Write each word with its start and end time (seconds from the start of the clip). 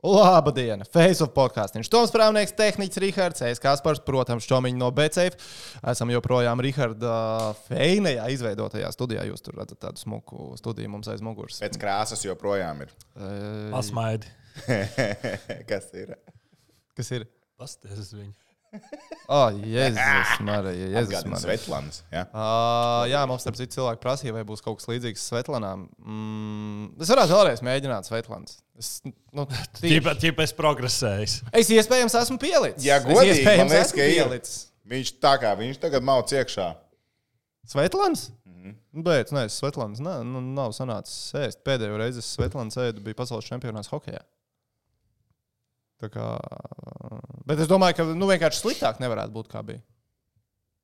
Laba 0.00 0.48
diena! 0.56 0.86
Face 0.88 1.20
of 1.20 1.34
podkāstīns. 1.36 1.90
Toms 1.92 2.12
Prāvnieks, 2.14 2.54
tehnicis 2.56 3.02
Rihards, 3.04 3.42
Es 3.44 3.60
Kaspars, 3.60 4.00
protams, 4.04 4.46
Čomiņš 4.48 4.78
no 4.80 4.88
BCF. 4.96 5.36
Esam 5.92 6.12
joprojām 6.14 6.62
Riharda 6.64 7.12
Feinējā 7.66 8.30
izveidotajā 8.32 8.88
studijā. 8.96 9.26
Jūs 9.28 9.44
tur 9.44 9.60
redzat 9.60 9.82
tādu 9.84 10.00
smuku 10.00 10.54
studiju 10.60 10.94
mums 10.94 11.10
aiz 11.12 11.20
muguras. 11.24 11.60
Pēc 11.60 11.76
krāsas 11.80 12.24
joprojām 12.24 12.80
ir. 12.86 12.94
Pasmaidi. 13.74 14.32
Kas 15.70 15.92
ir? 15.92 16.16
Kas 16.96 17.12
ir? 17.18 17.28
Pasties 17.60 18.00
uz 18.00 18.14
viņu. 18.16 18.32
Oh, 19.30 19.50
Jēzus, 19.74 20.40
Marija, 20.46 20.88
Jēzus. 20.94 21.24
Marija. 21.26 21.40
Svetlāns. 21.42 22.00
Ja? 22.12 22.22
Uh, 22.30 23.04
jā, 23.10 23.20
mums 23.30 23.42
starp 23.44 23.58
citu 23.58 23.76
cilvēki 23.78 24.02
prasīja, 24.04 24.34
vai 24.36 24.44
būs 24.46 24.62
kaut 24.64 24.78
kas 24.80 24.88
līdzīgs 24.90 25.24
Svetlanām. 25.30 25.88
Mm, 25.98 26.88
es 27.02 27.10
varētu 27.10 27.34
vēlreiz 27.36 27.62
mēģināt 27.66 28.06
Svetlāns. 28.10 28.58
Es, 28.78 28.92
nu, 29.34 29.46
Tīpa, 29.80 30.14
tīpa 30.22 30.46
es 30.46 30.54
progresēju. 30.56 31.50
es 31.52 31.70
iespējams 31.74 32.14
esmu 32.22 32.38
pielicis. 32.42 32.86
Jā, 32.86 33.00
Es 33.02 33.06
godīgi, 33.08 33.40
iespējams 33.40 33.64
man 33.66 33.74
liekas, 33.74 33.90
esmu 33.94 34.06
pielicis. 34.14 34.58
Viņš 34.90 35.12
tā 35.22 35.34
kā 35.42 35.54
viņš 35.58 35.82
tagad 35.82 36.06
mauc 36.06 36.32
iekšā. 36.34 36.70
Svetlāns? 37.74 38.28
Mm 38.44 38.50
Mhm. 38.60 38.70
-hmm. 38.92 39.02
Bet, 39.06 39.30
nē, 39.32 39.46
Svetlāns 39.48 40.00
nā, 40.04 40.18
nu, 40.26 40.40
nav 40.40 40.72
sanācis 40.76 41.32
ēst. 41.32 41.62
Pēdējo 41.64 41.96
reizi 41.96 42.18
es 42.20 42.26
Svetlāns 42.36 42.76
ēdu 42.76 43.00
bija 43.00 43.14
pasaules 43.16 43.46
čempionāts 43.48 43.88
hokeja. 43.88 44.20
Tā 46.00 46.08
kā, 46.08 46.26
bet 47.48 47.60
es 47.60 47.68
domāju, 47.68 47.98
ka 47.98 48.06
nu, 48.16 48.28
vienkārši 48.30 48.62
sliktāk 48.62 49.00
nevarētu 49.02 49.34
būt 49.34 49.50
kā 49.52 49.60
bija. 49.66 49.82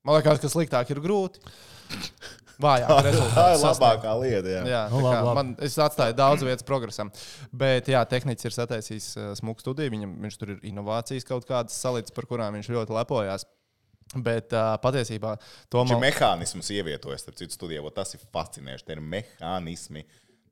Man 0.06 0.18
liekas, 0.18 0.38
ka 0.42 0.50
sliktāk 0.52 0.90
ir 0.92 1.00
grūti. 1.02 1.40
Vājāk 2.62 2.88
Tā 2.88 2.96
ir 3.02 3.06
rezultāts. 3.10 3.58
sasniegt. 3.60 3.80
labākā 3.82 4.12
lieta. 4.22 4.48
Jā. 4.48 4.60
Jā, 4.64 4.82
Nu, 4.92 5.00
tā 5.02 5.08
labi, 5.10 5.24
labi. 5.26 5.34
man, 5.36 5.48
es 5.66 5.74
atstāju 5.82 6.14
daudz 6.16 6.44
vietas 6.46 6.64
progresam. 6.64 7.10
Bet, 7.52 7.90
jā, 7.92 8.00
tehnicis 8.08 8.48
ir 8.48 8.54
sataisījis 8.56 9.08
uh, 9.20 9.26
smuku 9.36 9.60
studiju. 9.64 9.92
Viņam, 9.92 10.14
viņš 10.24 10.38
tur 10.40 10.54
ir 10.54 10.62
inovācijas 10.70 11.26
kaut 11.28 11.44
kādas 11.48 11.76
salīdzināmas, 11.82 12.14
par 12.16 12.28
kurām 12.30 12.56
viņš 12.56 12.70
ļoti 12.72 12.96
lepojās. 12.96 13.44
Bet 14.14 14.54
uh, 14.56 14.76
patiesībā 14.80 15.34
to 15.68 15.82
Šis 15.90 16.00
mehānisms 16.00 16.70
ievietojas 16.72 17.26
starp 17.26 17.36
citu 17.42 17.58
studijā. 17.58 17.82
vot 17.84 17.96
Tas 17.98 18.14
ir 18.16 18.22
fascinējoši. 18.32 18.86
Tie 18.88 18.96
ir 18.96 19.02
mehānismi. 19.04 20.06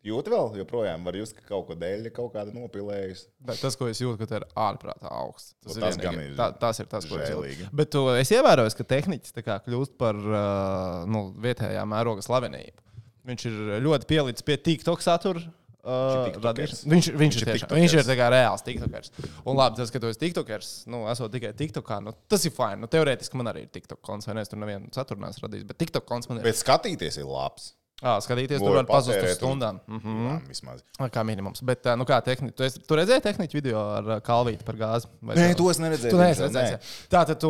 Jūti 0.05 0.28
vēl, 0.28 0.50
joprojām 0.60 1.06
var 1.08 1.16
just, 1.16 1.33
ka 1.38 1.47
kaut 1.48 1.64
ko 1.70 1.74
dēļ 1.80 2.10
ir 2.10 2.12
kaut 2.12 2.34
kāda 2.34 2.52
nopilējusi. 2.52 3.24
Bet 3.48 3.62
tas, 3.64 3.77
ko 3.80 3.88
es 3.88 4.02
jūtu, 4.02 4.19
ka 4.20 4.28
tā 4.28 4.41
ir 4.42 4.47
ārprātā 4.52 5.08
augsts. 5.08 5.55
Nu, 5.64 5.72
tas 5.80 5.97
vienīgi- 5.97 6.27
ir 6.28 6.34
tā, 6.36 6.48
tas 6.60 6.80
ir 6.83 6.91
tas, 6.92 7.06
ko 7.08 7.16
es 7.16 7.30
žēlīgi. 7.30 7.64
jūtu. 7.64 7.77
Bet 7.80 7.91
tu, 7.94 8.02
es 8.12 8.32
ievēroju, 8.36 8.77
ka 8.77 9.44
kā 9.48 9.56
kļūst 9.64 9.97
par 9.97 10.14
uh, 10.20 11.05
nu, 11.08 11.30
vietējā 11.41 11.84
mēroga 11.88 12.25
slavenību. 12.27 12.84
Viņš 13.25 13.44
ir 13.48 13.60
ļoti 13.80 14.08
pielicis 14.10 14.44
pie 14.44 14.58
TikTok 14.60 15.00
satura. 15.00 15.41
Uh, 15.84 16.32
viņš, 16.32 16.84
viņš, 16.88 17.08
viņš, 17.12 17.36
ir 17.36 17.42
ir 17.44 17.48
tiešām, 17.50 17.72
viņš 17.77 17.94
ir 17.98 18.06
reāls 18.32 18.62
tiktokers. 18.64 19.10
Un 19.44 19.56
labi, 19.58 19.77
tas, 19.77 19.91
ka 19.92 20.00
tu 20.00 20.08
esi 20.08 20.20
tiktokers, 20.22 20.70
nu, 20.88 21.02
esot 21.12 21.32
tikai 21.32 21.50
tiktokā, 21.52 21.98
nu, 22.00 22.14
tas 22.28 22.44
ir 22.48 22.55
fini. 22.56 22.80
Nu, 22.80 22.88
teorētiski 22.88 23.36
man 23.36 23.50
arī 23.52 23.66
ir 23.66 23.72
tiktok 23.72 24.00
konts, 24.05 24.25
vai 24.28 24.38
ne? 24.38 24.44
Es 24.44 24.52
tur 24.52 24.60
nevienu 24.62 24.88
saturu 24.97 25.20
neesmu 25.20 25.44
radījis, 25.44 25.66
bet 25.69 25.80
tiktok 25.84 26.06
konts 26.08 26.30
man 26.30 26.41
ir. 26.41 26.47
Bet 26.48 26.56
skatīties 26.56 27.20
ir 27.20 27.28
labs. 27.28 27.75
Ah, 28.05 28.19
skatīties, 28.20 28.58
Ko 28.60 28.66
tur 28.69 28.74
var 28.77 28.84
pazust 28.84 29.08
uz 29.08 29.16
patērēt 29.16 29.30
un- 29.33 29.38
stundām. 29.38 29.78
Mm 29.88 30.00
-hmm. 30.00 30.24
Jā, 30.28 30.48
vismaz. 30.48 30.83
Kā 31.14 31.22
minimums. 31.24 31.62
Bet, 31.64 31.84
nu, 31.97 32.05
kā 32.05 32.19
tehniski, 32.22 32.56
tu, 32.56 32.62
esi, 32.64 32.78
tu 32.86 32.94
redzēji 32.98 33.22
tehniku 33.22 33.55
video 33.56 33.78
ar 33.80 34.02
ā, 34.05 34.20
Kalvīti 34.20 34.62
par 34.64 34.74
gāzi? 34.77 35.06
Vai 35.22 35.36
Nē, 35.36 35.55
to 35.56 35.70
es 35.70 35.78
neredzēju. 35.80 36.10
Tu 36.10 36.16
neesi 36.16 36.42
redzējis. 36.42 36.70
jā. 36.70 36.78
Tā 37.08 37.25
tad 37.27 37.41
tu 37.41 37.48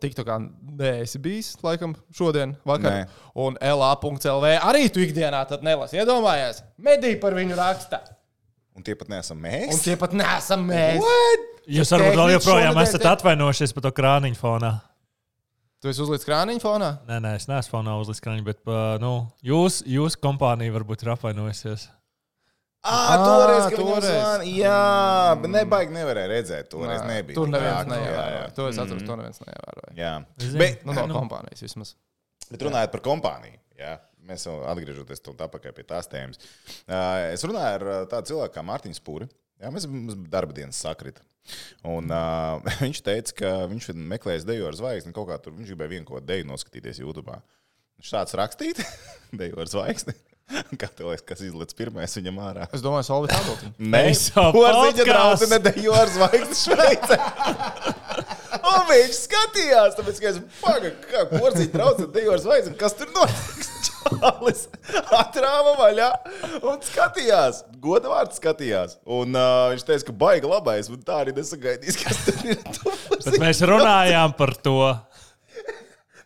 TikTokā 0.00 0.38
neesi 0.78 1.18
bijis, 1.18 1.56
laikam, 1.62 1.94
šodien, 2.12 2.56
vakar. 2.66 2.90
Nē. 2.92 3.06
Un 3.34 3.56
LA.CLV 3.60 4.58
arī 4.60 4.88
tu 4.92 5.00
ikdienā 5.00 5.46
tad 5.48 5.62
nelasi. 5.62 5.96
Iedomājies, 6.00 6.62
mediji 6.78 7.20
par 7.20 7.32
viņu 7.38 7.56
raksta. 7.56 8.00
Un 8.76 8.82
tie 8.82 8.94
pat 8.94 9.08
neesam 9.08 9.36
Un 9.36 9.42
mēs. 9.44 9.82
tie 9.84 9.96
pat 9.96 10.12
nesam 10.12 10.66
mēs. 10.66 11.00
Jūs 11.68 11.90
varbūt 11.92 12.16
vēl 12.16 12.30
joprojām 12.38 12.78
esat 12.82 13.04
atvainojušies 13.04 13.74
par 13.76 13.82
to 13.82 13.90
krāniņu 13.92 14.38
fonā. 14.40 14.80
Tu 15.80 15.88
esi 15.88 16.02
uzlicis 16.04 16.26
krāniņu 16.28 16.60
fonā? 16.60 16.90
Nē, 17.08 17.16
nē, 17.24 17.30
es 17.40 17.46
neesmu 17.48 17.72
fonā 17.72 17.94
uzlicis 18.02 18.20
krāniņu, 18.24 18.44
bet 18.50 18.60
uh, 18.68 18.98
nu, 19.00 19.12
jūs, 19.46 19.78
jūs 19.88 20.16
kompānija 20.20 20.74
varbūt 20.74 21.06
ir 21.06 21.14
apvainojusies. 21.14 21.86
Ah, 22.80 23.16
toreiz, 23.20 23.64
kad 23.68 23.76
toreiz. 23.80 24.06
Zvana, 24.08 24.44
jā, 24.48 24.76
bet 25.40 25.52
nebaigi 25.52 25.92
nevarēja 25.96 26.30
redzēt. 26.32 26.68
Toreiz 26.72 27.02
Nē, 27.04 27.08
nebija. 27.16 27.36
Tur 27.36 27.48
neviens 27.52 27.74
Jā, 27.74 27.80
jā, 27.84 27.90
neievēroja. 27.92 28.44
To 28.56 28.68
es 28.70 28.78
atceros, 28.80 29.02
to 29.08 29.16
neviens 29.20 29.42
neievēroja. 29.44 29.90
Jā. 30.00 30.12
Bet, 30.60 30.84
Nu, 30.88 30.94
no 30.96 31.04
Nu. 31.10 31.16
kompānijas 31.18 31.64
vismaz. 31.64 31.94
bet 32.50 32.64
runājot 32.64 32.92
par 32.94 33.02
kompāniju, 33.04 33.58
jā, 33.80 33.92
mēs 34.28 34.46
jau 34.48 34.56
atpakaļ 34.64 35.74
pie 35.76 35.84
tās 35.88 36.08
tēmas. 36.08 36.40
Uh, 36.88 37.32
es 37.34 37.44
runāju 37.44 37.76
ar 37.76 38.06
tādu 38.08 38.32
cilvēku 38.32 38.56
kā 38.56 38.64
Mārtiņš 38.64 39.00
Pūri. 39.04 39.28
Jā, 39.60 39.68
mēs 39.72 39.84
darba 40.32 40.56
dienas 40.56 40.80
sakrita. 40.80 41.20
Un, 41.88 42.10
uh, 42.12 42.60
viņš 42.84 43.02
teica, 43.06 43.36
ka 43.42 43.52
viņš 43.70 43.92
ir 43.92 44.02
meklējis 44.14 44.48
deju 44.48 44.68
ar 44.70 44.78
zvaigzni. 44.78 45.14
Kaut 45.16 45.30
kā 45.30 45.38
tur 45.42 45.56
viņš 45.56 45.72
gribēja 45.72 45.94
vienu 45.96 46.08
ko 46.08 46.20
deju 46.24 46.48
noskatīties 46.50 47.02
YouTube. 47.02 47.36
Viņš 48.00 48.12
tāds 48.16 48.36
rakstīt, 48.40 48.82
deju 49.40 49.60
ar 49.60 49.70
zvaigzni. 49.70 50.16
Kā 50.80 50.88
tev 50.90 51.12
liekas, 51.12 51.22
kas 51.28 51.42
izlaiž 51.46 51.74
pirmais 51.78 52.16
viņam 52.18 52.38
ārā? 52.42 52.64
Es 52.74 52.82
domāju, 52.82 53.06
Solvit 53.06 53.34
Adultiņu. 53.36 53.70
Nē, 53.86 54.00
Porziņa 54.10 54.54
podcasts. 54.56 55.04
draudzene 55.06 55.58
dejo 55.62 55.94
ar 55.94 56.10
zvaigzni 56.10 56.56
Šveicē. 56.58 57.18
Un 58.70 58.86
viņš 58.90 59.18
skatījās, 59.24 59.96
tāpēc, 59.98 60.20
ka 60.22 60.30
es 60.32 60.40
pagaidām, 60.60 60.96
kā 61.10 61.24
draudzene 61.72 62.12
dejo 62.14 62.34
ar 62.36 62.42
zvaigzni, 62.42 62.76
kas 62.80 62.96
tur 62.98 63.10
notiks. 63.16 63.70
Čalis 64.10 64.62
atrāva 65.12 65.74
vaļā 65.78 66.08
un 66.66 66.80
skatījās. 66.84 67.62
Goda 67.82 68.10
vārds 68.12 68.40
skatījās. 68.40 68.96
Un 69.04 69.36
uh, 69.36 69.68
viņš 69.74 69.84
teica, 69.86 70.06
ka 70.08 70.14
baigi 70.22 70.48
labais, 70.50 70.88
un 70.92 71.02
tā 71.04 71.20
arī 71.24 71.34
nesagaidīs, 71.36 71.98
kas 72.00 72.22
tur 72.26 72.40
ir. 72.48 72.58
Bet 73.26 73.38
mēs 73.42 73.60
runājām 73.68 74.34
par 74.38 74.54
to. 74.64 74.78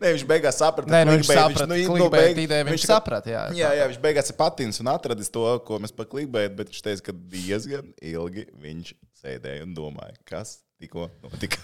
Nē, 0.03 0.11
viņš 0.17 0.25
beigās 0.29 0.59
saprata, 0.59 0.91
Nē, 0.91 1.01
nu, 1.07 1.15
viņš 1.17 1.29
saprata, 1.31 1.67
nu, 1.71 1.77
clickbait 1.79 2.03
nu, 2.03 2.09
beig- 2.13 2.41
ideju 2.45 2.67
viņš 2.69 2.83
kā- 2.83 2.91
saprata, 2.91 3.31
jā, 3.31 3.43
jā, 3.57 3.71
jā, 3.79 3.87
viņš 3.93 4.01
beigās 4.03 4.31
ir 4.33 4.37
patins 4.37 4.81
un 4.83 4.91
atradis 4.93 5.31
to, 5.33 5.45
ko 5.65 5.79
mēs 5.81 5.95
par 5.97 6.09
klickbait, 6.11 6.53
bet 6.59 6.73
viņš 6.73 6.83
teica, 6.85 7.05
ka 7.07 7.15
diezgan 7.33 7.93
ilgi 8.03 8.45
viņš 8.61 8.91
sēdēja 9.23 9.65
un 9.65 9.73
domāja, 9.79 10.19
kas 10.29 10.59
tikko 10.83 11.09
notika. 11.23 11.59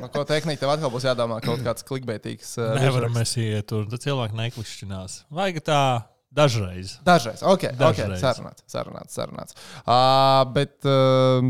Nu, 0.00 0.08
ko 0.12 0.22
tehniski 0.28 0.60
tev 0.62 0.72
atkal 0.74 0.92
būs 0.92 1.06
jādomā 1.08 1.40
kaut 1.44 1.62
kāds 1.66 1.84
klikbeitīgs. 1.88 2.54
ā, 2.60 2.68
Nevaram 2.78 3.10
virsraksts. 3.12 3.36
mēs 3.38 3.54
iet 3.56 3.68
tur. 3.72 3.86
Tad 3.90 4.04
cilvēki 4.04 4.38
neklišķinās. 4.40 5.16
Vajag 5.40 5.60
tā 5.66 5.80
dažreiz. 6.30 6.98
Dažreiz, 7.06 7.42
ok, 7.42 7.64
okay 7.72 7.78
Dažreiz. 7.80 8.22
sarunāts, 8.22 8.64
sarunāts. 8.70 9.16
sarunāts. 9.18 9.56
Uh, 9.82 10.44
bet, 10.54 10.76
uh, 10.86 11.42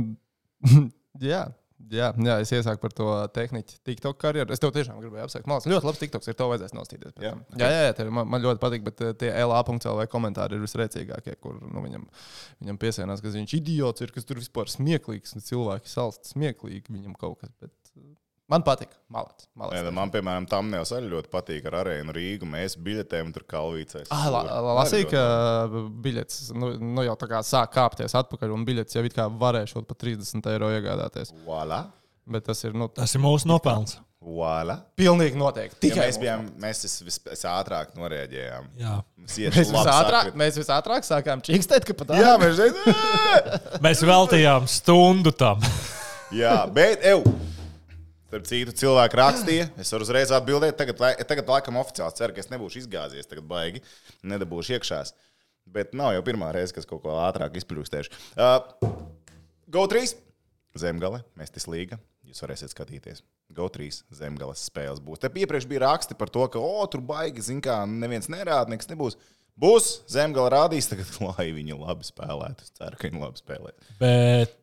jā, 1.32 1.42
jā, 1.92 2.10
jā, 2.26 2.36
es 2.42 2.52
iesāku 2.54 2.82
par 2.82 2.94
to 2.96 3.08
tehniku, 3.34 3.76
TikTok 3.86 4.18
karjeru. 4.20 4.54
Es 4.54 4.62
tev 4.62 4.72
tiešām 4.74 5.00
gribēju 5.02 5.26
apsveikt. 5.26 5.48
Man 5.50 5.58
liekas, 5.58 5.70
ļoti 5.74 5.88
labs 5.88 6.02
TikToks 6.02 6.30
ir. 6.30 6.36
To 6.40 6.48
vajadzēs 6.52 6.76
nostīties. 6.76 7.16
Jā, 7.20 7.34
jā, 7.58 7.70
jā, 7.74 7.82
jā 7.88 7.96
tev, 7.98 8.12
man, 8.16 8.28
man 8.30 8.44
ļoti 8.44 8.62
patīk, 8.62 8.86
bet 8.86 9.02
uh, 9.04 9.12
tie 9.20 9.32
LA.CLV 9.44 10.06
komentāri 10.12 10.58
ir 10.58 10.64
visrēcīgākie, 10.64 11.36
kur 11.42 11.58
nu, 11.60 11.84
viņam, 11.86 12.06
viņam 12.62 12.80
piesienās, 12.80 13.24
ka 13.24 13.34
viņš 13.34 13.56
idiots 13.58 14.06
ir, 14.06 14.14
kas 14.14 14.28
tur 14.28 14.40
vispār 14.40 14.70
smieklīgs, 14.72 15.36
un 15.36 15.46
cilvēki 15.46 15.92
salst 15.92 16.32
smieklīgi 16.34 16.94
viņam 16.94 17.18
kaut 17.20 17.42
kas. 17.42 17.54
Bet, 17.60 17.74
Man 18.50 18.64
patīk. 18.66 18.90
Malacis. 19.14 19.46
nu, 19.86 19.92
man, 19.94 20.10
piemēram, 20.10 20.46
tam 20.50 20.72
nevis 20.72 20.90
arī 20.96 21.06
ļoti 21.12 21.30
patīk 21.30 21.68
ar 21.70 21.76
arēnu 21.84 22.14
Rīgu. 22.16 22.48
Mēs 22.50 22.74
biļetēm 22.82 23.30
tur 23.36 23.44
kalvīcēs. 23.50 24.10
Ah, 24.10 24.26
la, 24.32 24.42
la, 24.50 24.74
lasīju, 24.80 25.06
ka 25.12 25.22
biļets 26.02 26.50
nu, 26.58 26.72
nu 26.82 27.06
jau 27.06 27.14
tā 27.20 27.30
kā 27.30 27.44
sāk 27.46 27.70
kāpties 27.76 28.16
atpakaļ, 28.18 28.54
un 28.56 28.66
biļets 28.66 28.98
jau 28.98 29.04
it 29.06 29.14
kā 29.14 29.28
varēšot 29.30 29.86
par 29.86 29.98
30 30.02 30.50
eiro 30.50 30.70
iegādāties. 30.74 31.30
Voila! 31.46 31.84
Bet 32.30 32.46
tas 32.50 32.62
ir 32.66 32.74
nu, 32.78 32.90
Tas 32.94 33.14
ir 33.14 33.22
mūsu 33.22 33.46
nopelns. 33.50 34.00
Voila! 34.20 34.76
pilnīgi 34.98 35.38
noteikti. 35.40 35.78
Ja 35.78 35.84
Tikai 35.86 36.08
mēs 36.10 36.18
bijām, 36.20 36.42
mēs 36.60 36.82
vis, 36.84 36.96
vis, 37.06 37.20
vis-ātrāk 37.30 37.94
noreaģējām. 37.96 38.66
Jā. 38.82 38.98
Mums 39.16 39.38
Mēs 39.54 39.70
visātrāk, 39.70 40.34
mēs 40.42 40.58
visātrāk 40.60 41.06
sākām 41.06 41.40
čīkstēt, 41.46 41.86
ka 41.88 41.96
pat 42.02 42.12
Jā, 42.18 42.34
mēs. 42.42 42.60
Mēs 43.86 44.04
veltījām 44.04 44.68
stundu 44.68 45.32
tam. 45.32 45.62
Jā, 46.36 46.66
bet, 46.74 47.00
ev, 47.14 47.24
starp 48.30 48.46
citu, 48.46 48.74
cilvēki 48.78 49.18
rakstīja. 49.18 49.66
Es 49.82 49.90
varu 49.94 50.06
uzreiz 50.06 50.30
atbildēt. 50.34 50.78
Tagad, 50.78 51.02
tagad 51.26 51.50
laikam 51.50 51.80
oficiāli 51.80 52.14
ceru, 52.18 52.36
ka 52.36 52.44
es 52.44 52.50
nebūšu 52.52 52.84
izgāzies. 52.84 53.26
Tagad 53.30 53.48
baigi 53.50 53.82
nedabūšu 54.22 54.76
iekšās. 54.78 55.14
Bet 55.70 55.96
nav 55.98 56.14
jau 56.14 56.22
pirmā 56.26 56.52
reize, 56.54 56.74
kas 56.74 56.86
kaut 56.88 57.02
ko 57.02 57.18
ātrāk 57.22 57.58
izplūstēšu. 57.58 58.14
Uh, 58.38 58.62
GO3, 59.70 60.14
Zemgale, 60.78 61.24
Mestis 61.38 61.66
Līga. 61.70 61.98
Jūs 62.26 62.42
varēsiet 62.44 62.70
skatīties. 62.70 63.24
GO3 63.50 63.90
zemgales 64.14 64.62
spēles 64.68 65.02
būs. 65.02 65.18
Te 65.18 65.30
iepriekš 65.42 65.66
bija 65.66 65.88
raksti 65.88 66.14
par 66.18 66.30
to, 66.30 66.44
ka, 66.52 66.62
o, 66.62 66.84
tur 66.90 67.02
baigi, 67.02 67.42
zin 67.42 67.58
kā, 67.64 67.80
neviens 67.90 68.30
nerāda, 68.30 68.70
nekas 68.70 68.90
nebūs. 68.92 69.18
Būs, 69.60 69.90
zemgala 70.08 70.52
rādīs, 70.54 70.86
tagad, 70.90 71.10
lai 71.26 71.50
viņi 71.56 71.74
labi 71.80 72.06
spēlētu. 72.06 72.68
Es 72.68 72.76
ceru, 72.78 73.00
ka 73.00 73.10
viņi 73.10 73.24
labi 73.24 73.42
spēlē. 73.42 73.74
Bet 73.98 74.54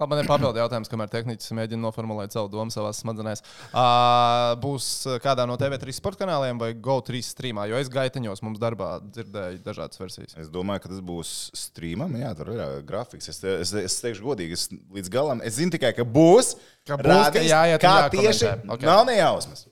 Labi, 0.00 0.14
man 0.14 0.22
ir 0.22 0.28
papildu 0.30 0.56
jautājums, 0.62 0.88
kamēr 0.88 1.10
tehnicis 1.12 1.52
mēģina 1.52 1.82
noformulēt 1.82 2.32
savu 2.32 2.48
domu 2.48 2.72
savā 2.72 2.88
smadzenēs. 2.96 3.42
Uh, 3.68 4.54
būs 4.62 4.86
kādā 5.20 5.44
no 5.48 5.58
TV3 5.60 5.92
sporta 5.92 6.22
kanāliem 6.22 6.60
vai 6.60 6.70
GO3 6.72 7.20
streamā, 7.26 7.66
jo 7.68 7.76
es 7.76 7.90
gaitaņos 7.92 8.40
mums 8.46 8.62
darbā 8.62 8.94
dzirdēju 9.04 9.60
dažādas 9.66 10.00
versijas. 10.00 10.32
Es 10.40 10.48
domāju, 10.52 10.86
ka 10.86 10.92
tas 10.94 11.02
būs 11.04 11.34
streamam. 11.66 12.16
Jā, 12.16 12.32
tur 12.38 12.54
ir 12.54 12.62
grafiks. 12.88 13.28
Es, 13.28 13.42
es, 13.44 13.74
es 13.76 13.98
teikšu, 14.00 14.24
godīgi, 14.24 14.56
es 14.56 14.70
līdz 14.72 15.12
galam. 15.12 15.44
Es 15.44 15.58
zinu 15.60 15.76
tikai, 15.76 15.92
ka 15.98 16.08
būs. 16.08 16.54
Ka 16.88 16.96
būs, 16.96 17.04
ka 17.04 17.12
rādīs, 17.12 17.50
jāiet 17.52 17.76
un 17.76 17.84
kā 17.84 17.96
jākomentē. 18.06 18.24
tieši. 18.24 18.54
Ok. 18.56 18.72
Okay. 18.78 18.88
Nav 18.88 19.04
nejausmas. 19.10 19.66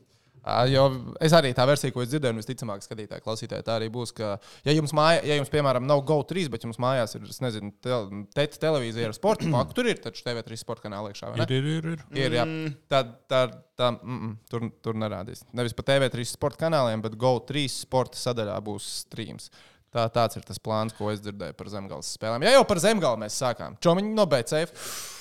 Jo 0.72 0.84
es 1.24 1.34
arī 1.36 1.50
tā 1.56 1.64
versija, 1.68 1.92
ko 1.94 2.02
es 2.04 2.10
dzirdēju, 2.12 2.34
un 2.36 2.40
visticamāk, 2.40 2.82
skatītāji, 2.84 3.24
klausītāji, 3.24 3.66
tā 3.66 3.76
arī 3.78 3.90
būs. 3.92 4.12
Ka, 4.16 4.34
ja 4.66 4.74
jums, 4.74 4.94
māja, 4.96 5.22
ja 5.28 5.38
jums 5.38 5.52
piemēram, 5.52 5.86
nav 5.88 6.02
GO3, 6.08 6.46
bet 6.52 6.66
jums 6.66 6.80
mājās 6.82 7.16
ir, 7.18 7.24
es 7.28 7.40
nezinu, 7.44 7.72
te, 7.84 7.94
teta 8.36 8.62
televīzija 8.66 9.10
ar 9.10 9.16
sporta 9.16 9.48
paku, 9.54 9.76
tur 9.78 9.90
ir 9.90 10.02
taču 10.02 10.24
TV3 10.26 10.60
sporta 10.60 10.86
kanāla 10.88 11.12
iekšā. 11.12 11.32
vai 11.32 11.40
ne? 11.42 11.48
Ir, 11.48 11.72
ir, 11.72 11.88
ir. 11.94 12.04
ir. 12.12 12.20
Ir, 12.26 12.38
jā. 12.40 12.46
Tā, 12.90 13.02
tā, 13.30 13.42
tā, 13.78 13.90
mm, 13.96 14.20
mm, 14.20 14.36
tur, 14.52 14.68
tur 14.84 15.00
nerādīs. 15.00 15.42
Nevis 15.56 15.76
pa 15.76 15.86
TV3 15.90 16.28
sporta 16.30 16.64
kanāliem, 16.66 17.02
bet 17.04 17.18
GO3 17.18 17.66
sporta 17.72 18.20
sadaļā 18.20 18.60
būs 18.68 18.88
streams. 19.04 19.50
Tā, 19.88 20.04
tāds 20.12 20.36
ir 20.36 20.44
tas 20.44 20.60
plāns, 20.60 20.92
ko 20.92 21.08
es 21.08 21.22
dzirdēju 21.24 21.56
par 21.56 21.70
zemgājas 21.72 22.10
spēlēm. 22.18 22.44
Ja 22.44 22.58
jau 22.58 22.64
par 22.68 22.80
zemgālu 22.84 23.22
mēs 23.22 23.38
sākām, 23.40 23.78
Čomiņš 23.80 24.10
no 24.18 24.26
BCF. 24.28 24.74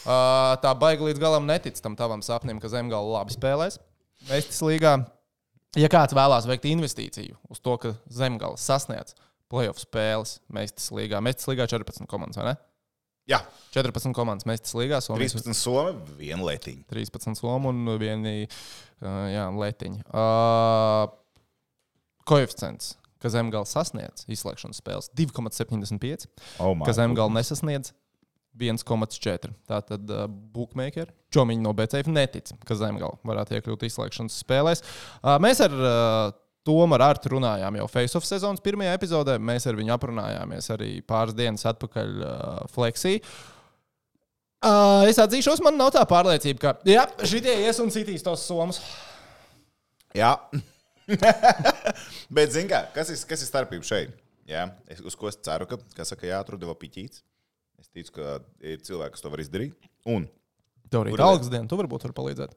Uh, 0.03 0.57
tā 0.63 0.73
baigi 0.75 1.07
līdz 1.07 1.23
galam 1.23 1.47
netic 1.47 1.79
tam 1.83 1.95
tavam 1.99 2.23
sapnim, 2.25 2.59
ka 2.59 2.71
zemgāla 2.71 3.21
labi 3.21 3.35
spēlēs. 3.37 3.79
Mēstis 4.27 4.59
līgā. 4.65 4.97
Ja 5.77 5.89
kāds 5.93 6.15
vēlās 6.17 6.47
veikt 6.49 6.65
investīciju 6.69 7.37
uz 7.53 7.61
to, 7.61 7.75
ka 7.81 7.93
zemgāla 8.09 8.57
sasniedz 8.61 9.13
playoff 9.51 9.79
spēles 9.81 10.39
Mēstis 10.53 10.89
līgā, 10.95 11.21
Mēstis 11.23 11.47
līgā 11.51 11.67
14 11.69 12.09
komandas, 12.09 12.39
vai 12.39 12.51
ne? 12.51 12.55
Jā, 13.27 13.41
14 13.75 14.15
komandas 14.15 14.47
Mēstis 14.47 14.75
līgā. 14.77 15.01
Somijas 15.03 15.35
13 15.35 15.57
somi, 15.59 16.15
viena 16.19 16.47
letiņa. 16.47 16.85
13 16.89 17.39
somu 17.39 17.73
un 17.73 17.93
viena 17.99 18.33
uh, 18.47 19.57
letiņa. 19.59 20.05
Uh, 20.07 21.11
koeficients, 22.27 22.95
ka 23.21 23.31
zemgālis 23.33 23.73
sasniedz 23.75 24.25
izslēgšanas 24.31 24.81
spēles 24.81 25.11
2,75, 25.17 26.27
Oh 26.63 26.73
my 26.77 26.87
ka 26.87 26.95
zemgālis 26.95 27.37
nesasniedz 27.37 27.93
1,4. 28.59 29.53
Tātad 29.69 30.11
uh, 30.13 30.25
bookmakeri, 30.27 31.11
čomiņi 31.33 31.63
no 31.63 31.73
BCF 31.77 32.11
netic, 32.13 32.51
ka 32.67 32.77
zemgālis 32.79 33.23
varētu 33.27 33.57
iekļūt 33.57 33.87
izslēgšanas 33.89 34.41
spēlēs. 34.43 34.83
Uh, 35.21 35.37
mēs 35.43 35.63
ar 35.65 35.77
uh, 35.77 36.35
Tomu 36.67 36.97
ar 36.97 37.05
Artu 37.05 37.31
runājām 37.31 37.77
jau 37.79 37.85
Face-off 37.87 38.27
sezonas 38.27 38.59
pirmajā 38.63 38.97
epizodē. 38.97 39.37
Mēs 39.39 39.69
ar 39.69 39.77
viņu 39.77 39.93
aprunājāmies 39.95 40.67
arī 40.73 40.89
pāris 41.07 41.35
dienas 41.37 41.63
atpakaļ 41.69 42.09
uh, 42.17 42.57
Flexī. 42.73 43.13
Uh, 44.57 45.05
es 45.07 45.19
atzīšos, 45.21 45.61
man 45.63 45.77
nav 45.79 45.93
tā 45.95 46.01
pārliecība, 46.09 46.59
ka 46.59 46.73
jā, 46.89 47.05
šitie 47.29 47.53
ies 47.63 47.79
un 47.79 47.93
citīs 47.93 48.25
tos 48.25 48.43
somus. 48.49 48.81
Jā. 50.17 50.33
Bet, 52.35 52.51
zini, 52.51 52.67
kā, 52.67 52.81
kas, 52.95 53.13
ir, 53.13 53.21
kas 53.29 53.45
ir 53.45 53.47
starpība 53.47 53.87
šeit? 53.87 54.11
Jā, 54.49 54.65
es, 54.91 54.99
uz 55.05 55.15
ko 55.15 55.29
es 55.31 55.39
ceru, 55.43 55.69
ka, 55.69 55.79
kā 55.95 56.03
saka, 56.07 56.27
jāatrod 56.27 56.65
vēl 56.67 56.75
piķīts. 56.81 57.23
Es 57.77 57.89
ticu, 57.93 58.15
ka 58.17 58.37
ir 58.65 58.81
cilvēki, 58.85 59.15
kas 59.15 59.23
to 59.23 59.31
var 59.33 59.43
izdarīt. 59.43 59.89
Un 60.09 60.25
Tev 60.89 61.03
arī 61.03 61.13
ir 61.13 61.23
algas 61.23 61.49
diena, 61.51 61.67
tu 61.69 61.77
varbūt 61.79 62.07
vari 62.07 62.15
palīdzēt. 62.17 62.55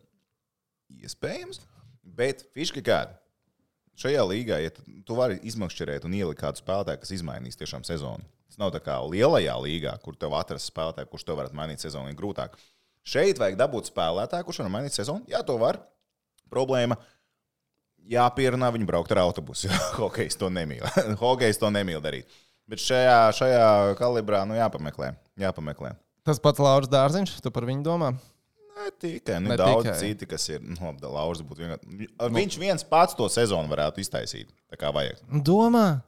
iespējams, 1.05 1.61
bet 2.19 2.45
fiška 2.55 2.83
kāda. 2.87 3.17
Šajā 4.01 4.23
līgā, 4.25 4.59
ja 4.63 4.71
tu, 4.73 4.85
tu 5.05 5.17
vari 5.19 5.37
izmakšķerēt 5.45 6.07
un 6.09 6.15
ielikt 6.17 6.41
kādu 6.41 6.63
spēlētāju, 6.63 7.03
kas 7.03 7.13
izmainīs 7.19 7.59
tiešām 7.61 7.85
sezonu. 7.85 8.25
Tas 8.49 8.59
nav 8.59 8.73
tā 8.75 8.81
kā 8.83 8.97
lielajā 9.05 9.57
līgā, 9.61 9.93
kur 10.03 10.17
tev 10.19 10.35
atrast 10.39 10.71
spēlētāju, 10.71 11.11
kurš 11.11 11.27
tev 11.29 11.37
varētu 11.39 11.59
mainīt 11.59 11.85
sezonu, 11.85 12.09
ir 12.09 12.17
grūtāk. 12.19 12.57
Šeit 13.07 13.39
vajag 13.41 13.59
dabūt 13.61 13.91
spēlētāju, 13.91 14.47
kurš 14.49 14.63
var 14.65 14.73
mainīt 14.73 14.97
sezonu. 14.97 15.27
Jā, 15.31 15.43
to 15.47 15.59
var. 15.61 15.79
Problēma. 16.51 16.97
Jāpierunā 18.11 18.71
viņu 18.75 18.89
braukt 18.89 19.13
ar 19.13 19.23
autobusu. 19.27 19.69
Hokejs 20.01 20.39
to 20.41 20.49
nemīl. 20.53 20.87
Hokejs 21.23 21.61
to 21.61 21.69
nemīl 21.75 22.01
darīt. 22.03 22.31
Bet 22.71 22.83
šajā, 22.85 23.17
šajā 23.35 23.71
kalibrā 23.99 24.45
nu, 24.47 24.55
jāpameklē. 24.55 25.15
jāpameklē. 25.41 25.97
Tas 26.27 26.39
pats 26.43 26.63
Lauris 26.63 26.91
Dārziņš, 26.93 27.41
tu 27.43 27.51
par 27.51 27.67
viņu 27.67 27.83
domā? 27.87 28.13
Ne 28.81 28.93
tikai, 29.03 29.41
nu, 29.43 29.51
Ne 29.51 29.57
daudz 29.59 29.89
tikai. 29.89 29.97
citi, 29.99 30.29
kas 30.31 30.47
ir. 30.53 30.63
Nu, 30.63 30.93
Lauris 31.03 31.43
būtu 31.45 31.65
vienkārši. 31.65 32.07
Viņš 32.37 32.61
viens 32.61 32.87
pats 32.87 33.17
to 33.19 33.27
sezonu 33.33 33.69
varētu 33.73 34.05
iztaisīt. 34.05 34.53
Tā 34.71 34.79
kā 34.81 34.93
vajag. 34.95 35.19
Domā. 35.45 36.01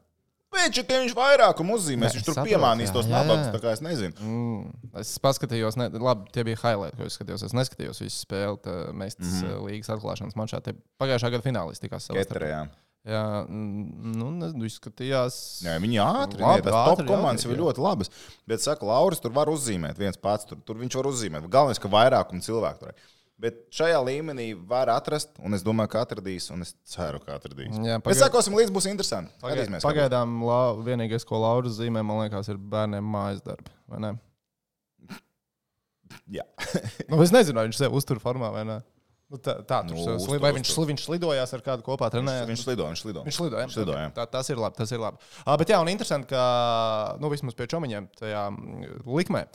Viņš 0.52 0.82
viņš 0.84 1.14
vairākumu 1.16 1.78
uzzīmēs, 1.78 2.12
viņš 2.12 2.26
tur 2.26 2.36
saprotu, 2.36 2.52
piemānīs 2.52 2.90
jā, 2.90 2.94
tos 2.94 3.06
nabadus. 3.08 3.48
Tā 3.54 3.60
kā 3.62 3.70
es 3.72 3.80
nezinu. 3.80 4.12
Mm, 4.20 4.90
es 5.00 5.12
paskatījos, 5.24 5.78
ne, 5.80 5.88
labi, 5.96 6.28
tie 6.34 6.44
bija 6.44 6.60
highlights, 6.60 6.98
ko 6.98 7.08
es 7.08 7.16
skatījos. 7.16 7.44
Es 7.46 7.54
neskatījos 7.56 8.02
visu 8.04 8.18
spēli, 8.18 8.60
tā 8.60 8.74
mēs 8.92 9.16
tas 9.16 9.30
mm 9.30 9.46
-hmm. 9.48 9.62
līgas 9.70 9.88
atklāšanas 9.96 10.36
mačā. 10.36 10.60
Pagājušā 11.00 11.32
gada 11.32 11.46
finālis 11.46 11.80
tikās 11.80 12.04
savā 12.04 12.26
starpā. 12.28 12.66
Jā, 13.02 13.22
nu, 13.50 14.28
izskatījās. 14.68 15.36
Jā, 15.66 15.72
viņi 15.82 15.98
ātri. 16.04 16.42
Labi, 16.44 16.62
tas 16.68 16.76
top 16.92 17.00
komandas 17.08 17.42
jau 17.48 17.56
ļoti 17.58 17.82
labas. 17.82 18.12
Bet, 18.46 18.62
saka, 18.62 18.86
Lauris 18.86 19.18
tur 19.24 19.34
var 19.34 19.50
uzzīmēt 19.50 19.98
viens 19.98 20.20
pats. 20.22 20.46
Tur, 20.46 20.60
tur 20.62 20.78
viņš 20.78 20.98
var 21.00 21.08
uzzīmēt. 21.10 21.48
Galvenais, 21.50 21.82
ka 21.82 21.90
vairākumu 21.90 22.44
cilvēku 22.46 22.84
tur 22.84 22.92
ir. 22.94 23.10
Bet 23.42 23.56
šajā 23.74 23.98
līmenī 24.06 24.52
var 24.70 24.86
atrast, 24.92 25.32
un 25.42 25.56
es 25.56 25.64
domāju, 25.66 25.90
ka 25.96 26.04
atradīs, 26.06 26.46
un 26.54 26.62
es 26.62 26.76
ceru, 26.86 27.18
ka 27.24 27.40
atradīs. 27.40 27.74
Jā, 27.74 27.96
Mēs 27.98 28.04
pagaid- 28.06 28.20
sekosim 28.22 28.54
līdzi, 28.54 28.70
būs 28.76 28.86
interesanti. 28.86 29.34
Pagaid, 29.42 29.72
pagaidām 29.82 30.36
lau, 30.46 30.76
vienīgais, 30.86 31.26
ko 31.26 31.40
Lauris 31.42 31.80
zīmē, 31.80 32.04
man 32.06 32.22
liekas, 32.22 32.52
ir 32.54 32.60
bērniem 32.70 33.02
mājas 33.02 33.42
darbi. 33.42 33.72
Nu, 37.10 37.18
es 37.24 37.32
nezinu, 37.34 37.58
vai 37.58 37.66
viņš 37.66 37.80
sev 37.82 37.94
uztur 37.98 38.20
formā 38.22 38.52
vai 38.54 38.62
nē. 38.68 38.78
Nu, 39.32 39.38
tā, 39.40 39.54
tā 39.64 39.80
tur 39.88 39.96
Nu, 39.96 40.04
nu, 40.04 40.14
uztur, 40.20 40.40
vai 40.42 40.50
viņš, 40.52 40.70
sli, 40.74 40.86
viņš 40.90 41.04
slidojās 41.06 41.54
ar 41.56 41.62
kādu 41.64 41.84
kopā 41.86 42.10
trenējās. 42.12 42.44
Viņš 42.50 42.64
viņš 42.92 43.02
slido. 43.02 43.22
Viņš 43.24 43.38
lido, 43.40 43.56
ja? 43.56 43.68
Viņš 43.68 43.76
lido, 43.80 43.94
jā. 43.96 44.08
tā, 44.18 44.26
tas 44.28 44.50
ir 44.52 44.60
labi. 44.60 44.76
Tas 44.76 44.92
ir 44.92 45.00
labi. 45.00 45.22
Uh, 45.40 45.54
bet 45.62 45.72
jā, 45.72 45.78
un 45.80 45.88
interesanti, 45.88 46.28
ka 46.34 46.42
nu, 47.22 47.30
vismaz 47.32 47.56
pie 47.56 47.66
čomiņiem 47.72 48.10
tajā 48.18 48.42
likmē. 49.08 49.46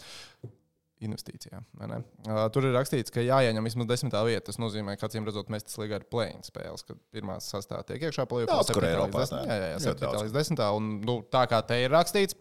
Investīcijā. 1.06 1.60
ne? 1.84 2.00
Uh, 2.26 2.48
tur 2.50 2.66
ir 2.66 2.74
rakstīts, 2.74 3.14
ka 3.14 3.22
jāieņem 3.22 3.70
vismaz 3.70 3.90
desmitā 3.92 4.24
vieta. 4.26 4.48
Tas 4.50 4.58
nozīmē, 4.58 4.96
ka 4.98 5.06
acīm 5.12 5.28
redzot, 5.30 5.52
mēs 5.54 5.68
tas 5.68 5.78
līgā 5.78 6.00
ir 6.02 6.08
plēņu 6.10 6.50
spēles, 6.50 6.86
kad 6.88 6.98
pirmā 7.14 7.38
sastāvā 7.46 7.86
tiek 7.86 8.08
iekšā 8.08 8.26
plēņā. 8.32 8.50
Daudz, 8.50 8.72
kur 8.74 8.88
Eiropā 8.88 9.28
tā. 9.30 9.44
Jā, 9.46 9.60
jā, 9.62 9.68
jā 9.76 9.78
Ļoti 9.84 9.92
7. 9.92 10.02
daudz. 10.08 10.24
līdz 10.26 10.38
10. 10.40 10.64
Un, 10.80 10.88
nu, 11.06 11.20
tā 11.38 11.44
kā 11.52 11.62
te 11.70 11.78
ir 11.84 11.94
rakstīts, 11.94 12.40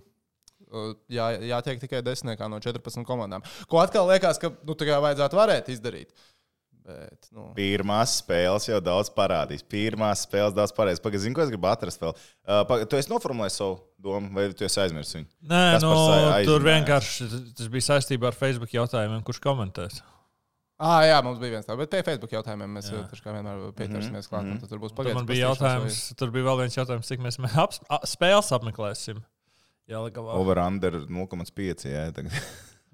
uh, 0.73 0.95
jā, 1.13 1.29
jātiek 1.53 1.85
tikai 1.85 2.01
desmitniekā 2.07 2.49
no 2.49 2.63
14 2.65 3.05
komandām. 3.05 3.45
Ko 3.69 3.85
atkal 3.85 4.09
liekas, 4.09 4.41
ka 4.41 4.55
nu, 4.57 4.73
tā 4.73 4.89
kā 4.89 5.03
vajadzētu 5.05 5.41
varēt 5.43 5.69
izdarīt. 5.77 6.17
Bet, 6.87 7.27
nu, 7.35 7.49
Pirmās 7.57 8.13
spēles 8.21 8.69
jau 8.69 8.77
daudz 8.85 9.09
parādīs. 9.11 9.65
Pirmās 9.67 10.21
spēles 10.23 10.55
daudz 10.55 10.71
parādīs. 10.77 11.01
Pagaidzi, 11.03 11.25
zinu, 11.27 11.35
ko 11.35 11.43
es 11.43 11.51
gribu 11.51 11.67
atrast 11.67 11.99
vēl. 12.05 12.13
Uh, 12.47 12.61
paga, 12.69 12.87
tu 12.87 12.95
esi 13.01 13.11
noformulējis 13.11 13.57
savu 13.59 13.81
domu, 13.99 14.31
vai 14.37 14.45
tu 14.55 14.63
esi 14.69 14.79
aizmirsis 14.85 15.17
viņu? 15.19 15.27
Nē, 15.51 15.63
Kas 15.75 15.83
nu, 15.83 15.95
sa- 15.99 16.45
tur 16.47 16.63
vienkārši 16.63 17.27
tas 17.59 17.73
bija 17.75 17.89
saistībā 17.89 18.31
ar 18.31 18.39
Facebook 18.39 18.71
jautājumiem, 18.77 19.25
kurš 19.27 19.43
komentēs. 19.43 19.99
Ah, 20.79 21.01
jā, 21.09 21.17
mums 21.25 21.39
bija 21.41 21.55
viens 21.57 21.67
tāds, 21.67 21.79
bet 21.81 21.91
pie 21.91 22.03
Facebook 22.05 22.35
jautājumiem 22.37 22.75
mēs 22.79 22.91
Jā. 22.93 22.99
jau 23.01 23.19
kā 23.25 23.33
vienmēr 23.33 23.63
pieķersimies 23.79 24.29
klāt. 24.29 24.45
un 24.45 24.59
tad 24.61 24.69
Tur 24.69 24.79
būs 24.83 24.93
Tur 24.93 24.99
pagaids. 25.01 25.17
man 25.17 25.27
bija 25.27 25.47
jautājums, 25.49 26.01
tur 26.21 26.31
bija 26.35 26.45
vēl 26.51 26.59
viens 26.61 26.77
jautājums, 26.77 27.09
cik 27.09 27.19
mēs 27.25 27.41
ap, 27.57 27.73
a, 27.89 27.99
spēles 28.05 28.53
apmeklēsim. 28.53 29.23
Jā, 29.89 30.03
Ligavā. 30.05 30.35
Over 30.37 30.59
under 30.61 31.01
0,5. 31.09 32.31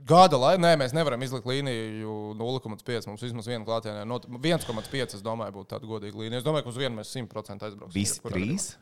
Gada 0.09 0.39
laikā, 0.41 0.59
nē, 0.63 0.73
mēs 0.81 0.95
nevaram 0.97 1.23
izlikt 1.23 1.47
līniju 1.47 2.33
0,5. 2.39 3.07
Mums 3.07 3.23
vismaz 3.23 3.47
viena 3.51 3.67
klātienē. 3.67 4.03
No 4.09 4.19
1,5 4.19 5.19
es 5.19 5.23
domāju, 5.23 5.55
būtu 5.61 5.71
tāda 5.75 5.87
godīga 5.87 6.19
līnija. 6.25 6.41
Es 6.41 6.47
domāju, 6.47 6.67
ka 6.67 6.73
uz 6.73 6.81
vienu 6.81 6.99
mēs 6.99 7.13
100% 7.15 7.69
aizbrauksim. 7.69 7.95
Visi 7.95 8.23
trīs. 8.27 8.73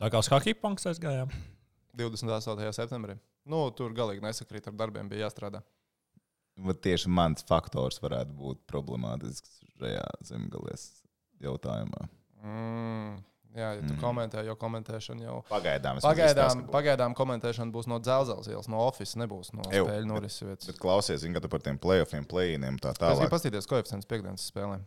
Tā 0.00 0.08
kā 0.10 0.22
uz 0.22 0.30
hockey 0.32 0.56
punkts 0.58 0.88
aizgājām. 0.90 1.30
gadījumā. 1.30 1.58
28. 1.96 2.72
septembrī. 2.72 3.18
Nu, 3.50 3.64
tur 3.76 3.94
galīgi 3.96 4.24
nesakrīt 4.24 4.68
ar 4.70 4.76
darbiem, 4.78 5.08
bija 5.10 5.26
jāstrādā. 5.26 5.62
Vat 6.60 6.80
Tieši 6.84 7.10
mans 7.12 7.44
faktors 7.48 8.00
varētu 8.02 8.34
būt 8.36 8.62
problemātisks 8.68 9.60
šajā 9.78 10.06
zemgales 10.28 10.86
jautājumā. 11.40 12.08
Mm, 12.44 13.20
jā, 13.56 13.68
ja 13.76 13.80
tu 13.82 13.92
mm. 13.94 13.98
komentē, 14.02 14.42
jo 14.46 14.54
komentēšana 14.60 15.24
jau. 15.26 15.36
Pagaidām. 15.50 15.98
Pagaidām, 16.04 16.62
pagaidām 16.70 17.14
komentēšana 17.18 17.72
būs 17.74 17.88
no 17.90 17.98
dzelzceļa 18.02 18.52
ielas, 18.54 18.68
no 18.70 18.80
oficiāla, 18.86 19.24
nebūs 19.24 19.52
no 19.56 19.64
spēļu 19.66 19.88
bet- 19.90 20.08
norises 20.10 20.44
vietas. 20.46 20.70
Bet 20.70 20.78
klausies, 20.82 21.20
zini, 21.24 21.34
ka 21.36 21.42
tu 21.44 21.50
par 21.52 21.60
tiem 21.64 21.78
playoffiem, 21.80 22.24
play-iniem 22.30 22.78
tā 22.82 22.92
Es 22.94 22.98
gribu 23.00 23.20
tālāk. 23.24 23.32
paskatīties 23.34 23.68
koeficients 23.70 24.06
piekdienas 24.10 24.46
spēlēm. 24.52 24.86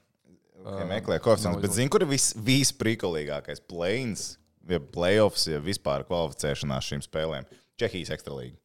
Okay, 0.64 0.86
meklē 0.88 1.20
koeficients. 1.20 1.60
Bet 1.62 1.74
zini, 1.76 1.90
kur 1.92 2.06
ir 2.06 2.08
vis, 2.14 2.30
visprīkolīgākais 2.40 3.60
play-ins, 3.68 4.38
ja 4.70 4.80
playoffs, 4.80 5.48
ja 5.52 5.60
vispār 5.60 6.06
kvalificēšanās 6.08 6.88
šīm 6.88 7.02
spēlēm? 7.04 7.48
Čehijas 7.82 8.14
ekstralīga. 8.16 8.56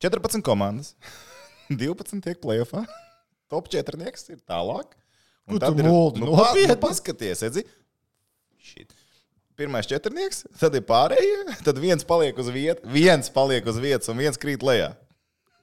14 0.00 0.40
komandas, 0.46 0.94
12 1.72 2.22
tiek 2.24 2.40
playoffā. 2.40 2.86
Top 3.52 3.68
4 3.70 4.00
ir 4.32 4.40
tālāk. 4.48 4.96
Un 5.46 5.58
Ko 5.58 5.62
tad 5.62 5.78
ir- 5.78 5.86
muldi? 5.86 6.20
nu, 6.24 6.32
Nopietni? 6.34 6.72
nu, 6.72 6.80
Paskaties, 6.82 7.42
redzi. 7.46 7.62
Shit. 8.58 8.90
Pirmais 9.56 9.88
četrnieks, 9.88 10.42
tad 10.60 10.74
ir 10.76 10.82
pārējie, 10.84 11.56
tad 11.64 11.78
viens 11.80 12.04
paliek 12.04 12.36
uz 12.36 12.50
vietas, 12.52 12.84
viens 12.92 13.30
paliek 13.32 13.64
uz 13.64 13.78
vietas 13.80 14.10
un 14.12 14.18
viens 14.20 14.36
krīt 14.40 14.64
lejā. 14.66 14.90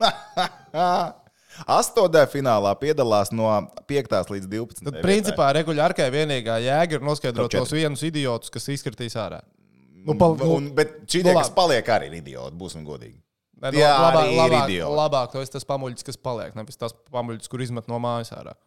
Astotnē 1.77 2.23
finālā 2.31 2.71
piedalās 2.81 3.29
no 3.29 3.45
5. 3.89 4.15
līdz 4.33 4.47
12. 4.49 4.81
Tad, 4.87 4.97
principā, 5.05 5.51
regulārkai 5.59 6.07
vienīgā 6.13 6.57
jēga 6.65 6.97
ir 6.97 7.05
noskaidrot 7.05 7.53
tos 7.53 7.75
vienus 7.75 8.01
idiotus, 8.07 8.49
kas 8.53 8.65
izkritīs 8.73 9.13
ārā. 9.21 9.43
Nu, 10.03 10.17
pal, 10.19 10.33
nu, 10.41 10.49
Un, 10.57 10.71
bet 10.75 11.03
šī 11.05 11.21
nu, 11.21 11.29
tie, 11.29 11.37
kas 11.37 11.53
paliek, 11.53 11.87
arī 11.93 12.09
ir 12.09 12.17
idioti. 12.19 12.57
Būsim 12.59 12.83
godīgi. 12.87 13.19
ne, 13.61 13.69
tie 13.71 13.85
nu, 13.85 13.85
labāk, 13.85 14.17
arī 14.17 14.33
ir 14.33 14.41
labāk, 14.41 14.65
idioti. 14.67 14.97
labāk 14.99 15.31
to 15.31 15.43
esi 15.45 15.53
tas 15.53 15.69
pamuļķis, 15.69 16.07
kas 16.09 16.19
paliek, 16.19 16.57
nevis 16.57 16.81
tas 16.81 16.97
pamuļķis, 17.13 17.51
kur 17.53 17.63
izmet 17.63 17.87
no 17.91 18.01
mājas 18.03 18.33
ārā. 18.35 18.57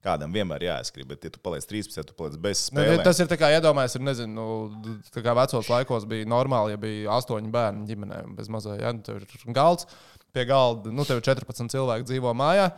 Kādam 0.00 0.32
vienmēr 0.32 0.62
jāizskrien, 0.64 1.04
bet, 1.10 1.26
ja 1.26 1.32
tu 1.34 1.42
paliec 1.44 1.66
13, 1.68 2.06
tu 2.08 2.14
paliec 2.16 2.38
bez 2.40 2.62
Ne, 2.72 2.86
spēles. 2.86 3.02
Tas 3.04 3.18
ir 3.20 3.28
tā 3.28 3.36
kā 3.36 3.50
iedomājies, 3.52 3.98
ir 3.98 4.04
nezinu, 4.06 4.32
nu, 4.32 4.94
tā 5.12 5.20
kā 5.24 5.34
vecos 5.36 5.68
laikos 5.68 6.06
bija 6.08 6.28
normāli, 6.30 6.72
ja 6.72 6.80
bija 6.80 7.18
astoņi 7.18 7.52
bērni 7.52 7.84
ģimenē, 7.90 8.22
bez 8.38 8.48
mazā, 8.52 8.78
ja 8.80 8.94
nu, 8.96 9.04
tev 9.04 9.20
ir 9.20 9.52
galds, 9.56 9.84
pie 10.32 10.46
galda, 10.48 10.88
nu, 10.94 11.04
tev 11.04 11.20
ir 11.20 11.26
14 11.28 11.74
cilvēki 11.76 12.08
dzīvo 12.08 12.32
mājā, 12.40 12.70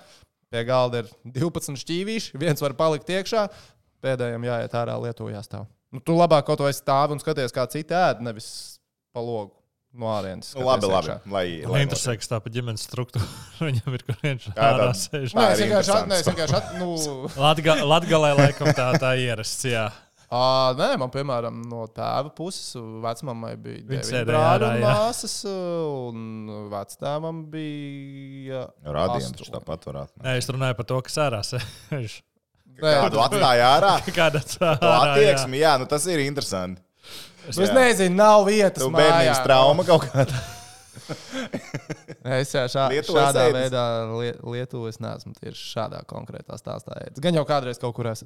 pie 0.51 0.65
galda 0.67 1.05
ir 1.05 1.15
12 1.39 1.79
šķīvīši, 1.85 2.35
viens 2.43 2.67
var 2.67 2.75
palikt 2.81 3.15
iekšā, 3.15 3.47
pēdējiem 4.03 4.51
jāiet 4.51 4.79
ārā 4.83 4.99
Lietuvā 5.07 5.37
jāstāv. 5.37 5.71
Nu, 5.95 6.03
tu 6.03 6.19
labāk 6.19 6.49
kaut 6.49 6.59
ko 6.59 6.67
esi 6.67 6.83
stāvi 6.83 7.15
un 7.15 7.23
skaties, 7.23 7.55
kā 7.55 7.69
citi 7.71 7.95
ēd, 7.95 8.25
nevis 8.27 8.51
pa 9.15 9.23
logu 9.23 9.62
no 9.93 10.09
ārienes. 10.15 10.53
Nu, 10.57 10.65
labi, 10.67 10.89
labi. 10.89 11.17
Lai, 11.33 11.45
Man 11.65 11.75
lai 11.77 11.83
interesē, 11.87 12.15
kas 12.21 12.31
tā 12.31 12.39
pa 12.45 12.53
ģimenes 12.53 12.85
struktūru. 12.89 13.27
Viņam 13.67 13.97
ir 13.99 14.05
kur 14.09 14.17
viens 14.23 14.47
Jā, 14.49 14.55
ārā 14.71 14.87
sēž. 14.97 15.35
Nē, 15.37 15.49
es 15.53 15.61
vienkārši, 15.65 15.93
at- 15.97 16.07
interesants 16.07 16.09
nē, 16.09 16.21
es 16.23 16.31
vienkārši, 16.31 16.57
at- 16.61 16.73
nu, 16.81 16.89
Latga, 17.45 17.77
Latgalē 17.85 18.33
laikam 18.39 18.73
tā, 18.77 18.89
tā 19.03 19.13
ierasts, 19.21 19.67
jā. 19.69 19.85
Ā, 20.33 20.73
nē, 20.79 20.87
man, 20.97 21.11
piemēram, 21.13 21.59
no 21.69 21.83
tēva 21.93 22.31
puses 22.33 22.71
vecmāmai 23.05 23.51
bija 23.61 23.83
Viņi 23.85 23.99
deviņi 24.01 24.23
brāļi 24.31 24.69
un 24.71 24.79
māsas, 24.81 25.35
un 25.45 26.23
vectēvam 26.73 27.43
bija. 27.53 28.63
Rādījums 28.87 29.27
astoņi. 29.29 29.41
taču 29.43 29.53
tāpat 29.59 29.85
varētu. 29.91 30.23
Nē, 30.25 30.39
es 30.41 30.49
runāju 30.49 30.79
par 30.79 30.89
to, 30.89 31.01
kas 31.05 31.19
ārā 31.27 31.43
sēž. 31.45 32.15
Nē, 32.81 32.95
Kādu 33.05 33.21
atstāja 33.27 33.69
ārā? 33.77 33.93
Kāda 34.17 34.41
attieksmi, 34.41 35.61
jā, 35.61 35.75
nu 35.83 35.85
tas 35.91 36.09
ir 36.09 36.25
interesanti. 36.25 36.81
Es 37.51 37.59
nezinu, 37.59 38.15
nav 38.17 38.45
vietas. 38.47 38.83
Tu 38.85 38.91
mājā. 38.93 39.09
bērnības 39.09 39.41
trauma 39.47 39.87
kaut 39.89 40.07
kāda. 40.13 40.43
Es 42.39 42.53
jā, 42.55 42.67
šā, 42.71 42.87
Lietuvā 42.93 43.25
šādā 43.27 43.47
ēdis? 43.49 43.57
veidā 43.59 43.85
lie, 44.15 44.33
Lietuvu 44.55 44.91
es 44.91 45.01
neesmu 45.03 45.35
tieši 45.41 45.65
šādā 45.73 46.03
konkrētā 46.09 46.59
stāstā 46.61 46.99
ēdis. 47.07 47.23
Gan 47.25 47.39
jau 47.39 47.43
kādreiz 47.49 47.81
kaut 47.83 47.97
kur 47.97 48.09
es, 48.13 48.23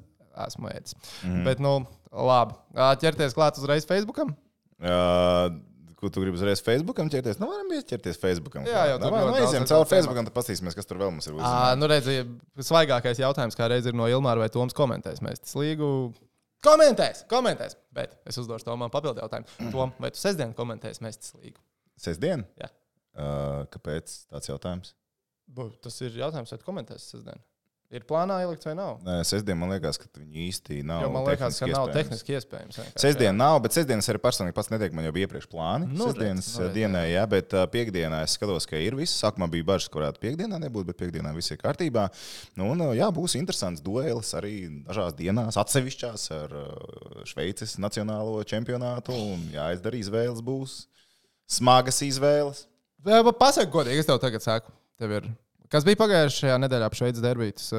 esmu 0.47 0.69
ēdis. 0.73 0.97
Mm. 1.25 1.47
Bet, 1.47 1.63
nu, 1.65 1.79
labi. 2.13 2.59
Ķerties 3.03 3.37
klāt 3.37 3.57
uzreiz 3.63 3.89
Facebookam. 3.89 4.35
Uh, 4.77 5.57
Ko 5.97 6.11
tu 6.13 6.21
gribi 6.21 6.37
uzreiz 6.37 6.61
Facebookam 6.61 7.09
ķerties? 7.09 7.39
Nu, 7.41 7.49
varam 7.49 7.71
ķerties 7.73 8.19
Facebookam. 8.21 8.67
Jā, 8.69 8.83
jau 8.91 8.99
tur 9.01 9.15
nu, 9.15 9.17
daudz 9.17 9.39
aizjām 9.47 9.65
daudz 9.65 9.89
Facebookam, 9.89 10.27
tad 10.29 10.35
paskatīsimies, 10.37 10.77
kas 10.77 10.89
tur 10.91 11.01
vēl 11.01 11.09
mums 11.15 11.25
ir 11.25 11.33
Ā, 11.33 11.39
uzzināts. 11.39 11.79
nu, 11.81 11.89
redziet, 11.89 12.35
svaigākais 12.69 13.23
jautājums 13.23 13.57
kā 13.57 13.71
reiz 13.73 13.89
ir 13.89 13.97
no 13.97 14.05
Ilmāra 14.13 14.45
vai 14.45 14.51
Toms 14.53 14.77
komentēs. 14.77 15.23
Mēs 15.25 15.41
tas 15.41 15.57
līgu. 15.57 15.89
Komentēs, 16.65 17.25
komentēs. 17.31 17.77
Bet 17.95 18.17
es 18.29 18.39
uzdošu 18.41 18.67
Tomam 18.67 18.93
papildu 18.93 19.23
jautājumu. 19.23 19.49
Tom, 19.75 19.93
vai 20.03 20.11
tu 20.15 20.21
sestdien 20.21 20.55
komentēsi 20.57 21.05
mēs 21.05 21.21
tas 21.21 21.35
līgu? 21.39 21.61
Sestdien? 22.01 22.45
Jā. 22.61 22.71
Uh, 23.17 23.65
kāpēc 23.73 24.13
tāds 24.29 24.51
jautājums? 24.51 24.95
Bu, 25.47 25.69
Tas 25.83 25.97
ir 26.03 26.17
jautājums, 26.19 26.51
vai 26.53 26.59
tu 26.61 26.67
komentēsi 26.67 27.13
sestdien. 27.15 27.41
Ir 27.95 28.03
plānā 28.03 28.41
ielikt 28.43 28.65
vai 28.67 28.73
nav? 28.75 28.97
Nē, 29.07 29.21
sestdien 29.29 29.59
man 29.61 29.71
liekas, 29.71 29.99
ka 30.03 30.09
viņi 30.19 30.41
īsti 30.49 30.81
nav. 30.87 31.05
Jo 31.05 31.11
man 31.15 31.23
liekas, 31.29 31.59
ka 31.61 31.69
nav 31.71 31.85
iespējams. 31.87 31.95
tehniski 31.95 32.35
iespējams. 32.35 32.79
Sestdien 32.99 33.39
nav, 33.39 33.61
bet 33.63 33.77
sestdienas 33.77 34.11
arī 34.11 34.19
personīgi 34.25 34.57
pats 34.57 34.73
netiek. 34.73 34.97
Man 34.97 35.07
jau 35.07 35.13
bija 35.15 35.29
iepriekš 35.29 35.47
plāni. 35.53 35.87
Nu, 35.93 36.09
Sestdienas 36.09 36.49
nu, 36.57 36.65
redz, 36.65 36.75
dienā, 36.75 37.05
jā, 37.07 37.23
bet 37.31 37.55
uh, 37.55 37.63
piekdienā 37.71 38.25
es 38.27 38.35
skatos, 38.35 38.67
ka 38.67 38.81
ir 38.83 38.99
viss. 38.99 39.21
Sākumā 39.23 39.47
bija 39.55 39.69
bažas, 39.71 39.93
varētu 39.95 40.25
piekdienā 40.25 40.59
nebūt, 40.67 40.91
bet 40.91 40.99
piekdienā 41.05 41.31
viss 41.39 41.55
ir 41.55 41.63
kārtībā. 41.63 42.09
Nu, 42.59 42.73
un, 42.75 42.83
uh, 42.89 42.93
jā, 42.99 43.07
būs 43.15 43.39
interesants 43.39 43.85
duelis 43.87 44.35
arī 44.35 44.57
dažās 44.91 45.15
dienās, 45.23 45.61
atsevišķās 45.63 46.29
ar 46.41 46.59
Šveices 47.31 47.79
nacionālo 47.79 48.43
čempionātu. 48.51 49.15
Un 49.15 49.47
jāizdara 49.55 50.03
izvēles, 50.03 50.43
būs 50.43 50.81
smagas 51.47 52.03
izvēles. 52.03 52.67
Pasaka, 53.07 53.71
godīgi, 53.71 54.03
es 54.03 54.11
tev 54.11 54.19
tagad 54.19 54.43
saku. 54.43 54.75
Tev 54.99 55.21
ir. 55.21 55.35
Kas 55.73 55.87
bija 55.87 55.99
pagājušajā 56.01 56.57
nedēļā 56.63 56.89
ap 56.89 56.97
Šveices 56.99 57.23
derbītas? 57.25 57.71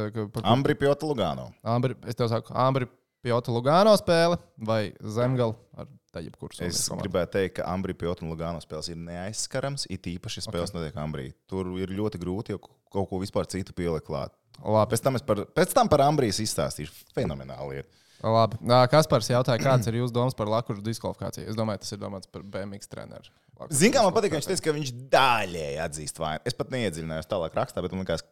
Ambri 0.44 0.75
Piota 0.79 1.08
Lugano. 1.08 1.51
Ambri, 1.63 1.96
es 2.08 2.17
tev 2.20 2.29
saku, 2.32 2.56
Ambri 2.58 2.89
Piota 3.24 3.53
Lugano 3.53 3.94
spēle 4.00 4.39
vai 4.67 4.82
Zemgala 5.01 5.56
ar 5.77 5.88
tādu 6.13 6.34
kursu. 6.39 6.63
Es 6.67 6.86
gribētu 6.91 7.38
teikt, 7.38 7.58
ka 7.60 7.67
Ambri 7.72 7.96
Piota 7.98 8.25
un 8.25 8.32
Lugano 8.34 8.62
spēles 8.63 8.91
ir 8.94 9.00
neaizskarams. 9.00 9.88
It 9.94 10.08
īpaši 10.10 10.46
spēles 10.46 10.74
okay. 10.74 10.79
notiek 10.79 11.00
Ambrī. 11.01 11.29
Tur 11.50 11.72
ir 11.82 11.94
ļoti 11.96 12.22
grūti 12.22 12.56
jau 12.56 12.62
kaut 12.94 13.10
ko 13.10 13.22
vispār 13.22 13.50
citu 13.51 13.75
pielikt 13.77 14.08
klāt. 14.08 14.36
Labi, 14.63 14.89
Pēc 14.94 15.03
tam, 15.06 15.17
es 15.20 15.25
par, 15.25 15.44
pēc 15.53 15.74
tam 15.75 15.89
par 15.91 16.03
Ambrijas 16.08 16.39
izstāstīšu. 16.41 16.94
Fenomenāli. 17.15 17.82
lieta. 17.82 18.06
labi. 18.25 18.58
Kaspars 18.91 19.29
jautāja, 19.29 19.62
kāds 19.62 19.89
ir 19.89 20.00
jūsu 20.00 20.15
domas 20.15 20.38
par 20.38 20.50
Lakuru 20.50 20.82
diskvalifikāciju? 20.86 21.46
Es 21.51 21.60
domāju, 21.60 21.84
tas 21.84 21.94
ir 21.94 22.01
domāts 22.01 22.32
par 22.32 22.41
BMX 22.41 22.89
treneru. 22.89 23.36
Ziniet, 23.74 23.96
kā 23.98 24.04
man 24.06 24.14
patīk, 24.16 24.34
ka 24.34 24.40
viņš 24.40 24.50
teica, 24.52 24.64
ka 24.68 24.76
viņš 24.78 24.92
daļēji 25.14 25.82
atzīst 25.88 26.22
vainu. 26.22 26.44
Es 26.46 26.58
pat 26.58 26.72
neiedziļinājos 26.76 27.30
tālāk 27.32 27.58
rakstā, 27.58 27.82
bet 27.86 27.96
man 27.96 28.04
liekas, 28.06 28.24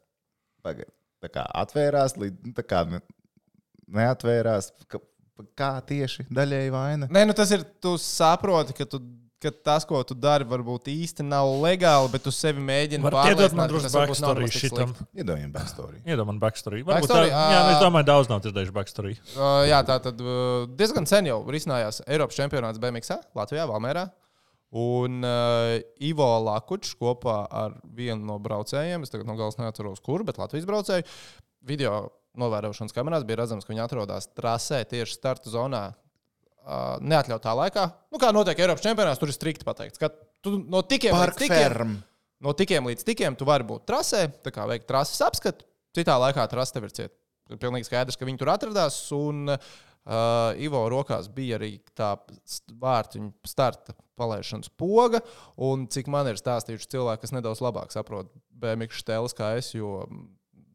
ka 0.65 0.75
tā 1.25 1.32
kā 1.34 1.46
atvērās, 1.63 2.15
nu, 2.22 2.32
tā 2.58 2.65
kā 2.67 2.84
ne- 2.89 3.01
neatvērās. 3.88 4.72
Ka, 4.91 5.01
kā 5.58 5.74
tieši 5.89 6.27
daļēji 6.34 6.74
vaina? 6.74 7.10
Nē, 7.12 7.25
nu 7.29 7.36
tas 7.38 7.51
ir. 7.55 7.65
Tu 7.84 7.96
saproti, 8.01 8.75
ka, 8.77 8.88
tu, 8.89 9.01
ka 9.44 9.51
tas, 9.65 9.86
ko 9.88 10.00
tu 10.08 10.15
dari, 10.17 10.46
varbūt 10.48 10.88
īsti 10.94 11.25
nav 11.27 11.50
legāli, 11.63 12.12
bet 12.13 12.24
tu 12.25 12.34
sevi 12.34 12.62
mēģini 12.65 13.03
man 13.03 13.13
pārliecināt, 13.17 13.65
ka 13.65 13.72
drusku 13.74 13.94
backstory 14.00 14.50
šitam. 14.53 14.94
Iedomājieties, 15.13 15.53
backstory. 15.58 16.01
Iedomājieties, 16.12 16.44
backstory. 16.46 16.84
Varbūt 16.88 17.10
Backstory, 17.10 17.32
tā, 17.34 17.46
jā, 17.55 17.63
ā. 17.63 17.72
es 17.75 17.82
domāju, 17.84 18.10
daudz 18.12 18.32
nav 18.32 18.44
dzirdējuši 18.46 18.75
backstory. 18.79 19.15
Uh, 19.36 19.63
jā, 19.70 19.82
tā 19.89 19.98
tad 20.08 20.22
uh, 20.24 20.67
diezgan 20.79 21.10
sen 21.10 21.29
jau 21.34 21.41
risinājās 21.51 22.01
Eiropas 22.08 22.38
čempionāts 22.39 22.82
BMX 22.82 23.17
Latvijā, 23.38 23.67
Valmērā. 23.70 24.08
Un 24.75 25.22
uh, 25.24 25.77
Ivo 26.03 26.27
Lakučs 26.43 26.95
kopā 27.00 27.43
ar 27.48 27.77
vienu 27.95 28.25
no 28.27 28.39
braucējiem, 28.41 29.05
es 29.05 29.13
tagad 29.13 29.29
no 29.29 29.38
galas 29.39 29.60
neatceros, 29.60 30.01
kur, 30.03 30.25
bet 30.27 30.39
Latvijas 30.41 30.65
braucēju, 30.67 31.05
video 31.69 32.00
novērošanas 32.39 32.95
kamerās 32.95 33.24
bija 33.27 33.43
redzams, 33.43 33.63
ka 33.63 33.72
viņi 33.72 33.84
atrodas 33.86 34.27
trasē 34.36 34.81
tieši 34.89 35.15
starta 35.15 35.53
zonā. 35.53 35.86
Uh, 36.65 36.95
neatļautā 37.05 37.51
laikā, 37.53 37.81
nu, 38.10 38.17
kā 38.17 38.31
notiek 38.34 38.57
Eiropas 38.57 38.81
čempionāts, 38.81 39.19
tur 39.22 39.29
ir 39.29 39.36
strikti 39.38 39.67
pateikts, 39.67 40.01
ka 40.01 40.10
tu 40.41 40.55
no 40.65 40.79
tikiem 40.81 41.13
līdz 41.13 41.38
tikiem, 41.38 41.60
Parkferm. 41.62 41.91
no 42.41 42.53
tikiem 42.57 42.89
līdz 42.89 43.05
tikiem 43.05 43.38
tu 43.38 43.45
vari 43.45 43.67
būt 43.69 43.86
trasē, 43.86 44.24
tā 44.41 44.50
kā 44.50 44.65
veikt 44.72 44.88
trases 44.89 45.22
apskatu. 45.22 45.67
Citā 45.93 46.15
laikā 46.17 46.48
trase 46.50 46.74
tev 46.74 46.88
ir 46.88 46.95
cieta. 46.98 47.13
Ir 47.53 47.62
pilnīgi 47.62 47.86
skaidrs, 47.86 48.17
ka 48.17 48.25
viņi 48.25 48.41
tur 48.41 48.50
atradās. 48.50 48.98
Un 49.13 49.53
uh, 49.53 50.57
Ivo 50.57 50.81
rokās 50.89 51.29
bija 51.29 51.60
arī 51.60 51.75
tā 51.93 52.15
vārtiņu 52.81 53.29
starta 53.45 53.93
palaišanas 54.19 54.72
poga. 54.79 55.22
Un 55.55 55.88
cik 55.91 56.10
man 56.12 56.29
ir 56.31 56.39
stāstījuši 56.39 56.91
cilvēki, 56.95 57.25
kas 57.25 57.36
nedaudz 57.36 57.62
labāk 57.63 57.93
saprot 57.95 58.31
BMX 58.55 59.03
stēles 59.03 59.36
kā 59.38 59.55
es, 59.60 59.74
jo 59.75 60.01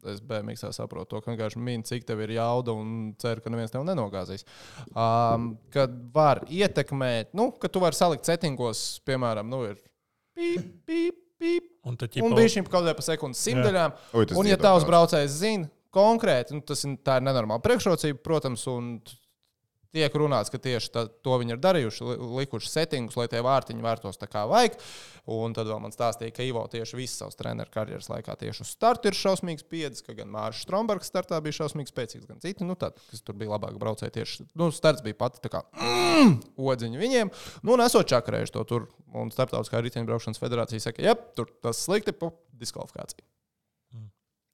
es 0.09 0.21
BMX 0.25 0.65
saprotu 0.73 1.15
to, 1.15 1.21
ka 1.21 1.33
vienkārši 1.33 1.61
min, 1.61 1.83
cik 1.87 2.07
tev 2.09 2.23
ir 2.25 2.35
jauda 2.39 2.75
un 2.77 3.13
ceru, 3.21 3.43
ka 3.45 3.53
neviens 3.53 3.73
tev 3.73 3.85
nenogāzīs. 3.89 4.47
Um, 4.95 5.55
kad 5.75 5.93
var 6.15 6.43
ietekmēt, 6.49 7.35
nu, 7.37 7.51
ka 7.61 7.69
tu 7.73 7.83
vari 7.83 7.99
salikt 7.99 8.29
settingos, 8.29 9.01
piemēram, 9.09 9.51
nu, 9.51 9.63
ir 9.69 9.77
pīp, 10.37 10.71
pīp, 10.89 11.21
pīp. 11.41 11.69
Un 11.89 12.01
Un 12.31 12.39
bija 12.39 12.55
šim 12.57 12.67
kaut 12.67 12.81
kādai 12.81 12.97
pa 12.97 13.05
sekundes 13.05 13.43
tas 14.31 14.41
Un, 14.41 14.49
ja 14.49 14.59
tavs 14.61 14.89
braucējs 14.89 15.39
zina 15.43 15.71
konkrēti, 15.95 16.55
nu, 16.57 16.65
tas 16.67 16.85
ir, 16.87 16.97
tā 17.05 17.19
ir 17.19 17.27
nenormāla 17.27 17.63
priekšrocība, 17.65 18.23
protams, 18.25 18.65
un 18.71 18.95
tiek 19.95 20.15
runāts, 20.19 20.51
ka 20.53 20.59
tieši 20.63 20.91
tā, 20.95 21.05
to 21.25 21.37
viņi 21.41 21.55
ir 21.57 21.61
darījuši, 21.63 22.05
li- 22.07 22.29
likuši 22.41 22.71
settingus, 22.71 23.17
lai 23.19 23.27
tie 23.31 23.41
vārtiņi 23.45 23.83
vērtos 23.85 24.21
tā 24.21 24.29
kā 24.31 24.45
vajag. 24.51 24.77
Un 25.31 25.55
tad 25.55 25.69
vēl 25.71 25.81
man 25.83 25.95
stāstīja, 25.95 26.35
ka 26.35 26.47
Ivo 26.47 26.63
tieši 26.71 26.99
visas 26.99 27.21
savas 27.23 27.39
treneru 27.39 27.71
karjeras 27.75 28.09
laikā 28.11 28.35
tieši 28.41 28.65
uz 28.65 28.71
starta 28.73 29.11
ir 29.11 29.19
šausmīgs 29.19 29.67
piedis, 29.71 30.03
ka 30.07 30.15
gan 30.19 30.31
Mārcis 30.33 30.65
Strombergs 30.67 31.11
startā 31.11 31.39
bija 31.45 31.59
šausmīgs 31.61 31.93
spēcīgs, 31.95 32.27
gan 32.31 32.41
citi, 32.43 32.67
nu, 32.67 32.75
tad, 32.79 32.99
kas 33.11 33.23
tur 33.27 33.39
bija 33.39 33.53
labāk 33.55 33.79
braucēji 33.83 34.15
tieši. 34.19 34.47
Nu, 34.59 34.71
starts 34.75 35.05
bija 35.07 35.19
pati 35.21 35.43
tā 35.45 35.53
kā 35.53 35.65
mm, 35.77 36.39
odziņa 36.59 37.03
viņiem. 37.03 37.33
Nu, 37.63 37.75
un 37.77 37.85
esot 37.87 38.09
čakarējuši 38.11 38.57
to 38.57 38.65
tur, 38.71 38.89
un 39.15 39.31
Startautiskā 39.35 39.83
riteņbraukšanas 39.87 40.43
federācija 40.43 40.87
saka, 40.89 41.05
ja 41.05 41.15
tur 41.15 41.51
tas 41.63 41.83
slikti, 41.85 42.17
pu, 42.17 42.33
diskvalifikācija. 42.59 43.27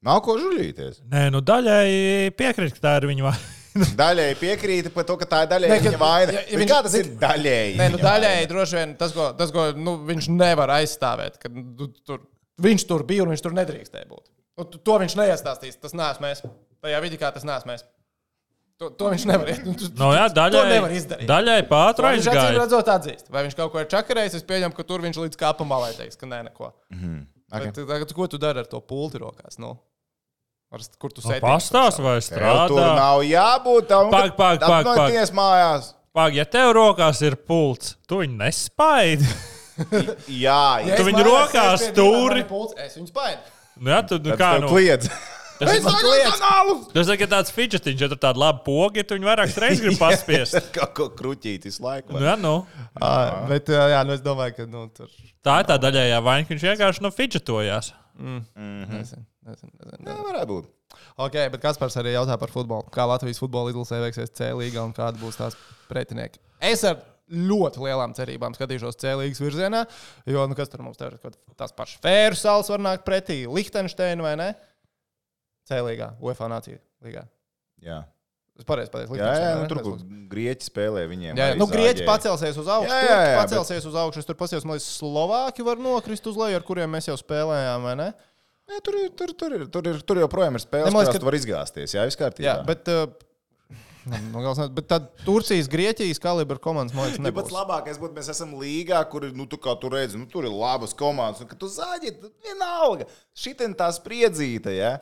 Nav 0.07 0.21
ko 0.23 0.37
žuļīties. 0.39 1.01
Nē, 1.11 1.29
nu 1.35 1.41
daļai 1.43 2.33
piekrīt, 2.37 2.77
ka 2.77 2.85
tā 2.85 2.93
ir 3.01 3.09
viņa 3.11 3.25
vaina. 3.31 3.56
Daļēji 3.97 4.37
piekrīti 4.41 4.93
par 4.95 5.05
to, 5.09 5.17
ka 5.21 5.27
tā 5.31 5.43
ir 5.45 5.51
daļēji 5.55 5.81
viņa 5.87 5.99
vaina. 6.01 6.33
ja- 6.37 6.45
ja 6.51 6.59
viņš- 6.61 6.71
Kā 6.73 6.83
tas 6.87 6.95
ir 7.01 7.11
daļēji? 7.21 7.75
Nē, 7.81 7.89
nu, 7.93 7.99
daļēji 7.99 8.49
droši 8.53 8.79
vien 8.81 8.95
tas, 8.97 9.13
ko, 9.13 9.33
tas, 9.39 9.51
ko 9.55 9.73
nu, 9.77 9.97
viņš 10.09 10.29
nevar 10.37 10.69
aizstāvēt. 10.79 11.39
Ka, 11.43 11.49
nu, 11.53 11.89
tur, 12.07 12.21
viņš 12.63 12.87
tur 12.89 13.05
bija 13.05 13.23
un 13.27 13.35
viņš 13.35 13.43
tur 13.43 13.53
nedrīkstēja 13.53 14.09
būt. 14.09 14.25
Nu, 14.59 14.65
tu- 14.65 14.79
to 14.79 14.99
viņš 15.03 15.15
neiestāstīs. 15.21 15.77
Tas 15.81 15.93
neesmu 15.93 16.25
mēs. 16.29 16.41
Tajā 16.83 17.01
vidī 17.05 17.19
kā 17.21 17.33
tas 17.35 17.45
neesmu 17.45 17.73
mēs. 17.75 17.85
To, 18.79 18.91
to 18.93 19.09
viņš 19.09 19.25
nevar 19.29 19.49
izdarīt. 19.53 19.93
Nu, 19.97 20.05
No, 20.05 20.11
jā, 20.13 20.27
to 20.35 20.41
nevar 20.69 20.91
daļai, 20.91 20.97
izdarīt. 21.01 21.27
daļai 21.31 21.61
pātri 21.69 22.11
Viņš 22.17 22.27
acīm 22.33 22.59
redzot, 22.61 22.89
atzīst. 22.93 23.31
Vai 23.33 23.43
viņš 23.47 23.57
kaut 23.57 23.73
ko 23.73 23.81
ir 23.81 23.87
čakarējis, 23.89 24.35
es 24.37 24.43
pieņemu, 24.45 24.75
ka 24.77 24.83
tur 24.85 25.01
viņš 25.01 25.17
līdz 25.25 25.37
kāpam 25.41 25.67
malai 25.71 25.93
teiks, 25.97 26.17
ka 26.21 26.27
nē, 26.29 26.43
neko. 26.51 26.73
Okay. 27.47 27.71
Bet, 27.71 27.75
tagad, 27.89 28.13
ko 28.13 28.27
tu 28.27 28.37
dari 28.43 28.59
ar 28.59 28.67
to 28.67 28.81
pulti 28.81 29.19
rokās? 29.23 29.57
Nu? 29.63 29.77
Ar, 30.75 30.83
kur 30.99 31.13
tu 31.15 31.23
sēdi? 31.23 31.43
Pastāst, 31.45 32.01
vai 32.03 32.17
Tev 32.19 32.25
tur 32.27 32.39
strādā. 32.39 32.87
nav 32.99 33.21
jābūt 33.23 33.87
tam, 33.91 34.09
Pag, 34.11 34.33
pag, 34.39 34.65
pag, 34.65 34.89
pag. 34.89 35.19
mājās. 35.37 35.93
Pag, 36.17 36.35
ja 36.35 36.47
tev 36.49 36.73
rokās 36.75 37.21
ir 37.23 37.37
pults, 37.37 37.95
tu 38.09 38.23
viņu 38.23 38.39
nespaidi. 38.41 39.29
Jā, 40.47 40.81
jā. 40.81 40.97
Tu 40.97 41.05
viņu 41.05 41.23
rokās 41.27 41.83
stūri. 41.91 42.47
Es 42.81 42.95
viņu 42.97 43.11
spaidu. 43.11 43.43
Nu, 43.77 43.91
jā, 43.93 43.99
tu, 44.09 44.17
nu, 44.25 44.33
kā, 44.41 44.55
nu, 44.63 44.71
kliedz. 44.73 45.11
tas 45.61 45.75
ir 45.77 45.83
man 45.85 45.99
kliedz! 46.01 46.41
tas 46.95 47.11
ir 47.13 47.19
kā 47.21 47.29
tāds 47.29 47.53
fidžetiņš, 47.53 48.05
ja 48.07 48.09
tur 48.09 48.21
tāda 48.23 48.41
laba 48.41 48.65
poga, 48.65 49.03
ja 49.03 49.05
tu 49.05 49.19
viņu 49.19 49.29
vairākas 49.29 49.59
reizes 49.61 49.85
gribi 49.85 50.01
paspiest. 50.07 50.57
Kaut 50.73 50.97
ko 50.97 51.11
kruķīt 51.19 51.69
visu 51.69 51.85
laiku. 51.85 52.17
Nu, 52.17 52.25
jā, 52.25 52.39
nu. 52.41 52.55
Ah, 52.97 53.45
bet, 53.53 53.69
jā, 53.69 54.01
nu 54.09 54.17
es 54.17 54.25
domāju, 54.25 54.57
ka 54.63 54.69
nu, 54.71 54.87
tur. 54.97 55.13
Tā 55.45 55.61
ir 55.61 55.69
tā 55.69 55.77
daļējā 55.85 56.25
vaina, 56.25 56.49
ka 56.49 56.57
viņš 56.57 56.67
vienkārši 56.71 57.05
nu, 57.05 57.13
fidžetojās. 57.21 57.93
Mm. 58.17 58.41
Nezinu, 58.97 59.27
nezinu, 59.47 59.73
nezinu, 59.81 59.99
Jā, 60.01 60.07
nezinu. 60.13 60.27
varētu 60.29 60.49
būt. 60.53 60.71
Ok, 61.27 61.37
bet 61.55 61.63
Kaspars 61.65 61.97
arī 62.01 62.15
jautā 62.17 62.37
par 62.41 62.53
futbolu. 62.53 62.87
Kā 62.95 63.07
Latvijas 63.09 63.41
futbola 63.43 63.73
izlasē 63.73 64.01
veiksies 64.05 64.33
C 64.37 64.51
līgā 64.59 64.85
un 64.87 64.95
kāda 64.97 65.19
būs 65.21 65.39
tās 65.41 65.57
pretinieki? 65.91 66.41
Es 66.65 66.85
ar 66.89 66.99
ļoti 67.33 67.83
lielām 67.83 68.15
cerībām 68.17 68.55
skatīšos 68.55 68.99
C 69.03 69.15
līgas 69.19 69.43
virzienā, 69.43 69.85
jo 70.31 70.45
nu, 70.47 70.55
kas 70.59 70.71
tur 70.73 70.85
mums 70.87 71.01
ir? 71.03 71.17
Tās 71.59 71.75
pašas 71.75 72.03
Fēru 72.05 72.39
salas 72.39 72.71
var 72.71 72.85
nākt 72.87 73.07
pretī, 73.07 73.43
Liechtensteina 73.51 74.23
vai 74.23 74.37
ne? 74.39 74.51
C 75.67 75.81
līgā, 75.83 76.13
UEFA 76.23 76.51
nācija 76.53 76.79
līgā. 77.03 77.25
Jā, 77.83 78.05
Es 78.57 78.65
pareizi 78.65 78.89
pateicu, 78.89 79.19
jā, 79.21 79.27
jā 79.37 79.49
nu, 79.61 79.67
tur, 79.69 79.83
lūdzu. 79.85 80.07
grieķi 80.33 80.65
spēlē 80.65 81.03
viņiem. 81.11 81.37
Jā, 81.37 81.49
jā. 81.51 81.57
Nu, 81.61 81.67
Grieķi 81.69 82.07
pacelsies 82.09 82.57
uz 82.57 82.69
augšu. 82.73 82.89
Jā, 82.89 83.03
Jā, 83.05 83.19
jā, 83.21 83.35
pacelsies 83.43 83.85
uz 83.85 83.99
augšu. 84.01 84.23
Es 84.23 84.29
tur 84.31 84.39
paskatījos, 84.41 84.65
man 84.65 84.79
liekas, 84.79 84.87
Slovāki 84.97 85.67
var 85.67 85.77
nokrist 85.77 86.25
uz 86.31 86.39
leju, 86.41 86.57
ar 86.57 86.65
kuriem 86.65 86.89
mēs 86.97 87.11
jau 87.11 87.19
spēlējām, 87.21 87.85
vai 87.85 87.93
ne? 88.01 88.07
Nē, 88.67 88.81
tur, 88.83 88.97
ir, 88.99 89.11
tur, 89.15 89.31
tur, 89.39 89.53
ir, 89.55 89.65
tur, 89.71 89.87
ir, 89.93 90.01
tur 90.03 90.19
joprojām 90.25 90.57
ir 90.59 90.63
liekas, 90.99 91.07
kurās 91.07 91.19
ka- 91.21 91.23
tu 91.23 91.29
vari 91.31 91.39
izgāzties. 91.43 91.95
Jā, 91.95 92.05
viss 92.09 92.19
kārtībā. 92.19 92.49
Jā, 92.51 92.59
bet. 92.67 92.89
Uh, 94.07 94.21
ne- 94.61 94.69
bet 94.71 94.87
tad 94.87 95.07
Turcijas, 95.27 95.67
Grieķijas 95.67 96.21
kalibra 96.23 96.61
komandas, 96.63 96.95
man 96.95 97.09
liekas, 97.09 97.19
Ja 97.19 97.33
pats 97.35 97.51
nebūs. 97.51 97.57
labākais 97.57 97.97
būtu, 97.99 98.15
mēs 98.15 98.29
esam 98.31 98.53
līgā, 98.55 99.01
kur 99.11 99.25
ir, 99.27 99.33
nu, 99.35 99.49
tu 99.51 99.59
kā 99.59 99.73
tu 99.83 99.89
redzi, 99.91 100.15
nu, 100.21 100.29
tur 100.31 100.47
ir 100.47 100.53
labas 100.55 100.95
komandas, 100.95 101.41
un 101.43 101.49
ka 101.51 101.59
tu 101.59 101.67
tad 101.67 102.31
vienalga. 102.47 103.09
Šitien 103.35 103.75
tā 103.75 103.89
spriedzīta, 103.97 104.71
jā. 104.71 104.93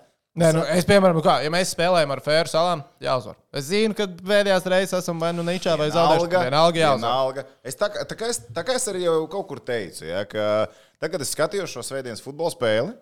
Nē, 0.41 0.49
nu, 0.57 0.63
es, 0.73 0.87
piemēram, 0.89 1.21
kā, 1.23 1.37
ja 1.45 1.51
mēs 1.53 1.75
spēlējam 1.77 2.11
ar 2.17 2.23
Fēru 2.25 2.49
salām, 2.51 2.81
jāuzvar. 3.05 3.37
Es 3.55 3.69
zinu, 3.69 3.93
ka 3.95 4.09
pēdējās 4.09 4.65
reizes 4.73 4.97
esam 5.05 5.21
vai 5.21 5.35
nu 5.37 5.45
ničā 5.47 5.77
vai 5.79 5.91
zaudējuši. 5.95 6.33
Vienalga 6.49 6.81
jāuzvar. 6.87 7.45
Es 7.63 7.77
tā, 7.79 7.93
tā, 8.09 8.17
kā 8.19 8.33
es, 8.33 8.41
tā 8.57 8.65
kā 8.67 8.75
es 8.81 8.89
arī 8.89 9.05
jau 9.05 9.19
kaut 9.31 9.47
kur 9.53 9.61
teicu, 9.61 10.09
ja, 10.09 10.25
ka 10.25 10.49
tagad 10.99 11.21
es 11.23 11.31
skatījos 11.37 11.77
šo 11.77 11.85
svētdienas 11.87 12.25
futbola 12.25 12.51
spēli, 12.57 12.97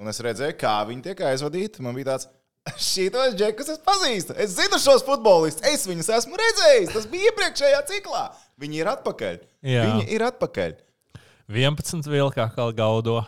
un 0.00 0.10
es 0.12 0.20
redzēju, 0.24 0.56
kā 0.60 0.78
viņi 0.88 1.04
tiek 1.08 1.22
aizvadīti. 1.30 1.84
Man 1.84 1.96
bija 1.96 2.12
tāds, 2.12 2.28
šitos 2.80 3.36
džekus 3.38 3.70
es 3.74 3.82
pazīstu. 3.86 4.36
Es 4.42 4.56
zinu 4.56 4.80
šos 4.82 5.04
futbolistus, 5.06 5.64
es 5.70 5.86
viņus 5.88 6.10
esmu 6.18 6.40
redzējis. 6.40 6.92
Tas 6.94 7.08
bija 7.10 7.30
iepriekšējā 7.30 7.84
ciklā. 7.92 8.26
Viņi 8.60 8.82
ir 8.82 8.90
atpakaļ. 8.92 9.40
Jā. 9.66 9.86
Viņi 9.86 10.10
ir 10.16 10.26
atpakaļ. 10.26 10.76
11 11.52 12.10
vilkā 12.10 12.48
kā 12.56 12.70
gaudo. 12.74 13.20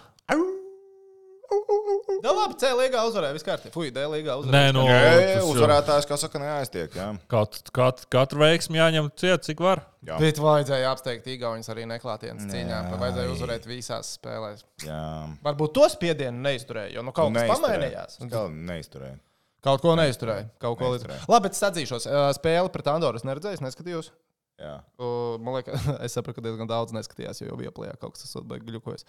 Jā, 2.18 2.32
labi, 2.34 2.56
C 2.58 2.70
līgā 2.75 3.02
uzvarēja. 3.06 3.34
Viss 3.37 3.46
kārtībā. 3.46 3.72
Fui, 3.75 3.90
D 3.94 4.02
Nē, 4.02 4.08
uzvarēja. 4.40 4.72
nu, 4.75 4.82
Nē, 4.88 4.96
tas 5.04 5.37
jau- 5.37 5.50
uzvarētājs, 5.52 6.08
kā 6.10 6.18
saka, 6.18 6.40
neaiztiek. 6.42 6.96
Jā. 6.98 7.08
Kat, 7.30 7.60
kat, 7.72 8.02
katru 8.10 8.42
veiksmu 8.42 8.76
jāņem 8.80 9.10
ciet, 9.14 9.44
cik 9.46 9.60
var. 9.62 9.84
Jā. 10.04 10.18
Bet 10.18 10.40
vajadzēja 10.42 10.90
apsteigt 10.90 11.26
Igaunijas 11.30 11.70
arī 11.75 11.87
neklātienes 11.90 12.46
cīņā. 12.50 12.80
Jā. 12.90 12.98
Vajadzēja 12.98 13.32
uzvarēt 13.37 13.66
visās 13.70 14.12
spēlēs. 14.18 14.64
Jā. 14.87 15.00
Varbūt 15.46 15.75
to 15.78 15.88
spiedienu 15.94 16.42
neizturēja, 16.42 16.92
jo 16.98 17.02
nu, 17.06 17.12
kaut 17.12 17.34
kas 17.34 17.54
pamainījās. 17.54 18.18
Neizturēja. 18.22 19.18
Kaut 19.62 19.82
ko 19.82 19.94
neizturēja. 19.98 20.48
Kaut 20.62 20.78
ko 20.78 20.92
līdz... 20.92 21.02
Neizturēja. 21.06 21.28
Labi, 21.28 21.48
bet 21.48 21.56
es 21.58 21.62
atzīšos, 21.66 22.06
ā, 22.06 22.28
spēli 22.37 22.70
pret 22.75 22.87
Andoru 22.92 23.18
es 23.18 23.25
neredzēju, 23.26 23.58
es 23.58 23.64
neskatījos. 23.64 24.10
Jā. 24.58 24.76
O, 24.98 25.38
Man 25.42 25.54
liekas, 25.58 25.82
es 26.06 26.14
sapratu, 26.14 26.38
ka 26.40 26.46
diezgan 26.46 26.70
daudz 26.70 26.94
neskatījās, 26.94 27.42
jo 27.42 27.50
jau 27.50 27.58
bija 27.58 27.70
plakā 27.75 27.96
kaut 27.98 28.14
kas 28.14 28.22
tāds, 28.26 28.46
kas 28.46 28.64
glukojas. 28.66 29.06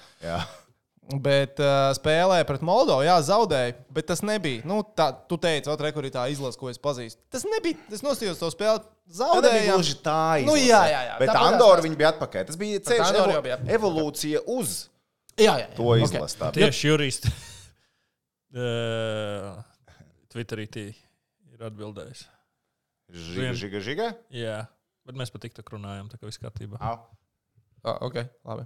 Bet 1.10 1.58
uh, 1.58 1.90
spēlē 1.98 2.44
pret 2.46 2.62
Moldovu, 2.62 3.02
jā, 3.02 3.16
zaudēja. 3.26 3.74
Bet 3.90 4.06
tas 4.12 4.20
nebija. 4.22 4.62
Nu, 4.70 4.84
tā, 4.84 5.08
tu 5.26 5.40
teici, 5.42 5.66
otrā 5.74 5.90
rekurī 5.90 6.12
tā 6.14 6.28
izlase, 6.30 6.60
ko 6.62 6.70
es 6.70 6.78
pazīstu. 6.78 7.18
Tas 7.34 7.48
nebija. 7.50 7.80
Es 7.90 8.04
nostājos 8.06 8.38
to 8.38 8.50
spēli. 8.54 8.84
Tā 9.10 9.18
Zaudējām. 9.24 9.72
gluži 9.74 9.96
tā 10.06 10.18
Nu, 10.46 10.54
izlase. 10.54 10.68
jā, 10.70 10.82
jā, 10.92 11.00
jā. 11.08 11.16
Bet 11.24 11.30
Andorra 11.34 11.80
tās- 11.82 11.88
viņa 11.88 11.98
bija 11.98 12.12
atpakaļ. 12.14 12.46
Tas 12.52 12.60
bija 12.62 12.80
ceļš, 12.86 13.14
evo, 13.18 13.42
bija 13.42 13.56
atpakaļ. 13.58 13.74
evolūcija 13.80 14.44
uz 14.54 14.76
Jā, 15.40 15.56
jā, 15.58 15.66
jā. 15.66 15.76
to 15.80 15.96
izlasi. 15.98 16.38
tā 16.38 16.52
bija. 16.54 16.68
Tieši 16.70 16.88
juristi. 16.92 17.34
Eh, 18.50 19.50
Twitterī 20.34 20.64
ir 21.54 21.62
atbildējis. 21.68 22.24
Žiga, 23.14 23.52
žiga, 23.58 23.80
žiga. 23.86 24.08
Jā, 24.34 24.56
bet 25.06 25.16
mēs 25.18 25.30
pat 25.34 25.42
tik 25.46 25.70
runājam, 25.70 26.10
tā 26.10 26.18
kā 26.18 26.26
viss 26.30 26.42
kārtībā. 26.42 26.78
Ah, 26.82 26.98
ok, 28.06 28.18
labi. 28.46 28.66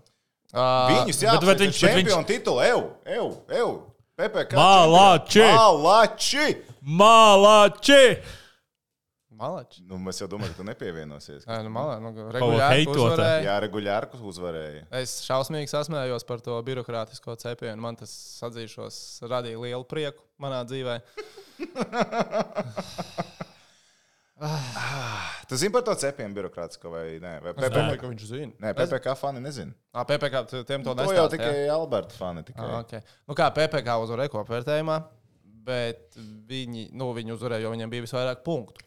Viņus 0.53 1.17
jāapsveic 1.25 1.49
bet 1.49 1.65
viņš- 1.65 1.81
viņš- 1.81 1.97
čempionu 1.97 2.29
titulu. 2.29 2.61
Eju, 2.61 2.81
eju, 3.05 3.27
eju. 3.49 3.71
PPK. 4.13 4.53
Malači! 4.53 5.41
Malači! 5.41 6.45
Mālači! 6.85 8.21
Malači. 9.33 9.81
Nu, 9.89 9.97
mēs 9.97 10.21
jau 10.21 10.27
domājam, 10.29 10.53
ka 10.53 10.59
tu 10.61 10.65
nepievienosies. 10.67 11.47
Nē, 11.49 11.57
nu, 11.65 11.71
malā, 11.73 11.97
nu, 11.99 12.13
regulāri 12.31 12.85
uzvarēja. 12.87 13.41
Jā, 13.47 13.55
regulāri 13.65 14.21
uzvarēja. 14.29 14.83
Es 15.01 15.17
šausmīgi 15.25 15.73
sasmējos 15.73 16.23
par 16.29 16.39
to 16.45 16.53
birokrātisko 16.63 17.33
cepienu. 17.41 17.81
Man 17.81 17.97
tas, 17.99 18.13
atzīšos, 18.45 19.01
radīja 19.25 19.57
lielu 19.65 19.83
prieku 19.89 20.21
manā 20.39 20.61
dzīvē. 20.69 21.01
Tu 25.47 25.55
zini 25.57 25.71
par 25.71 25.83
to 25.85 25.93
cepienu 25.95 26.33
birokrātisko 26.35 26.89
vai 26.91 27.03
nē? 27.21 27.33
Vai 27.43 27.51
Es 27.53 27.57
PPK? 27.57 27.73
domāju, 27.75 27.99
ka 28.01 28.07
viņš 28.09 28.23
zina. 28.27 28.51
Nē, 28.63 28.71
PPK 28.77 29.13
fani 29.19 29.39
nezina. 29.43 29.73
Ah, 29.93 30.03
PPK, 30.09 30.41
tu- 30.49 30.63
tiem 30.63 30.83
to 30.83 30.93
To 30.95 31.03
nestāstīja. 31.03 31.15
jau 31.19 31.29
tikai 31.29 31.69
Alberta 31.69 32.15
fani. 32.17 32.43
Tikai. 32.43 32.65
Ah, 32.65 32.79
okay. 32.81 33.01
nu, 33.27 33.35
kā 33.37 33.51
PPK 33.53 33.97
uzvarēja 34.03 34.31
kopvērtējumā, 34.33 34.97
bet 35.69 36.17
viņi, 36.49 36.89
nu, 36.93 37.11
viņi 37.13 37.35
uzvarēja, 37.37 37.61
jo 37.67 37.71
viņiem 37.75 37.89
bija 37.93 38.05
visvairāk 38.07 38.43
punktu. 38.43 38.81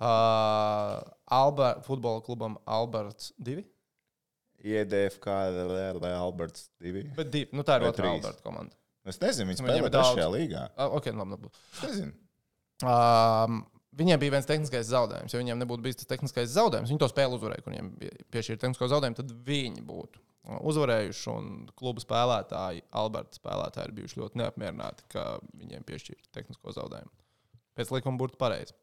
Uh, 0.00 1.00
Albert, 1.32 1.84
futbola 1.86 2.20
klubam 2.24 2.56
Alberts 2.66 3.32
2. 3.38 3.64
IEDFK, 4.64 5.28
Alberts 6.16 6.70
2. 6.82 7.04
Bet 7.16 7.30
divi, 7.30 7.48
nu, 7.52 7.62
tā 7.62 7.76
ir 7.80 7.88
otrā? 7.92 8.10
Alberta 8.16 8.42
komanda. 8.42 8.74
Es 9.06 9.20
nezinu, 9.22 9.52
viņi 9.52 9.62
Viņiem 9.62 9.84
spēlē 9.86 9.90
trešajā 9.94 10.28
līgā. 10.32 10.64
Uh, 10.76 10.96
okay, 10.98 11.12
labi, 11.14 11.36
labi. 11.36 11.52
Es 11.76 11.82
nezinu. 11.86 12.12
Um, 12.82 13.60
viņiem 13.96 14.20
bija 14.22 14.34
viens 14.36 14.48
tehniskais 14.48 14.88
zaudējums. 14.90 15.34
Ja 15.34 15.40
viņiem 15.40 15.60
nebūtu 15.62 15.84
bijis 15.84 16.00
tas 16.00 16.10
tehniskais 16.10 16.52
zaudējums, 16.54 16.92
viņi 16.92 17.02
to 17.02 17.08
spēli 17.10 17.38
uzvarēja, 17.38 17.64
kur 17.64 17.74
viņiem 17.74 17.90
bija 18.00 18.26
piešķirta 18.34 18.64
tehnisko 18.66 18.88
zaudējumu, 18.92 19.18
tad 19.20 19.34
viņi 19.46 19.84
būtu 19.86 20.22
uzvarējuši. 20.70 21.26
Un 21.32 21.50
kluba 21.78 22.02
spēlētāji, 22.02 22.84
Alberta 23.00 23.40
spēlētāji, 23.40 23.90
ir 23.90 23.96
bijuši 24.00 24.20
ļoti 24.22 24.42
neapmierināti, 24.42 25.06
ka 25.12 25.26
viņiem 25.58 25.86
piešķirta 25.88 26.32
tehnisko 26.38 26.76
zaudējumu. 26.76 27.12
Pēc 27.76 27.92
likuma 27.92 28.20
būtu 28.20 28.38
pareizi. 28.40 28.76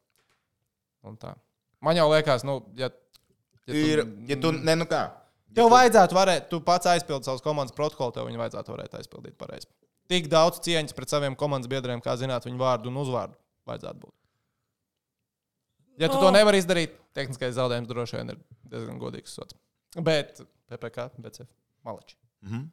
Man 1.84 1.98
jau 1.98 2.08
liekas, 2.12 2.44
nu, 2.48 2.60
ja, 2.78 2.88
ja 3.68 3.74
Ir, 3.74 4.04
ja 4.28 4.36
tu, 4.40 4.52
ne, 4.56 4.76
nu 4.76 4.86
kā? 4.88 5.06
Tev 5.54 5.70
vajadzētu 5.70 6.16
varēt, 6.16 6.46
tu 6.50 6.58
pats 6.64 6.88
aizpildīt 6.90 7.28
savus 7.28 7.44
komandas 7.44 7.74
protokolu, 7.76 8.12
tev 8.16 8.26
viņi 8.28 8.40
vajadzētu 8.40 8.74
varēt 8.74 8.96
aizpildīt 8.98 9.36
pareizi. 9.38 9.68
Tik 10.10 10.26
daudz 10.32 10.58
cieņas 10.64 10.96
pret 10.96 11.12
saviem 11.12 11.36
komandas 11.38 11.70
biedriem, 11.70 12.02
kā 12.04 12.16
zināt 12.20 12.44
viņu 12.48 12.60
vārdu 12.60 12.90
un 12.90 12.98
uzvārdu, 13.04 13.38
vajadzētu 13.68 14.02
būt. 14.02 14.14
Ja 16.00 16.10
tu 16.10 16.18
to 16.18 16.30
nevari 16.34 16.58
izdarīt, 16.62 16.96
tehniskais 17.16 17.54
zaudējums 17.56 17.90
droši 17.90 18.18
vien 18.18 18.34
ir 18.34 18.40
diezgan 18.70 18.98
godīgs 19.02 19.36
sots. 19.36 19.56
Bet 19.94 20.40
PPC, 20.70 21.10
BCF, 21.22 21.50
maleči. 21.86 22.18
Mhm. 22.44 22.64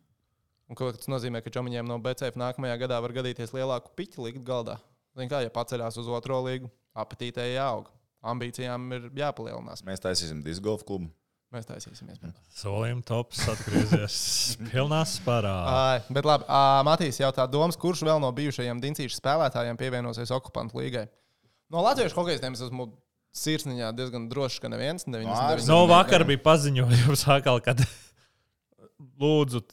Un 0.72 0.78
ko 0.80 0.88
tas 0.96 1.10
nozīmē, 1.12 1.42
ka 1.44 1.52
čomiņiem 1.52 1.88
no 1.88 1.98
BCF 2.00 2.38
nākamajā 2.40 2.78
gadā 2.86 3.02
var 3.04 3.12
gadīties 3.12 3.52
lielāku 3.52 3.92
piķi 3.98 4.24
likt 4.24 4.46
galdā. 4.48 4.78
Zin 5.20 5.28
kā, 5.28 5.42
ja 5.44 5.52
paceļās 5.52 5.98
uz 6.00 6.08
otro 6.08 6.38
līgu, 6.46 6.70
apetītē 6.96 7.44
jāaug. 7.52 7.90
Ambīcijām 8.24 8.86
ir 8.96 9.10
jāpalielinās. 9.18 9.82
Mēs 9.84 10.00
taisīsim 10.00 10.40
disgolfu 10.46 10.88
klubu. 10.88 11.10
Mēs 11.52 11.68
taisīsimies. 11.68 12.22
Solījuma 12.56 13.04
tops 13.04 13.42
atgriezies 13.52 14.18
pilnā 14.72 15.02
spārā. 15.10 15.56
Ai, 15.68 15.98
bet 16.08 16.28
labi, 16.30 16.46
uh, 16.48 16.80
Matīs 16.88 17.20
jautā, 17.20 17.44
domas, 17.52 17.76
kurš 17.76 18.06
vēl 18.08 18.22
no 18.24 18.30
bijušajiem 18.38 18.80
dincīšu 18.80 19.18
spēlētājiem 19.18 19.80
pievienosies 19.82 20.32
okupantu 20.32 20.80
līgai? 20.80 21.10
No 21.74 21.84
latviešu 21.84 22.16
hokeistiem 22.16 22.56
es 22.56 22.64
esmu 22.64 22.88
sirsniņā 23.36 23.92
diezgan 23.96 24.28
drošs, 24.32 24.60
ka 24.62 24.72
neviens. 24.72 25.06
99. 25.08 25.68
No 25.70 25.86
vakar 25.90 26.26
bija 26.28 26.42
paziņojums, 26.44 27.26
atkal, 27.38 27.62
kad 27.64 27.84
lūdzu 29.22 29.64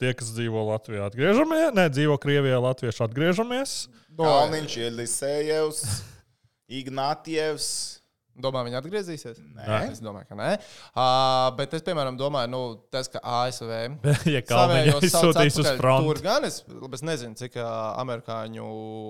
tie, 0.00 0.12
kas 0.16 0.32
dzīvo 0.36 0.66
Latvijā, 0.70 1.06
atgriežamies. 1.10 1.70
Nē, 1.76 1.88
dzīvo 1.94 2.18
Krievijā, 2.22 2.58
Latvieši 2.62 3.04
atgriežamies. 3.06 3.76
Kalniņš, 4.16 4.80
Elisējevs, 4.90 5.84
Ignātievs. 6.72 7.70
Domā, 8.36 8.60
viņi 8.66 8.76
atgriezīsies? 8.76 9.38
Nē. 9.56 9.76
Es 9.94 10.02
domāju, 10.04 10.26
ka 10.28 10.36
nē. 10.36 10.50
Uh, 10.92 11.46
bet 11.56 11.72
es, 11.78 11.84
piemēram, 11.86 12.18
domāju, 12.20 12.50
nu, 12.52 12.60
tas, 12.92 13.08
ka 13.08 13.22
ASV 13.24 13.70
Ja 14.34 14.42
savējos 14.44 15.06
izsūtīs 15.08 15.56
uz 15.62 15.70
fronti. 15.78 16.10
Tur 16.10 16.20
gan 16.26 16.44
es, 16.44 16.60
es 16.98 17.04
nezinu, 17.06 17.32
cik 17.40 17.56
ā, 17.62 17.70
amerikāņu 18.02 18.66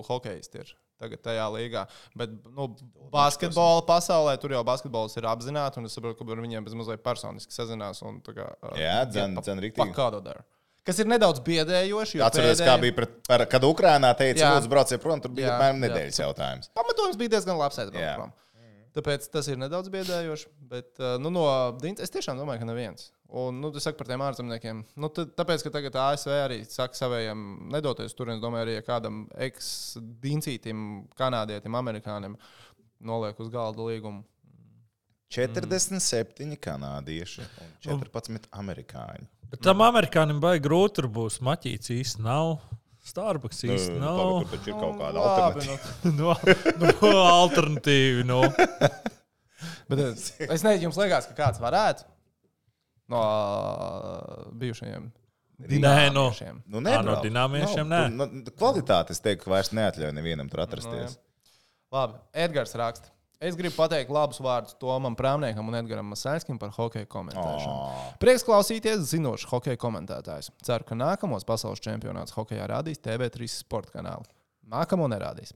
hokejisti 0.07 0.63
ir 0.63 0.71
tagad 1.01 1.23
tajā 1.25 1.47
līgā. 1.55 1.87
Bet 2.17 2.31
nu, 2.57 2.69
basketbola 3.13 3.83
pasaulē 3.89 4.37
tur 4.41 4.55
jau 4.57 4.63
basketbols 4.67 5.17
ir 5.21 5.29
apzināts, 5.31 5.77
un 5.81 5.89
es 5.89 5.97
saprotu, 5.97 6.19
ka 6.21 6.33
ar 6.37 6.43
viņiem 6.45 6.65
bez 6.67 6.77
mazliet 6.79 7.03
personiski 7.05 7.53
sazinās. 7.53 8.03
Un, 8.07 8.21
kā, 8.25 8.49
Jā, 8.81 9.05
riktīgi. 9.65 9.83
pa 9.83 9.89
kādu 9.97 10.23
dara. 10.25 10.45
Kas 10.87 11.01
ir 11.03 11.09
nedaudz 11.11 11.41
biedējoši. 11.43 12.21
jo 12.21 12.25
Atceries, 12.25 12.61
pēdējie- 12.61 12.67
kā 12.71 12.81
bija, 12.81 12.95
pret, 12.95 13.15
par, 13.27 13.43
kad 13.51 13.63
Ukrainā 13.67 14.13
teica, 14.17 14.39
Jā. 14.45 14.51
lūdzu, 14.55 14.69
brauciet 14.71 15.03
prom, 15.03 15.21
tur 15.21 15.31
bija 15.35 15.49
Jā, 15.49 15.55
apmēram 15.59 15.81
jā. 15.83 15.89
nedēļas 15.89 16.21
jautājums. 16.23 16.71
Pamatojums 16.79 17.17
bija 17.19 17.29
diezgan 17.35 17.59
labs. 17.59 17.77
Jā. 17.77 17.87
aizbraukt. 17.91 18.33
Tāpēc 18.97 19.27
tas 19.31 19.49
ir 19.49 19.57
nedaudz 19.61 19.91
biedējoši. 19.93 20.47
Bet 20.71 20.95
nu, 21.21 21.29
no 21.29 21.73
Dienas 21.83 22.01
es 22.01 22.11
tiešām 22.11 22.39
domāju, 22.39 22.61
ka 22.63 22.65
neviens. 22.71 23.11
Un, 23.29 23.59
nu, 23.59 23.73
tas 23.75 23.83
saka 23.83 23.99
par 23.99 24.07
tiem 24.07 24.23
ārzemniekiem. 24.23 24.85
Nu, 25.03 25.09
tad, 25.11 25.33
tāpēc, 25.39 25.65
ka 25.67 25.73
tagad 25.75 25.97
ASV 25.99 26.31
arī 26.31 26.61
saka 26.71 26.95
saviem 26.95 27.41
nedoties 27.75 28.15
tur, 28.15 28.31
es 28.31 28.39
domāju, 28.43 28.69
arī 28.69 28.77
ja 28.77 28.85
kādam 28.87 29.25
eks-dincītim, 29.49 30.85
kanādietim, 31.19 31.75
amerikānim 31.75 32.37
noliek 33.03 33.39
uz 33.43 33.51
galda 33.51 33.83
līgumu. 33.89 34.23
47 35.35 36.55
kanādieši 36.63 37.43
un 37.43 37.75
14 37.83 38.47
amerikāņi. 38.55 39.27
Bet 39.51 39.63
tam 39.67 39.83
amerikānim 39.83 40.39
baigi 40.43 40.63
grūti 40.69 41.01
tur 41.01 41.11
būs. 41.11 41.41
Maķīts 41.43 41.91
īsti 41.97 42.23
nav. 42.23 42.61
Starbucks 43.07 43.61
īsti 43.67 43.99
Nu, 43.99 44.03
nav. 44.03 44.17
labi, 44.19 44.47
tur 44.47 44.55
taču 44.55 44.71
ir 44.71 44.79
kaut 44.81 44.97
kāda 44.99 45.23
Labi, 45.23 45.67
alternatīva. 45.67 46.57
nu, 46.79 46.87
no, 47.03 47.11
no 47.11 47.25
alternatīvi. 47.27 48.25
No. 48.27 48.41
bet 49.91 50.03
es, 50.09 50.29
es 50.47 50.63
nezinu, 50.67 50.89
jums 50.89 50.99
liekas, 51.03 51.29
ka 51.31 51.37
kāds 51.39 51.63
varētu 51.63 52.07
no 53.13 53.23
ā, 53.23 54.51
bijušajiem 54.63 55.13
Nē, 55.57 55.65
no, 56.13 56.29
dināmiešiem. 56.29 56.57
Nu, 56.69 56.79
Ā, 56.79 56.81
no 56.81 56.85
nebrauc. 56.85 57.23
dināmiešiem 57.25 57.89
Nav, 57.89 58.09
nē. 58.13 58.29
Nu, 58.29 58.55
kvalitāte, 58.61 59.15
es 59.17 59.23
teiktu, 59.25 59.47
ka 59.47 59.55
vairs 59.55 59.73
neatļauj 59.73 60.13
nevienam 60.13 60.51
tur 60.53 60.61
atrasties. 60.67 61.17
Labi, 61.95 62.19
Edgars 62.37 62.77
raksta. 62.77 63.13
Es 63.41 63.57
gribu 63.57 63.77
pateikt 63.77 64.13
labus 64.13 64.41
vārdus 64.41 64.77
Tomam 64.81 65.17
Prāmniekam 65.17 65.67
un 65.69 65.77
Edgaram 65.77 66.09
Masēnskim 66.09 66.57
par 66.61 66.71
hokeja 66.77 67.09
komentēšanu. 67.13 67.73
Oh. 67.73 68.07
Prieks 68.21 68.45
klausīties 68.49 69.05
zinošs 69.11 69.45
hokeja 69.51 69.77
komentētājs. 69.81 70.49
Ceru, 70.65 70.87
ka 70.89 70.97
nākamos 70.97 71.45
pasaules 71.49 71.83
čempionāts 71.85 72.33
hokeja 72.37 72.69
rādīs 72.73 73.01
TV3 73.05 73.49
sporta 73.53 73.99
kanālu. 73.99 74.25
Nākamo 74.73 75.09
nerādīs. 75.13 75.53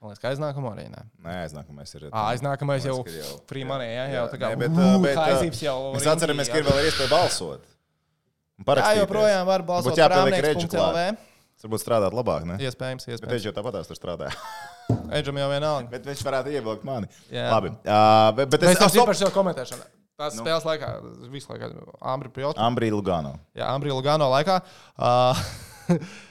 Man 0.00 0.08
liekas, 0.14 0.20
ka 0.22 0.30
aiznākamo 0.32 0.70
arī 0.72 0.86
nē. 0.88 1.00
Nē, 1.20 1.32
aiznākamais 1.44 1.90
ir. 1.98 2.06
Ā, 2.08 2.20
aiznākamais 2.32 2.86
jau 2.88 2.94
jau- 3.04 3.34
frīmanē, 3.50 3.88
jā, 3.92 4.04
jau 4.14 4.22
tā 4.32 4.38
kā 4.40 4.48
nē, 4.54 4.56
bet, 4.62 4.70
ū, 4.72 4.86
bet, 5.04 5.18
Kaizības 5.18 5.60
jau 5.60 5.74
Mēs 5.92 6.06
atceramies, 6.08 6.48
ka 6.48 6.62
ir 6.62 6.64
vēl 6.70 6.86
iespēja 6.88 7.10
balsot. 7.12 7.66
Jā, 8.64 8.94
joprojām 9.00 9.44
var 9.48 9.62
balsot 9.68 9.92
Būtu 9.92 10.00
jāpieliek 10.00 10.44
redžu 10.48 10.68
klāt. 10.72 11.18
Varbūt 11.60 11.82
strādāt 11.82 12.14
labāk, 12.16 12.46
ne? 12.48 12.56
Iespējams, 12.56 13.04
Bet 13.04 13.18
iespējams. 13.18 13.34
viņš 13.34 13.46
jau 13.50 13.52
tāpatās 13.58 13.88
tur 13.90 13.98
strādāja. 13.98 14.32
Edžam 15.18 15.36
jau 15.36 15.48
vienalga. 15.52 15.90
Bet 15.92 16.06
viņš 16.08 16.22
varētu 16.24 16.54
ievilkt 16.56 16.86
mani. 16.88 17.10
Jā. 17.28 17.50
Labi. 17.52 17.74
Uh, 17.84 18.30
bet, 18.38 18.48
bet 18.54 18.64
es 18.64 18.80
esmu 18.80 19.04
par 19.04 19.18
šo 19.18 19.28
komentēšanu. 19.34 19.84
Tās 20.20 20.36
Nu. 20.36 20.44
spēles 20.44 20.64
laikā, 20.64 20.88
visu 21.32 21.52
laiku, 21.52 21.68
Ambri 22.00 22.32
Pjotr. 22.32 22.60
Ambrī 22.60 22.88
Lugano. 22.92 23.34
Jā, 23.56 23.68
Ambrija 23.72 23.92
Lugano 23.96 24.28
laikā. 24.32 24.58
Uh, 24.96 25.36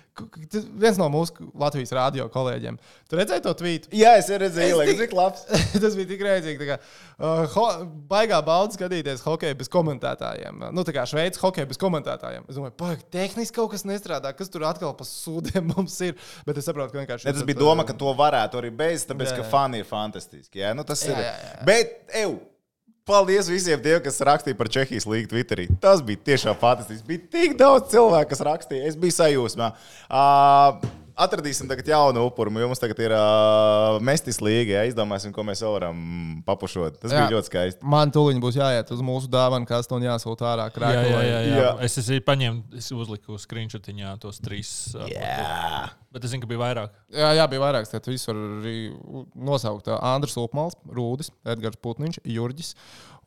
tas 0.52 0.66
viens 0.82 0.98
no 1.00 1.08
mūsu 1.14 1.48
Latvijas 1.60 1.92
radio 1.98 2.28
kolēģiem. 2.34 2.78
Tu 3.10 3.20
redzēji 3.20 3.44
to 3.46 3.54
tvītu? 3.60 3.92
Jā, 3.96 4.16
es 4.22 4.30
redzēju, 4.30 4.82
tik- 4.90 5.00
cik 5.06 5.16
labs. 5.18 5.46
tas 5.84 5.96
bija 5.98 6.10
tik 6.16 6.26
rēcīgi. 6.28 6.60
tā 6.64 6.70
kā, 6.74 6.80
Uh, 7.20 7.44
ho, 7.52 7.64
baigā 8.08 8.38
baudas 8.48 8.78
skatīties 8.80 9.20
hokeju 9.26 9.58
bez 9.60 9.68
komentētājiem. 9.68 10.62
Nu, 10.72 10.86
tā 10.88 10.94
kā 10.96 11.04
Šveices 11.04 11.42
hokeju 11.44 11.68
bez 11.68 11.76
komentētājiem. 11.82 12.46
Es 12.48 12.56
domāju, 12.56 12.78
ka 12.80 12.96
tehniski 13.12 13.58
kaut 13.58 13.74
kas 13.74 13.84
nestrādā, 13.84 14.32
kas 14.38 14.48
tur 14.54 14.64
atkal 14.64 14.94
pa 14.96 15.04
sūdiem 15.04 15.68
mums 15.74 15.98
ir. 16.08 16.16
Bet 16.48 16.62
es 16.62 16.70
saprotu, 16.70 16.94
ka 16.96 17.02
vienkārši. 17.02 17.28
Ne, 17.28 17.34
tas 17.36 17.44
bija 17.44 17.60
doma, 17.60 17.84
uh, 17.84 17.90
ka 17.92 17.98
to 18.00 18.14
varētu 18.16 18.62
arī 18.62 18.72
bez, 18.72 19.04
tāpēc, 19.10 19.34
Jā, 19.34 19.42
ka 19.42 19.44
jā. 19.44 19.50
fani 19.52 19.82
ir 19.84 19.90
fantastiski. 19.92 20.62
Jā, 20.64 20.72
nu, 20.80 20.88
tas 20.88 21.04
Jā, 21.04 21.12
ir. 21.12 21.20
jā, 21.28 21.34
jā. 21.44 21.52
Bet, 21.68 21.92
ev, 22.24 22.38
paldies 23.10 23.50
visiem 23.50 23.82
tiem, 23.82 23.98
kas 24.06 24.22
rakstīja 24.30 24.58
par 24.60 24.70
Čehijas 24.72 25.08
līniju 25.10 25.32
Twitterī. 25.34 25.68
Tas 25.82 26.04
bija 26.06 26.22
tiešām 26.32 26.58
fantastiski. 26.62 27.08
Bija 27.10 27.26
tik 27.34 27.58
daudz 27.60 27.90
cilvēku, 27.94 28.32
kas 28.34 28.46
rakstīja. 28.46 28.90
Es 28.90 28.98
biju 29.00 29.18
sajūsmā. 29.18 29.72
Uh, 30.08 30.99
Atradīsim 31.20 31.68
tagad 31.68 31.88
jaunu 31.92 32.22
upuru. 32.30 32.52
jo 32.62 32.68
Mums 32.70 32.80
tagad 32.80 33.00
ir 33.04 33.12
uh, 33.16 33.98
mestis 34.06 34.38
līga. 34.44 34.78
Jā, 34.78 34.84
izdomāsim, 34.92 35.34
ko 35.36 35.44
mēs 35.44 35.60
varam 35.66 36.00
papušot. 36.48 37.00
Tas 37.02 37.12
jā. 37.12 37.18
Jā. 37.20 37.26
bija 37.28 37.36
ļoti 37.38 37.52
skaisti. 37.52 37.88
Man 37.92 38.14
tūlīt 38.16 38.40
būs 38.44 38.56
jāiet 38.60 38.94
uz 38.96 39.02
mūsu 39.04 39.28
dāvanu 39.32 39.68
kastu 39.68 39.98
un 39.98 40.06
jāsūta 40.08 40.48
ārā 40.54 40.70
Jā, 40.70 40.76
krāklī. 40.78 41.12
jā, 41.12 41.22
jā, 41.28 41.40
jā. 41.50 41.58
Jā. 41.60 41.72
Es 41.86 42.00
esmu 42.00 42.22
paņēmis, 42.30 42.80
es 42.80 42.90
uzliku 42.96 43.40
screenshotiņā 43.44 44.16
tos 44.24 44.40
trīs. 44.46 44.72
Jā. 45.12 45.90
Bet 46.16 46.24
es 46.26 46.32
zinu, 46.34 46.46
ka 46.46 46.50
bija 46.50 46.64
vairāk. 46.64 46.96
Jā, 47.14 47.34
jā, 47.38 47.46
bija 47.52 47.66
vairākas. 47.68 47.92
Tad 47.94 48.08
viss 48.10 48.26
var 48.32 48.40
arī 48.40 48.78
nosaukt. 49.36 49.92
Andris 50.00 50.38
Lupmals, 50.40 50.80
Rūdis, 50.88 51.30
Edgars 51.46 51.78
Putniņš, 51.84 52.24
Jurģis 52.26 52.74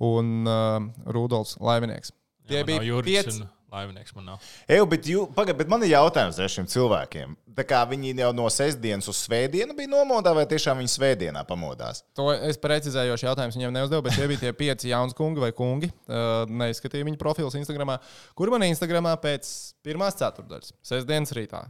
un 0.02 0.48
uh, 0.48 0.80
Rudolfs 1.12 1.58
Laivinieks. 1.62 2.10
Tie 2.48 2.58
Jā, 2.62 2.66
bija 2.66 2.82
Jurgis 2.82 3.28
pieci. 3.28 3.42
un 3.44 3.50
Laivinieks. 3.72 4.12
Man 4.16 4.26
nav. 4.28 4.48
Eju, 4.68 4.86
bet, 4.90 5.06
jū, 5.08 5.24
pagad, 5.36 5.56
bet 5.56 5.70
man 5.72 5.84
ir 5.86 5.94
jautājums 5.94 6.40
šiem 6.52 6.68
cilvēkiem. 6.68 7.34
Tā 7.56 7.64
kā 7.68 7.80
viņi 7.88 8.12
jau 8.18 8.30
no 8.36 8.48
sestdienas 8.52 9.08
uz 9.08 9.22
svētdienu 9.24 9.76
bija 9.76 9.90
nomodā, 9.92 10.34
vai 10.36 10.44
tiešām 10.48 10.82
viņi 10.82 10.92
svētdienā 10.92 11.44
pamodās? 11.48 12.02
To 12.18 12.28
es 12.34 12.60
precizējošu 12.60 13.28
jautājumu 13.28 13.56
viņiem 13.56 13.74
neuzdevu, 13.78 14.04
bet 14.06 14.16
tie 14.18 14.28
bija 14.30 14.42
tie 14.44 14.52
pieci 14.56 14.92
jauni 14.92 15.16
kungi 15.16 15.42
vai 15.44 15.52
kungi. 15.56 15.90
Uh, 16.04 16.44
neizskatīju 16.52 17.08
viņu 17.08 17.20
profilus 17.20 17.56
Instagram, 17.60 17.96
kur 18.38 18.52
man 18.52 18.68
Instagramā 18.68 19.14
pēc 19.22 19.48
pirmās 19.84 20.20
ceturdaļas, 20.20 20.74
sestdienas 20.92 21.32
rītā, 21.36 21.64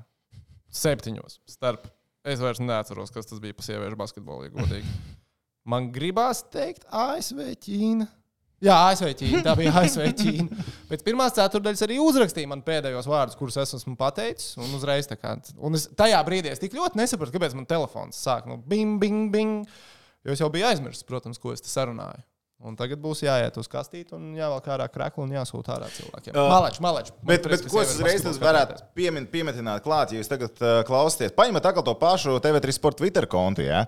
septiņos 0.82 1.40
starp. 1.50 1.86
Es 2.22 2.38
vairs 2.38 2.60
neatceros, 2.62 3.10
kas 3.10 3.26
tas 3.26 3.42
bija 3.42 3.54
pa 3.58 3.64
sieviešu 3.66 3.98
basketbolu. 3.98 4.46
ja 4.46 4.54
godīgi. 4.54 4.90
Man 5.66 5.90
gribās 5.94 6.44
teikt, 6.50 6.86
ASV 6.90 7.54
Ķīna. 7.62 8.06
Jā, 8.62 8.76
ASV 8.92 9.08
Ķīna. 9.18 9.40
Tā 9.42 9.54
bija 9.58 9.72
ASV 9.80 10.04
Ķīna. 10.20 10.64
Pēc 10.90 11.02
pirmās 11.06 11.34
ceturdaļas 11.34 11.82
arī 11.86 11.98
uzrakstīja 12.02 12.50
man 12.50 12.62
pēdējos 12.66 13.08
vārdus, 13.10 13.38
kurus 13.38 13.58
es 13.58 13.74
esmu 13.80 13.96
pateicis. 13.98 14.52
Un 14.62 14.70
uzreiz 14.78 15.10
tā 15.10 15.18
kā. 15.18 15.34
Un 15.58 15.78
es 15.78 15.88
tajā 15.98 16.20
brīdī 16.26 16.52
es 16.52 16.62
tik 16.62 16.76
ļoti 16.78 17.00
nesapratu, 17.00 17.34
kāpēc 17.34 17.56
man 17.58 17.66
telefons 17.70 18.20
sāk 18.22 18.46
no 18.50 18.60
bing, 18.70 19.00
bing, 19.02 19.32
bing. 19.34 19.66
Jo 20.22 20.36
es 20.36 20.42
jau 20.44 20.50
biju 20.54 20.68
aizmirsis, 20.68 21.02
protams, 21.08 21.42
ko 21.42 21.56
es 21.56 21.64
te 21.64 21.72
sarunāju. 21.72 22.22
Un 22.62 22.76
tagad 22.78 23.00
būs 23.02 23.24
jāiet 23.24 23.56
uz 23.58 23.66
kastīti 23.66 24.14
un 24.14 24.36
jāvelk 24.38 24.68
ārā 24.70 24.84
kreklu 24.86 25.24
un 25.24 25.32
jāsūta 25.34 25.72
ārā 25.74 25.88
cilvēkiem. 25.90 26.36
Uh, 26.36 26.46
Malač, 26.46 26.76
malač. 26.84 27.08
Bet, 27.26 27.42
bet 27.50 27.64
ko 27.66 27.80
es 27.82 27.96
uzreiz 27.96 28.38
varētu 28.38 28.76
piemin, 28.94 29.26
piemetināt 29.30 29.82
klāt, 29.82 30.12
ja 30.14 30.20
jūs 30.20 30.30
tagad 30.30 30.62
uh, 30.62 30.76
klausāties? 30.86 31.34
Paņemiet 31.34 31.66
atkal 31.66 31.82
to 31.88 31.96
pašu 31.98 32.36
TV3 32.44 32.76
sporta 32.76 33.02
Twitter 33.02 33.26
kontu. 33.26 33.66
Ja? 33.66 33.82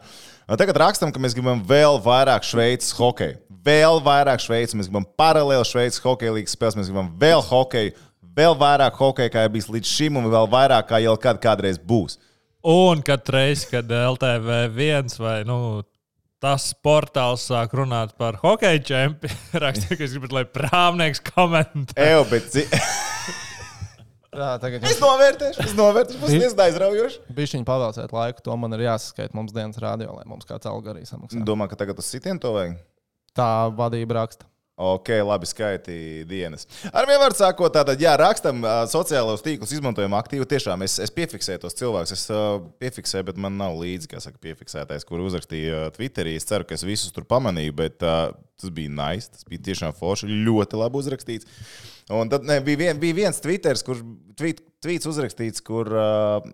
Tagad 0.59 0.83
rakstam, 0.83 1.15
ka 1.15 1.23
mēs 1.23 1.39
gribam 1.39 1.63
vēl 1.69 2.01
vairāk 2.03 2.43
Šveices 2.51 2.91
hokeja. 2.99 3.39
Vēl 3.65 4.03
vairāk 4.03 4.43
Šveices, 4.43 4.75
mēs 4.75 4.91
gribam 4.91 5.07
paralēli 5.23 5.71
Šveices 5.71 6.03
hokeja 6.03 6.35
līnijas 6.35 6.59
spēles, 6.59 6.81
mēs 6.81 6.91
gribam 6.91 7.15
vēl 7.23 7.47
hokeju, 7.47 7.95
vēl 8.35 8.59
vairāk 8.59 8.99
hokeja, 8.99 9.33
kā 9.33 9.47
ir 9.47 9.55
bijis 9.55 9.71
līdz 9.71 9.97
šim, 10.01 10.19
un 10.19 10.31
vēl 10.35 10.51
vairāk, 10.51 10.91
kā 10.91 10.99
jau 11.07 11.15
kad 11.23 11.39
kādreiz 11.47 11.79
būs. 11.79 12.19
Un 12.67 13.07
katru 13.07 13.39
reizi, 13.39 13.71
kad 13.71 13.87
LTV 13.87 14.65
viens 14.75 15.19
vai 15.21 15.43
nu, 15.47 15.85
tas 16.45 16.67
portāls 16.85 17.47
sāk 17.49 17.73
runāt 17.79 18.13
par 18.21 18.37
hokeja 18.43 18.83
čempionu, 18.85 19.41
rakstīja, 19.65 19.97
ka 19.97 20.07
es 20.07 20.17
gribu, 20.17 20.31
lai 20.37 20.45
prāmnieks 20.45 21.23
komentē. 21.25 21.97
Eju, 22.05 22.27
bet 22.33 22.59
Jā, 24.35 24.49
tagad 24.59 24.83
es 24.91 24.99
novērtēšu, 24.99 25.63
es 25.63 25.75
novērtēšu, 25.79 26.19
tas 26.25 26.33
ir 26.35 26.63
aizraujoši. 26.65 27.21
Bišķiņi 27.37 27.67
pavēlēt 27.69 28.15
laiku, 28.17 28.43
to 28.43 28.57
man 28.59 28.75
ir 28.75 28.83
jāsaskaita 28.89 29.39
mums 29.39 29.55
dienas 29.55 29.79
rādio, 29.79 30.11
lai 30.17 30.25
mums 30.27 30.49
kāds 30.49 30.67
arī 30.67 31.05
samaksā. 31.07 31.39
Domā, 31.47 31.69
ka 31.71 31.79
tagad 31.79 32.03
uz 32.03 32.09
sitienu 32.11 32.43
to 32.43 32.51
vajag? 32.57 32.75
Tā 33.39 33.51
vadība 33.79 34.19
raksta. 34.19 34.49
Ok, 34.75 35.09
labi, 35.23 35.47
skaiti 35.47 36.25
dienas. 36.27 36.65
Ar 36.91 37.07
vienu 37.07 37.21
vārdu 37.23 37.39
sakot, 37.39 37.71
tātad, 37.77 38.01
jā, 38.03 38.17
rakstam, 38.19 38.65
sociālos 38.91 39.45
tīklus 39.45 39.71
izmantojam 39.77 40.17
aktīvi. 40.19 40.49
Tiešām 40.51 40.83
es, 40.83 40.97
es 41.05 41.13
piefiksēju 41.15 41.63
tos 41.63 41.79
cilvēkus, 41.79 42.15
es 42.17 42.25
uh, 42.35 42.57
piefiksēju, 42.83 43.29
bet 43.29 43.39
man 43.45 43.55
nav 43.61 43.77
līdzi, 43.79 44.11
kā 44.11 44.19
saka, 44.25 44.41
piefiksētais, 44.43 45.07
kur 45.07 45.23
uzrakstīja 45.23 45.77
uh, 45.79 45.93
Twitterī. 45.95 46.35
Es 46.41 46.49
ceru, 46.51 46.67
ka 46.67 46.75
es 46.75 46.83
visus 46.83 47.15
tur 47.15 47.23
pamanīju, 47.31 47.77
bet 47.85 48.03
uh, 48.03 48.33
tas 48.59 48.75
bija 48.75 48.91
nice, 48.91 49.31
tas 49.37 49.47
bija 49.47 49.63
tiešām 49.71 49.95
forši, 49.95 50.33
ļoti 50.49 50.83
labi 50.83 50.99
uzrakstīts. 51.05 51.63
Un 52.11 52.35
tad 52.35 52.43
ne, 52.43 52.59
bija, 52.67 52.83
vien, 52.83 52.99
bija 52.99 53.21
viens 53.23 53.39
Twitters, 53.47 53.87
kurš 53.87 54.03
tweet, 54.35 54.67
tweets 54.83 55.07
uzrakstīts, 55.15 55.63
kur. 55.63 55.95
Uh, 55.95 56.53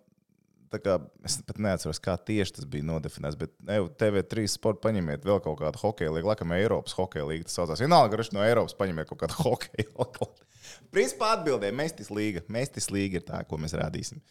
kā, 0.78 0.96
es 1.26 1.40
pat 1.46 1.58
neatceros, 1.62 1.98
kā 2.02 2.14
tieši 2.14 2.54
tas 2.60 2.66
bija 2.70 2.86
nodefinēts, 2.86 3.38
bet 3.40 3.52
ne, 3.66 3.80
TV3 3.98 4.44
sporta 4.52 4.84
paņemiet 4.86 5.26
vēl 5.26 5.40
kaut 5.42 5.58
kādu 5.58 5.80
hokeju 5.82 6.12
līniju, 6.14 6.28
laikam 6.30 6.54
Eiropas 6.54 6.94
hokeja 6.94 7.26
līnija. 7.26 7.48
Tas 7.48 7.58
saucās. 7.58 7.82
Vienalga, 7.82 8.20
ka 8.20 8.36
no 8.36 8.44
Eiropas 8.46 8.76
paņemiet 8.78 9.10
kaut 9.10 9.22
kādu 9.24 9.38
hokeju. 9.42 10.06
Principā 10.94 11.32
atbildēja, 11.36 11.74
Mestis 11.74 12.12
līga. 12.14 12.44
Mestis 12.52 12.90
līga 12.94 13.18
ir 13.18 13.26
tā, 13.26 13.42
ko 13.48 13.58
mēs 13.58 13.74
rādīsim. 13.78 14.22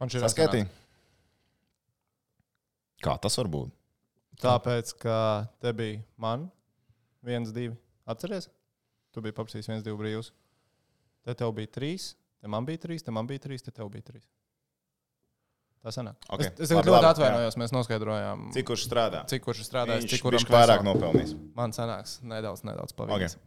Man 0.00 0.12
šī 0.12 0.20
Saskaitīja. 0.24 0.68
Kā 3.00 3.16
tas 3.20 3.38
var 3.40 3.48
būt? 3.48 3.72
Tāpēc, 4.40 4.92
ka 5.00 5.16
te 5.60 5.72
bija 5.76 6.02
man 6.20 6.48
viens, 7.24 7.52
divi. 7.56 7.76
Atceries? 8.08 8.48
Tu 9.14 9.22
biji 9.24 9.36
paprasījis 9.36 9.68
viens, 9.70 9.84
divi 9.84 9.96
brīvus. 10.00 10.30
Te 11.24 11.34
tev 11.36 11.52
bija 11.56 11.68
trīs, 11.72 12.14
te 12.40 12.48
man 12.48 12.68
bija 12.68 12.80
trīs, 12.84 13.04
te 13.04 13.12
man 13.12 13.28
bija 13.28 13.42
trīs, 13.44 13.64
te 13.64 13.72
tev 13.74 13.90
bija 13.92 14.06
trīs. 14.12 14.28
Tā 15.80 15.92
sanāk. 15.94 16.16
Ok. 16.28 16.42
Es, 16.44 16.50
es 16.66 16.72
Labi, 16.76 16.90
ļoti 16.90 16.92
labi, 16.92 17.08
atvainojos, 17.14 17.54
mēs 17.56 17.72
noskaidrojām, 17.72 18.42
Cik 18.52 18.66
kurš 18.68 18.82
strādā? 18.84 19.22
cik 19.30 19.44
kurš 19.46 19.62
ir 19.62 19.66
strādājis, 19.70 20.04
Viņš 20.04 20.12
cik 20.12 20.24
kuram 20.26 20.42
viņš 20.42 20.50
vairāk 20.52 20.82
nopelnījis. 20.84 21.32
Man 21.56 21.72
sanāks 21.72 22.18
nedaudz, 22.20 22.60
nedaudz 22.68 22.92
pavisam. 22.98 23.40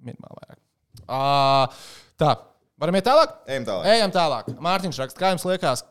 Minimāli 0.00 0.38
vairāk. 0.40 0.58
Uh, 1.04 1.82
tā, 2.20 2.30
varam 2.80 2.96
iet 2.96 3.04
tālāk? 3.10 3.34
Ejam 3.52 3.66
tālāk. 3.68 3.88
Ejam 3.92 4.14
tālāk. 4.14 4.48
Mārtiņš 4.56 5.00
raksta, 5.02 5.20
kā 5.20 5.34
jums 5.34 5.44
liekas, 5.50 5.84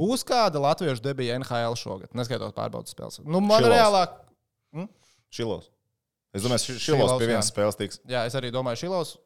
būs 0.00 0.24
kāda 0.26 0.62
latviešu 0.64 1.04
debija 1.04 1.36
NHL 1.40 1.76
šogad, 1.78 2.08
neskaitot 2.16 2.56
pārbaudas 2.56 2.96
spēles? 2.96 3.20
Nu, 3.28 3.44
man 3.44 3.64
reālāk, 3.68 4.16
Šilos. 5.34 5.68
Es 6.34 6.42
domāju, 6.46 6.62
ka 6.62 6.78
Šilovs, 6.78 6.84
Šilos 6.86 7.12
pie 7.18 7.26
jā. 7.26 7.30
vienas 7.34 7.48
spēles 7.52 7.76
tiks. 7.78 8.00
jā, 8.08 8.24
es 8.26 8.34
arī 8.38 8.50
domāju, 8.54 8.80
Šilovs. 8.86 9.16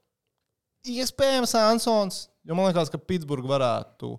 Iespējams, 0.89 1.53
Ansons, 1.59 2.19
jo 2.49 2.57
man 2.57 2.69
liekas, 2.71 2.91
ka 2.93 3.01
Pitsburgā 3.01 3.49
varētu, 3.51 4.15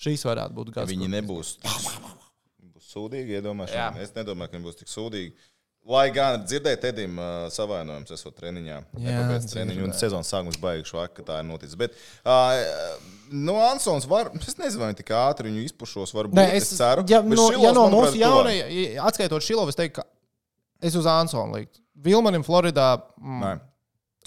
šīs 0.00 0.24
varētu 0.28 0.56
būt 0.56 0.72
Ja 0.72 0.80
gads. 0.80 0.92
viņi 0.94 1.08
nebūs 1.18 1.54
būs 1.60 2.90
sūdīgi, 2.94 3.38
iedomājos. 3.38 3.74
Jā. 3.76 3.88
Es 4.02 4.12
nedomāju, 4.16 4.50
ka 4.50 4.58
viņi 4.58 4.66
būs 4.68 4.78
tik 4.80 4.90
sūdīgi. 4.90 5.32
Lai 5.90 6.10
gan 6.12 6.42
dzirdēju 6.44 6.76
Tedim 6.82 7.14
uh, 7.16 7.46
savainojums, 7.52 8.10
esot 8.12 8.34
treniņā. 8.36 8.80
Nepabeidz 9.00 9.46
treniņu, 9.48 9.86
un 9.88 9.94
sezonas 9.96 10.28
sākums 10.28 10.58
baigšu 10.60 10.98
vāk, 10.98 11.14
ka 11.16 11.24
tā 11.24 11.38
ir 11.40 11.46
noticis. 11.48 11.78
Bet, 11.80 11.94
uh, 12.28 13.00
nu, 13.32 13.54
Ansons 13.64 14.04
var, 14.10 14.28
es 14.44 14.58
nezinu, 14.60 14.82
vai 14.84 14.90
tik 14.98 15.08
ātri 15.16 15.48
viņu 15.48 15.64
izpušos, 15.70 16.12
varbūt. 16.18 16.36
Nē, 16.36 16.50
es, 16.58 16.68
es, 16.68 16.82
ceru. 16.82 17.06
ja, 17.08 17.22
no, 17.24 17.32
Šilovs, 17.48 17.64
ja 17.64 17.72
no 17.78 17.86
mūsu 17.94 18.20
jaunajiem, 18.20 18.98
atskaitot 19.08 19.46
Šilovu, 19.46 19.72
es 19.72 19.80
teiktu, 19.80 20.02
ka 20.02 20.84
es 20.84 20.98
uz 21.00 21.08
Ansonu 21.08 21.56
liktu. 21.56 21.80
Vilmanim 22.04 22.44
Floridā. 22.44 22.90
Mm, 23.16 23.40
Nē. 23.46 23.54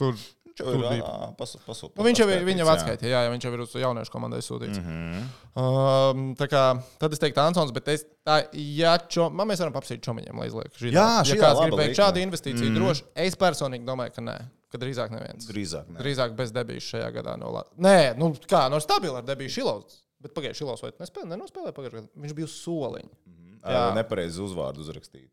tur 0.01 0.17
Viņš 0.53 0.61
jau 0.61 0.93
ir 0.93 1.03
pasu, 1.37 1.89
Nu, 1.97 2.05
viņš 2.05 2.21
jau 2.21 2.27
ir, 2.29 2.43
viņa 2.45 2.61
jā. 2.61 2.73
atskaitīja, 2.75 3.11
jā, 3.11 3.21
jā, 3.25 3.31
viņš 3.33 3.45
jau 3.47 3.51
ir 3.55 3.63
uz 3.63 3.75
jauniešu 3.81 4.13
komandai 4.13 4.41
sūtīts. 4.45 4.79
Mm. 4.79 4.89
-hmm. 4.89 5.23
um, 5.63 6.25
tā 6.37 6.47
kā, 6.51 6.63
tad 7.01 7.15
es 7.15 7.21
teiktu, 7.23 7.41
Ansons, 7.41 7.73
bet 7.73 7.89
es, 7.93 8.05
tā, 8.25 8.39
ja 8.53 8.95
čo, 9.01 9.29
man 9.33 9.49
mēs 9.49 9.63
varam 9.63 9.73
paprasīt 9.73 10.03
čomiņiem, 10.05 10.39
lai 10.39 10.47
izliek. 10.51 10.69
Žilā. 10.77 10.93
Jā, 10.93 11.07
ja 11.17 11.25
šī 11.31 11.39
kāds 11.41 11.57
laba 11.57 11.67
grib 11.71 11.81
veikt 11.81 11.99
šādu 11.99 12.21
investīciju, 12.21 12.69
mm. 12.69 12.77
droši. 12.77 13.05
Es 13.25 13.37
personīgi 13.39 13.89
domāju, 13.89 14.13
ka 14.15 14.25
nē, 14.29 14.37
ka 14.69 14.81
drīzāk 14.85 15.13
neviens. 15.13 15.49
Drīzāk. 15.49 15.89
nē. 15.89 16.01
Drīzāk 16.03 16.37
bez 16.37 16.53
debijas 16.53 16.89
šajā 16.93 17.09
gadā. 17.17 17.37
No 17.41 17.51
la... 17.57 17.65
Nē, 17.77 18.13
nu 18.19 18.33
kā, 18.45 18.67
no 18.69 18.81
stabila 18.83 19.23
ar 19.23 19.27
debiju 19.27 19.57
Šilovs. 19.57 20.01
Bet 20.23 20.31
pagājušajā 20.37 20.61
Šilovs 20.61 20.83
vai 20.85 20.93
nespēlēja, 21.01 21.29
nenospēlēja 21.33 21.75
pagājušajā 21.75 22.03
gadā. 22.03 22.23
Viņš 22.23 22.35
bija 22.37 22.47
uz 22.47 22.57
soliņa. 22.61 23.15
Jā. 23.63 23.79
Ā, 23.79 23.95
Nepareizi 23.97 24.41
uzvārdu 24.43 24.83
uzrakstīt. 24.83 25.31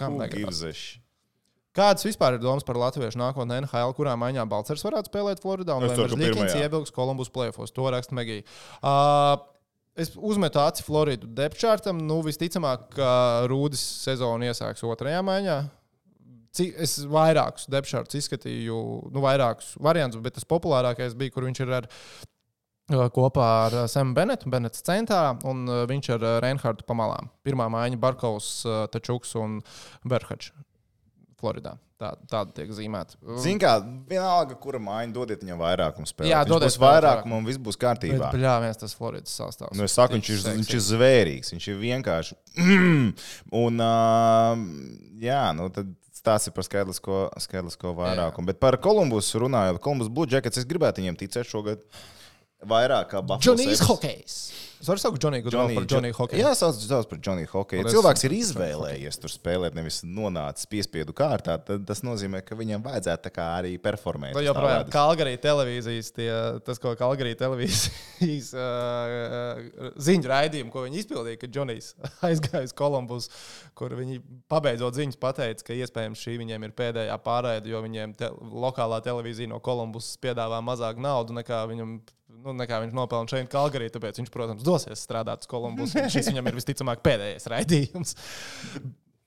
Kam 0.00 0.16
negribas? 0.20 0.62
Kādas 1.76 2.02
vispār 2.02 2.34
ir 2.34 2.42
domas 2.42 2.64
par 2.66 2.78
latviešu 2.80 3.20
nākotnē 3.20 3.60
NHL, 3.62 3.92
kurā 3.94 4.16
maiņā 4.18 4.42
Balčers 4.50 4.82
varētu 4.82 5.06
spēlēt 5.12 5.42
Floridā 5.42 5.76
un 5.78 5.86
Lemberģis 5.86 6.18
pirmajā. 6.18 6.62
iebilgs 6.64 6.90
Kolumbus 6.94 7.28
plēfos? 7.30 7.70
To 7.76 7.84
raksta 7.94 8.16
Megija. 8.18 8.42
Uh, 8.82 9.36
es 9.94 10.10
uzmetu 10.18 10.58
aci 10.58 10.82
Floridu 10.82 11.28
depčārtam. 11.30 12.00
Nu, 12.08 12.18
visticamāk, 12.26 12.88
ka 12.96 13.10
Rūdis 13.50 13.84
sezonu 14.02 14.48
iesāks 14.48 14.82
otrajā 14.82 15.20
maiņā. 15.28 15.60
Cik, 16.58 16.72
es 16.82 16.96
vairākus 17.06 17.68
depšārtus 17.70 18.18
izskatīju, 18.18 18.80
nu, 19.14 19.22
vairākus 19.22 19.76
variantus, 19.78 20.18
bet 20.24 20.34
tas 20.34 20.48
populārākais 20.50 21.14
bija, 21.14 21.30
kur 21.36 21.46
viņš 21.46 21.60
ir 21.62 21.70
ar 21.76 21.86
uh, 21.86 23.04
kopā 23.14 23.46
ar 23.68 23.76
uh, 23.84 23.86
Semu 23.92 24.16
Benetu, 24.18 24.50
Benets 24.50 24.82
centrā, 24.82 25.36
un 25.46 25.62
uh, 25.70 25.84
viņš 25.86 26.10
ar 26.16 26.26
Reinhardu 26.42 26.88
pamalām. 26.90 27.30
Pirmā 27.46 27.70
maiņa 27.70 28.02
Barkovs, 28.02 28.50
Tačuks 28.90 29.36
un 29.38 29.60
Berhačs 30.02 30.50
Floridā. 31.40 31.74
Tā, 32.00 32.14
tāda 32.30 32.54
tiek 32.56 32.70
zīmēta. 32.72 33.18
Ziniet, 33.44 33.60
kā 33.60 33.74
vienalga, 34.08 34.54
kura 34.60 34.78
mājiņa 34.80 35.12
dodiet 35.12 35.42
viņam 35.44 35.58
vairākumu 35.60 36.08
spēlēt. 36.08 36.30
Jā, 36.32 36.40
dodiet 36.48 36.78
vairākumu 36.80 37.36
un 37.36 37.48
viss 37.48 37.60
būs 37.60 37.76
kārtībā. 37.80 38.30
Jā, 38.40 38.54
viens 38.64 38.80
tas 38.80 38.96
Floridas 38.96 39.34
sastāvs. 39.36 39.76
Nu, 39.76 39.84
es 39.84 39.96
saku, 39.98 40.16
viņš 40.16 40.30
ir, 40.32 40.46
viņš 40.62 40.70
ir 40.78 40.84
zvērīgs, 40.86 41.52
viņš 41.52 41.66
ir 41.68 41.76
vienkārši. 41.82 42.38
un, 43.64 43.84
uh, 43.84 44.64
jā, 45.20 45.42
nu, 45.58 45.68
tad 45.76 45.92
tas 46.24 46.48
ir 46.48 46.56
par 46.56 46.64
skaidrisko, 46.64 47.20
skaidrisko 47.44 47.92
vairākumu. 47.96 48.48
Bet 48.52 48.60
par 48.64 48.76
Kolumbus 48.80 49.28
runājot, 49.40 49.80
Kolumbus 49.84 50.08
Blue 50.12 50.28
Jackets, 50.30 50.60
es 50.60 50.68
gribētu 50.68 51.02
viņiem 51.02 51.20
ticēt 51.20 51.48
šogad 51.52 51.84
vairāk 52.64 53.12
kā 53.12 53.22
Buffalo. 53.24 53.44
Džonijs. 53.44 53.84
Hokejs. 53.88 54.40
Es 54.80 54.88
varu 54.88 55.00
saukt 55.02 55.20
Džoniju 55.20 55.44
Gudronu 55.44 55.74
par 55.76 55.84
Džoniju 55.84 56.14
Hokeju. 56.16 56.40
Jā, 56.40 56.50
sauc, 56.56 56.78
sauc 56.80 57.08
par 57.10 57.18
Džoniju 57.20 57.50
Hokeju. 57.52 57.82
Paldies. 57.82 57.92
Cilvēks 57.92 58.22
ir 58.24 58.34
izvēlējies 58.38 59.18
tur 59.20 59.32
spēlēt, 59.32 59.74
nevis 59.76 59.98
nonācis 60.08 60.68
piespiedu 60.72 61.12
kārtā. 61.16 61.58
Tad 61.66 61.84
tas 61.88 62.00
nozīmē, 62.06 62.40
ka 62.46 62.56
viņam 62.56 62.86
vajadzētu 62.86 63.32
arī 63.44 63.74
performēt. 63.82 64.32
Tā 64.38 64.44
joprojām. 64.46 64.86
Kalgarī 64.94 65.34
televīzijas, 65.42 66.08
tie, 66.16 66.30
tas, 66.64 66.80
ko 66.80 66.94
Kalgarī 66.96 67.34
televīzijas 67.36 68.48
uh, 68.56 69.90
ziņu 70.00 70.30
raidījumu, 70.32 70.72
ko 70.72 70.86
viņi 70.86 71.02
izpildīja, 71.02 71.40
kad 71.42 71.52
Džonijs 71.58 71.90
aizgāja 72.30 72.70
uz 72.70 72.72
Kolumbus, 72.80 73.28
kur 73.76 73.92
viņi 73.98 74.22
pabeidzot 74.48 74.96
ziņas 74.96 75.20
pateica, 75.20 75.66
ka 75.66 75.76
iespējams 75.76 76.24
šī 76.24 76.38
viņiem 76.40 76.64
ir 76.64 76.72
pēdējā 76.80 77.20
pārēde, 77.26 77.68
jo 77.74 77.84
viņiem 77.84 78.16
te, 78.16 78.32
lokālā 78.40 79.02
televīzija 79.04 79.52
no 79.52 79.60
Kolumbus 79.60 80.14
piedāvā 80.24 80.62
mazāk 80.64 80.96
naudu 81.04 81.36
nekā 81.36 81.66
viņam. 81.68 81.98
Nu, 82.40 82.54
nekā 82.56 82.78
viņš 82.84 82.96
nopelna 82.96 83.28
šeit, 83.28 83.50
Kalgarī, 83.52 83.90
tāpēc 83.92 84.20
viņš, 84.22 84.30
protams, 84.32 84.64
dosies 84.64 85.02
strādāt 85.04 85.44
uz 85.44 85.50
Kolumbus. 85.50 85.92
Šis 86.14 86.30
viņam 86.30 86.48
ir 86.48 86.56
visticamāk 86.56 87.02
pēdējais 87.04 87.48
raidījums. 87.52 88.14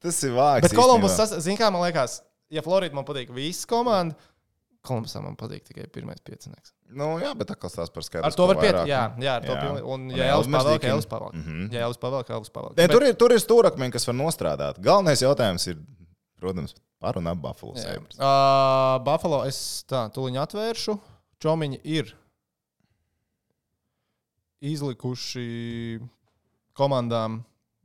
Tas 0.04 0.20
ir 0.26 0.34
vārds. 0.36 0.66
Bet 0.66 0.78
Kolumbus, 0.78 1.20
zināmā 1.38 1.60
kā 1.60 1.72
man 1.76 1.86
liekas, 1.86 2.22
ja 2.54 2.64
Florida 2.66 2.98
man 2.98 3.06
patīk 3.08 3.30
visas 3.36 3.68
komandas, 3.70 4.32
Kolumbusam 4.84 5.24
man 5.24 5.36
patīk 5.40 5.64
tikai 5.64 5.86
pirmais 5.88 6.20
piecinieks. 6.28 6.74
Nu, 6.92 7.14
jā, 7.22 7.30
bet 7.40 7.48
tā 7.48 7.56
kā 7.56 7.70
stāsta 7.72 7.96
par 7.96 8.04
skaidru. 8.04 8.28
Ar 8.28 8.36
to 8.36 8.48
var 8.50 8.58
pietikt. 8.60 8.90
Jā, 8.90 9.04
jā, 9.16 9.36
ar 9.40 9.46
to 9.46 9.54
pilnīgi. 9.56 9.86
Un, 9.94 10.10
ja 10.12 10.26
Elvis 10.34 10.50
Elvis 10.50 10.50
pavēl, 10.50 10.66
ka 10.66 10.72
Mežģīkim. 10.74 10.92
Elvis 10.92 11.08
pavēl. 11.14 11.38
Mhm. 11.40 11.62
Ja 11.72 11.86
Elvis 11.88 12.02
pavēl, 12.02 12.26
ka 12.28 12.36
Elvis 12.36 12.52
pavēl. 12.58 12.74
Ne, 12.82 12.88
tur, 12.92 13.06
ir, 13.08 13.16
tur 13.22 13.36
ir 13.36 13.40
stūrakmeņi, 13.40 13.94
kas 13.96 14.10
var 14.10 14.18
nostrādāt. 14.20 14.82
Galvenais 14.84 15.24
jautājums 15.24 15.70
ir, 15.72 15.80
protams, 16.44 16.76
par 17.00 17.22
un 17.22 17.32
ap 17.32 17.40
Buffalo. 17.46 17.78
Uh, 17.80 19.00
Buffalo, 19.08 19.40
es 19.48 19.62
tā, 19.88 20.04
tuliņ 20.12 20.42
atvēršu. 20.44 20.98
Čomiņi 21.48 21.80
ir 21.96 22.12
izlikuši 24.64 25.48
komandām. 26.78 27.42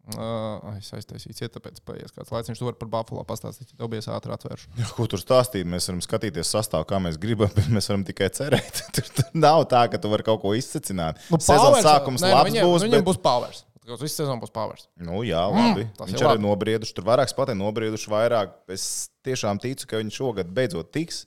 Uh, 0.08 0.62
es 0.78 0.88
aiztaisīju, 0.96 1.34
ciet, 1.36 1.50
tāpēc 1.52 1.82
paies 1.84 2.14
kāds 2.16 2.30
laiks. 2.32 2.48
Viņš 2.48 2.62
to 2.62 2.66
var 2.70 2.76
par 2.80 2.88
Buffalo 2.94 3.20
pastāstīt. 3.28 3.74
Tev 3.76 3.90
bija 3.92 4.06
ātri 4.14 4.32
atvēršu. 4.32 4.70
Jā, 4.78 4.86
Ko 4.96 5.04
tur 5.10 5.20
stāstīt? 5.20 5.68
Mēs 5.68 5.90
varam 5.90 6.00
skatīties 6.00 6.48
sastāvā, 6.54 6.86
kā 6.88 7.00
mēs 7.04 7.18
gribam, 7.20 7.52
bet 7.56 7.68
mēs 7.68 7.90
varam 7.92 8.06
tikai 8.08 8.30
cerēt. 8.32 8.80
Tur, 8.96 9.10
tur 9.18 9.28
nav 9.36 9.66
tā, 9.68 9.84
ka 9.92 10.00
tu 10.00 10.08
vari 10.08 10.24
kaut 10.24 10.40
ko 10.40 10.54
izsacināt. 10.56 11.20
Nu, 11.28 11.36
Sezonas 11.44 11.84
sākums 11.84 12.24
nē, 12.24 12.32
nu, 12.32 12.38
labs 12.38 12.54
viņiem, 12.54 12.70
būs. 12.70 12.86
Viņiem 12.88 13.02
Bet... 13.02 13.08
būs 13.10 13.20
powers. 13.28 13.64
Visu 13.88 14.14
sezonu 14.14 14.40
būs 14.40 14.52
powers. 14.52 14.88
Nu, 15.00 15.20
jā, 15.24 15.44
labi. 15.48 15.84
Mm, 15.84 15.94
tas 15.96 16.08
Viņš 16.08 16.24
arī 16.28 16.44
nobrieduši. 16.44 16.96
Tur 16.96 17.08
vairāk 17.08 17.28
spēlē, 17.28 17.54
nobrieduši 17.56 18.12
vairāk. 18.12 18.56
Es 18.72 19.08
tiešām 19.28 19.60
ticu, 19.60 19.88
ka 19.88 20.00
viņš 20.00 20.20
šogad 20.22 20.50
beidzot 20.56 20.88
tiks. 20.92 21.26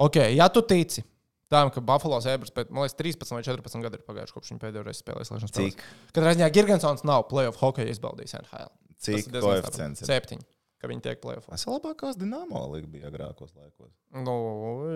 Ok, 0.00 0.20
ja 0.32 0.48
tu 0.52 0.64
tici 0.64 1.04
tam, 1.52 1.70
ka 1.74 1.80
Buffalo 1.84 2.20
Sabres 2.24 2.50
pēc, 2.54 2.70
man 2.72 2.86
liekas, 2.86 2.96
13 2.98 3.34
vai 3.36 3.42
14 3.46 3.84
gadi 3.84 4.00
ir 4.00 4.06
pagājuši, 4.08 4.34
kopš 4.38 4.54
viņa 4.54 4.62
pēdējo 4.64 4.86
reizi 4.88 5.02
spēlēja 5.04 5.28
slēgšanas 5.30 5.52
spēlēs. 5.54 5.76
Cik? 5.76 5.84
Katrā 6.16 6.32
ziņā 6.38 6.48
Girgensons 6.56 7.04
nav 7.06 7.26
playoff 7.30 7.60
hokeja 7.62 7.92
izbaudījis 7.94 8.38
NHL. 8.40 8.72
Tas 8.94 9.06
Cik 9.10 9.30
ir 9.34 9.44
koeficients 9.44 10.02
ir? 10.02 10.08
Septiņi, 10.08 10.46
ka 10.80 10.88
viņi 10.90 11.04
tiek 11.04 11.20
playoff. 11.22 11.46
Tas 11.52 11.66
ir 11.66 11.74
labākās 11.74 12.16
dīnāmo 12.20 12.64
līnijas 12.72 12.90
bija 12.94 13.10
agrākos 13.12 13.52
laikos. 13.58 13.92
Nu, 14.14 14.34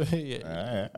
jā. 0.08 0.40
Jā, 0.40 0.88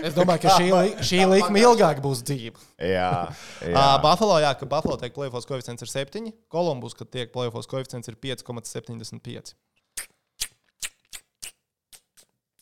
es 0.06 0.14
domāju, 0.16 0.42
ka 0.44 0.54
šī, 0.56 0.68
li- 0.72 0.94
šī 1.10 1.20
likme 1.30 1.62
ilgāk 1.62 2.00
būs 2.04 2.22
dzīva. 2.26 2.60
jā, 2.82 3.10
jā. 3.70 3.74
Uh, 3.74 3.96
Buffalo, 4.04 4.38
jā, 4.42 4.52
ka 4.58 4.68
Buffalo 4.70 4.96
tiek 5.00 5.14
playoffs 5.16 5.48
koeficients 5.48 5.84
ir 5.86 5.90
7, 5.92 6.30
Kolumbus, 6.52 6.96
kad 6.98 7.10
tiek 7.12 7.32
playoffs 7.34 7.68
koeficients 7.70 8.10
ir 8.10 8.16
5,75. 8.20 9.54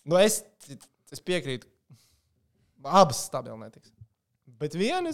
Nu, 0.09 0.17
es, 0.21 0.41
es 1.13 1.23
piekrītu. 1.25 1.69
Abas 2.87 3.27
stabili 3.29 3.59
netiks. 3.61 3.93
Bet 4.59 4.75
viena, 4.79 5.13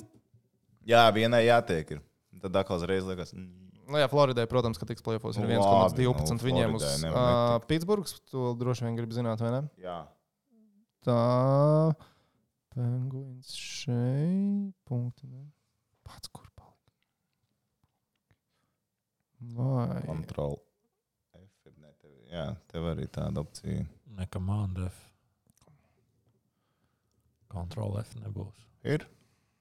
jā 0.86 1.04
vienai 1.16 1.44
jātiek. 1.48 1.96
Ir. 1.96 2.02
Tad 2.44 2.56
atkal 2.60 2.78
uzreiz 2.80 3.06
liekas, 3.08 3.32
mm, 3.34 3.86
nu 3.90 4.00
jā, 4.00 4.08
Floridai, 4.10 4.44
protams, 4.50 4.78
ka 4.80 4.86
tiks 4.88 5.04
playoffs 5.04 5.38
ir 5.38 5.46
Nu, 5.46 5.50
1,12 5.56 5.64
labi, 5.64 6.08
nu, 6.10 6.38
viņiem 6.44 6.76
uz 6.78 6.86
uh. 7.08 7.56
Pitsburgas. 7.70 8.18
To 8.32 8.52
droši 8.58 8.86
vien 8.86 8.98
grib 8.98 9.14
zināt, 9.16 9.42
vai 9.44 9.54
ne? 9.56 9.62
jā. 9.82 10.02
Tā. 11.04 11.20
Penguins 12.74 13.52
šeit. 13.54 14.72
Punkti. 14.88 15.28
Ne? 15.28 15.44
Pats 16.04 16.30
kur 16.32 16.48
palika. 16.56 16.94
Vai. 19.54 20.00
Kontrol. 20.08 20.58
F 21.36 21.68
ir 21.68 21.76
ne, 21.78 21.92
tev, 22.00 22.16
jā, 22.32 22.46
tev 22.72 22.88
arī 22.94 23.06
tāda 23.12 23.44
opcija. 23.44 23.84
Ne 24.14 24.26
Command 24.32 24.78
F. 24.86 25.00
Control 27.54 27.98
F 28.02 28.14
nebūs. 28.18 28.54
Ir. 28.84 29.06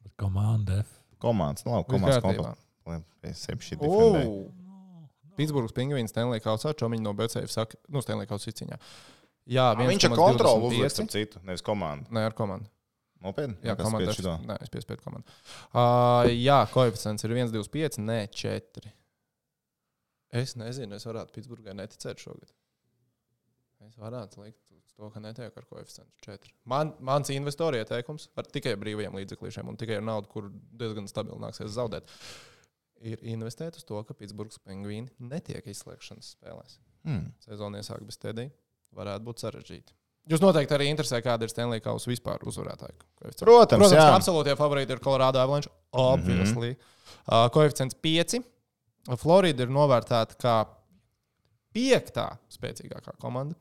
Bet 0.03 0.13
Command 0.19 0.69
F. 0.73 0.99
Komandas, 1.23 1.63
nu 1.65 1.71
labi, 1.71 1.87
komandas. 1.93 2.59
Oh! 3.79 4.49
Pitsburgas 5.37 5.71
pingvīns 5.73 6.11
Stanley 6.11 6.41
Kausā, 6.43 6.73
Čomiņš 6.77 7.01
no 7.05 7.13
BCF 7.17 7.49
saka, 7.53 7.77
nu, 7.89 8.01
Stanley 8.03 8.27
Kausa 8.29 8.51
izcīņā. 8.51 8.77
Jā, 9.49 9.69
Ah, 9.71 9.79
Viņš 9.87 10.05
ar 10.09 10.15
kontroli 10.17 10.67
uzliek 10.67 10.89
1,25. 10.91 10.93
starp 10.97 11.13
citu, 11.15 11.39
nevis 11.47 11.63
komandu. 11.65 12.11
Nē, 12.13 12.25
ar 12.27 12.35
komandu. 12.37 12.67
Nopietni? 13.23 13.55
Jā, 13.63 13.77
komanda. 13.79 14.11
Nē, 14.43 14.57
es 14.61 14.69
piespiedu 14.71 14.99
komandu. 15.03 15.25
Uh, 15.71 16.27
jā, 16.35 16.59
koeficients 16.73 17.23
ir 17.23 17.31
1,25, 17.39 18.01
nē, 18.03 18.19
4. 18.35 18.91
Es 20.43 20.55
nezinu, 20.59 20.99
es 20.99 21.07
varētu 21.07 21.31
Pitsburgai 21.37 21.75
neticēt 21.77 22.19
šogad. 22.19 22.51
Es 23.87 23.97
varētu 23.99 24.43
likt 24.43 24.71
uz 24.71 24.93
to, 24.95 25.09
ka 25.11 25.21
netiek 25.23 25.57
ar 25.59 25.65
koeficientu 25.67 26.11
4. 26.25 26.53
Man, 26.69 26.93
mans 27.03 27.31
investoru 27.33 27.79
ieteikums 27.81 28.29
ar 28.39 28.47
tikai 28.47 28.75
brīvajiem 28.79 29.17
līdzekļiem 29.19 29.71
un 29.71 29.79
tikai 29.79 29.99
ar 29.99 30.05
naudu, 30.07 30.29
kur 30.31 30.49
diezgan 30.79 31.09
stabili 31.11 31.41
nāksies 31.41 31.73
zaudēt, 31.75 32.11
ir 33.03 33.23
investēt 33.33 33.79
uz 33.79 33.87
to, 33.87 33.99
ka 34.07 34.15
Pitsburgas 34.17 34.61
pingvīni 34.63 35.11
netiek 35.19 35.67
izslēgšanas 35.73 36.35
spēlēs. 36.37 36.79
Hmm. 37.03 37.33
Sezona 37.43 37.81
iesāk 37.81 38.05
bez 38.07 38.19
tēdī. 38.21 38.47
Varētu 38.95 39.27
būt 39.27 39.43
sarežģīti. 39.43 39.95
Jūs 40.31 40.39
noteikti 40.39 40.75
arī 40.77 40.87
interesē, 40.87 41.19
kāda 41.23 41.43
ir 41.43 41.51
Stanley 41.51 41.83
Kausa 41.83 42.07
vispār 42.07 42.45
uzvarētāja. 42.47 42.95
koeficients. 43.19 43.43
Protams, 43.43 43.81
Protams 43.81 43.97
jā. 43.97 44.05
ka 44.07 44.19
absolūtie 44.21 44.53
favorīti 44.55 44.95
ir 44.95 45.01
Colorado 45.03 45.41
Avalanche. 45.41 45.71
Obviously. 45.91 46.69
Mm 46.69 46.77
-hmm. 46.77 47.45
uh, 47.45 47.49
koeficients 47.51 47.95
5. 47.95 48.39
Florida 49.19 49.63
ir 49.63 49.69
novērtēta 49.69 50.37
kā 50.39 50.55
piektā 51.73 52.29
spēcīgākā 52.53 53.17
komanda. 53.19 53.55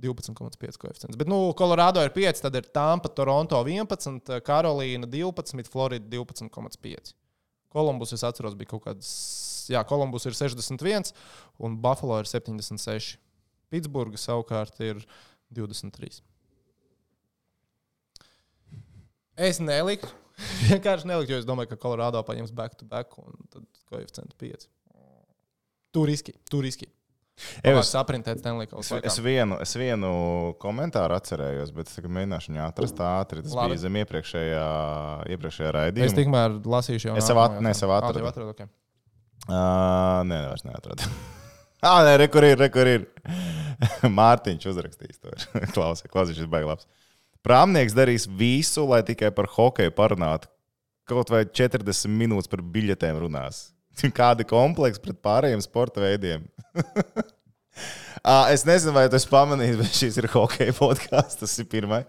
12,5 0.00 0.78
koeficients. 0.80 1.18
Bet, 1.18 1.28
nu, 1.30 1.52
Colorado 1.58 2.02
ir 2.02 2.12
5, 2.14 2.40
tad 2.44 2.56
ir 2.58 2.68
Tampa, 2.74 3.10
Toronto 3.12 3.58
11, 3.60 4.40
Karolīna 4.46 5.08
12, 5.10 5.68
Florida 5.70 6.06
12,5. 6.16 7.14
Kolumbus, 7.72 8.12
es 8.12 8.24
atceros, 8.26 8.56
bija 8.58 8.72
kaut 8.74 8.84
kāds, 8.84 9.12
jā, 9.72 9.80
Kolumbus 9.88 10.26
ir 10.28 10.36
61 10.36 11.12
un 11.62 11.78
Buffalo 11.80 12.18
ir 12.20 12.28
76. 12.28 13.16
Pitsburga 13.72 14.20
savukārt 14.20 14.80
ir 14.84 15.00
23. 15.56 16.20
Es 19.40 19.62
neliku. 19.62 20.10
Vienkārši 20.68 21.08
neliku, 21.08 21.32
jo 21.32 21.40
es 21.40 21.48
domāju, 21.48 21.72
ka 21.72 21.80
Colorado 21.80 22.20
paņems 22.26 22.52
back 22.56 22.76
to 22.76 22.88
back 22.88 23.16
un 23.20 23.32
tad 23.52 23.64
koeficientu 23.88 24.36
5. 24.42 24.68
Tur 25.92 26.08
riski, 26.08 26.32
tur 26.48 26.64
riski. 26.64 26.88
Ev, 27.64 27.78
Es 27.80 27.90
Es, 28.78 28.90
es, 28.92 28.92
es, 29.08 29.18
vienu, 29.24 29.56
es 29.64 29.72
vienu 29.76 30.10
komentāru 30.62 31.16
atcerējos, 31.16 31.72
bet 31.74 31.88
es 31.90 31.98
mēģināšu 32.04 32.52
viņu 32.52 32.62
atrast 32.66 33.00
ātri. 33.02 33.42
Tas 33.42 33.54
Labi. 33.56 33.72
bija 33.72 33.82
zem 33.86 33.98
iepriekšējā, 34.02 34.66
iepriekšējā 35.34 35.70
Es 35.70 35.76
raidījuma. 35.78 36.16
tikmēr 36.18 36.56
lasīšu 36.74 37.10
jau. 37.10 37.16
Es 37.18 37.26
sev 37.26 37.40
at- 37.42 37.60
ne, 37.64 37.74
sev 37.74 37.90
atradu. 37.96 38.26
atradu. 38.28 38.50
Okay. 38.54 38.68
Uh, 39.48 40.22
nē, 40.28 40.38
vairs 40.52 40.64
neatradu. 40.68 41.08
ah, 41.88 42.02
nē, 42.06 42.16
re, 42.20 42.28
kur 42.30 42.46
ir, 42.46 42.56
re, 42.60 42.68
kur 42.70 42.86
ir. 42.86 43.08
Mārtiņš 44.20 44.68
uzrakstījis 44.70 45.18
to. 45.22 45.32
Klausies, 45.74 46.06
klausies, 46.12 46.38
šis 46.38 46.50
baigs 46.52 46.68
labs. 46.68 46.86
Prāmnieks 47.42 47.96
darīs 47.96 48.28
visu, 48.28 48.84
lai 48.86 49.00
tikai 49.02 49.32
par 49.34 49.48
hokeju 49.50 49.90
parunātu. 49.96 50.46
Kaut 51.10 51.32
vai 51.32 51.42
40 51.48 52.06
minūtes 52.14 52.50
par 52.50 52.62
biļetēm 52.62 53.18
runās. 53.24 53.72
Kāda 54.18 54.46
kompleksa 54.48 55.02
pret 55.02 55.18
pārējiem 55.24 55.64
sporta 55.64 56.04
veidiem? 56.04 56.46
Ah, 58.22 58.52
es 58.54 58.62
nezinu, 58.62 58.92
vai 58.94 59.08
tas 59.10 59.24
pamanīs, 59.26 59.74
bet 59.80 59.96
šis 59.98 60.14
ir 60.20 60.28
hokeja 60.30 60.70
podkāsts. 60.76 61.40
Tas 61.40 61.54
ir 61.58 61.66
pirmais. 61.66 62.04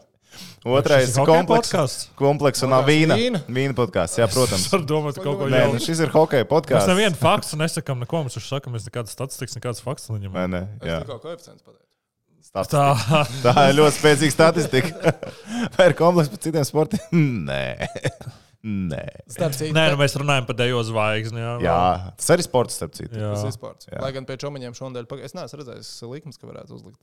Otrais 0.65 1.10
ir 1.15 1.26
komplekss. 1.26 1.71
podcasts? 1.71 2.04
Komplekss 2.19 2.62
un 2.67 2.76
vīna. 2.86 3.15
vīna? 3.17 3.39
Vīna 3.49 3.73
podkāsts, 3.78 4.19
jā, 4.21 4.28
protams. 4.30 4.63
Es 4.67 4.73
varu 4.76 4.86
domāt, 4.89 5.17
ka 5.17 5.26
kaut 5.26 5.39
ko 5.41 5.47
Nē, 5.49 5.63
jaunu. 5.63 5.80
nu 5.80 5.82
šis 5.82 6.04
ir 6.06 6.12
hokeja 6.13 6.45
Mēs 6.45 6.52
podkāsts. 6.52 6.91
nevienu 6.91 7.17
faktu 7.17 7.58
nesakām, 7.63 8.04
neko 8.06 8.21
mums 8.21 8.38
viņš 8.38 8.45
saka. 8.52 8.73
Mēs 8.76 8.86
nekādas 8.91 9.15
statistikas, 9.17 9.58
nekādas 9.58 9.82
faktus 9.86 10.12
neņemam. 10.13 10.38
ne? 10.54 10.62
Es 10.84 10.91
Jā. 10.91 10.99
tikko 11.02 11.17
koeficients 11.26 11.65
pateicu. 11.65 11.89
Statistika. 12.43 12.86
Tā, 13.10 13.54
Tā 13.56 13.65
ir 13.71 13.78
ļoti 13.80 13.97
spēcīga 13.97 14.36
statistika. 14.38 15.13
Vai 15.80 15.89
ir 15.89 15.97
komplekss 15.97 16.30
par 16.36 16.43
citiem 16.45 16.67
sportiem? 16.69 17.26
Nē. 17.49 17.63
Nē. 18.63 19.02
Starp 19.28 19.52
citu, 19.58 19.73
nē, 19.76 19.89
nu 19.91 19.97
mēs 19.99 20.13
runājam 20.15 20.45
par 20.47 20.56
dejo 20.56 20.80
zvaigzni. 20.88 21.41
Jā, 21.43 21.56
Jā, 21.65 21.80
tas 22.15 22.30
arī 22.32 22.45
sports, 22.45 22.78
starp 22.80 22.93
citu. 22.95 23.12
jā. 23.19 23.34
tas 23.36 23.43
ir 23.49 23.52
sports. 23.56 23.89
Jā. 23.91 23.99
Lai 23.99 24.13
gan 24.15 24.23
pie 24.30 24.38
čomiņiem 24.39 24.78
šodien 24.78 25.04
pagaidām 25.10 25.28
es 25.28 25.36
neesmu 25.36 25.60
redzējis 25.60 25.89
likmes, 26.08 26.39
ka 26.39 26.47
varētu 26.47 26.78
uzlikt. 26.78 27.02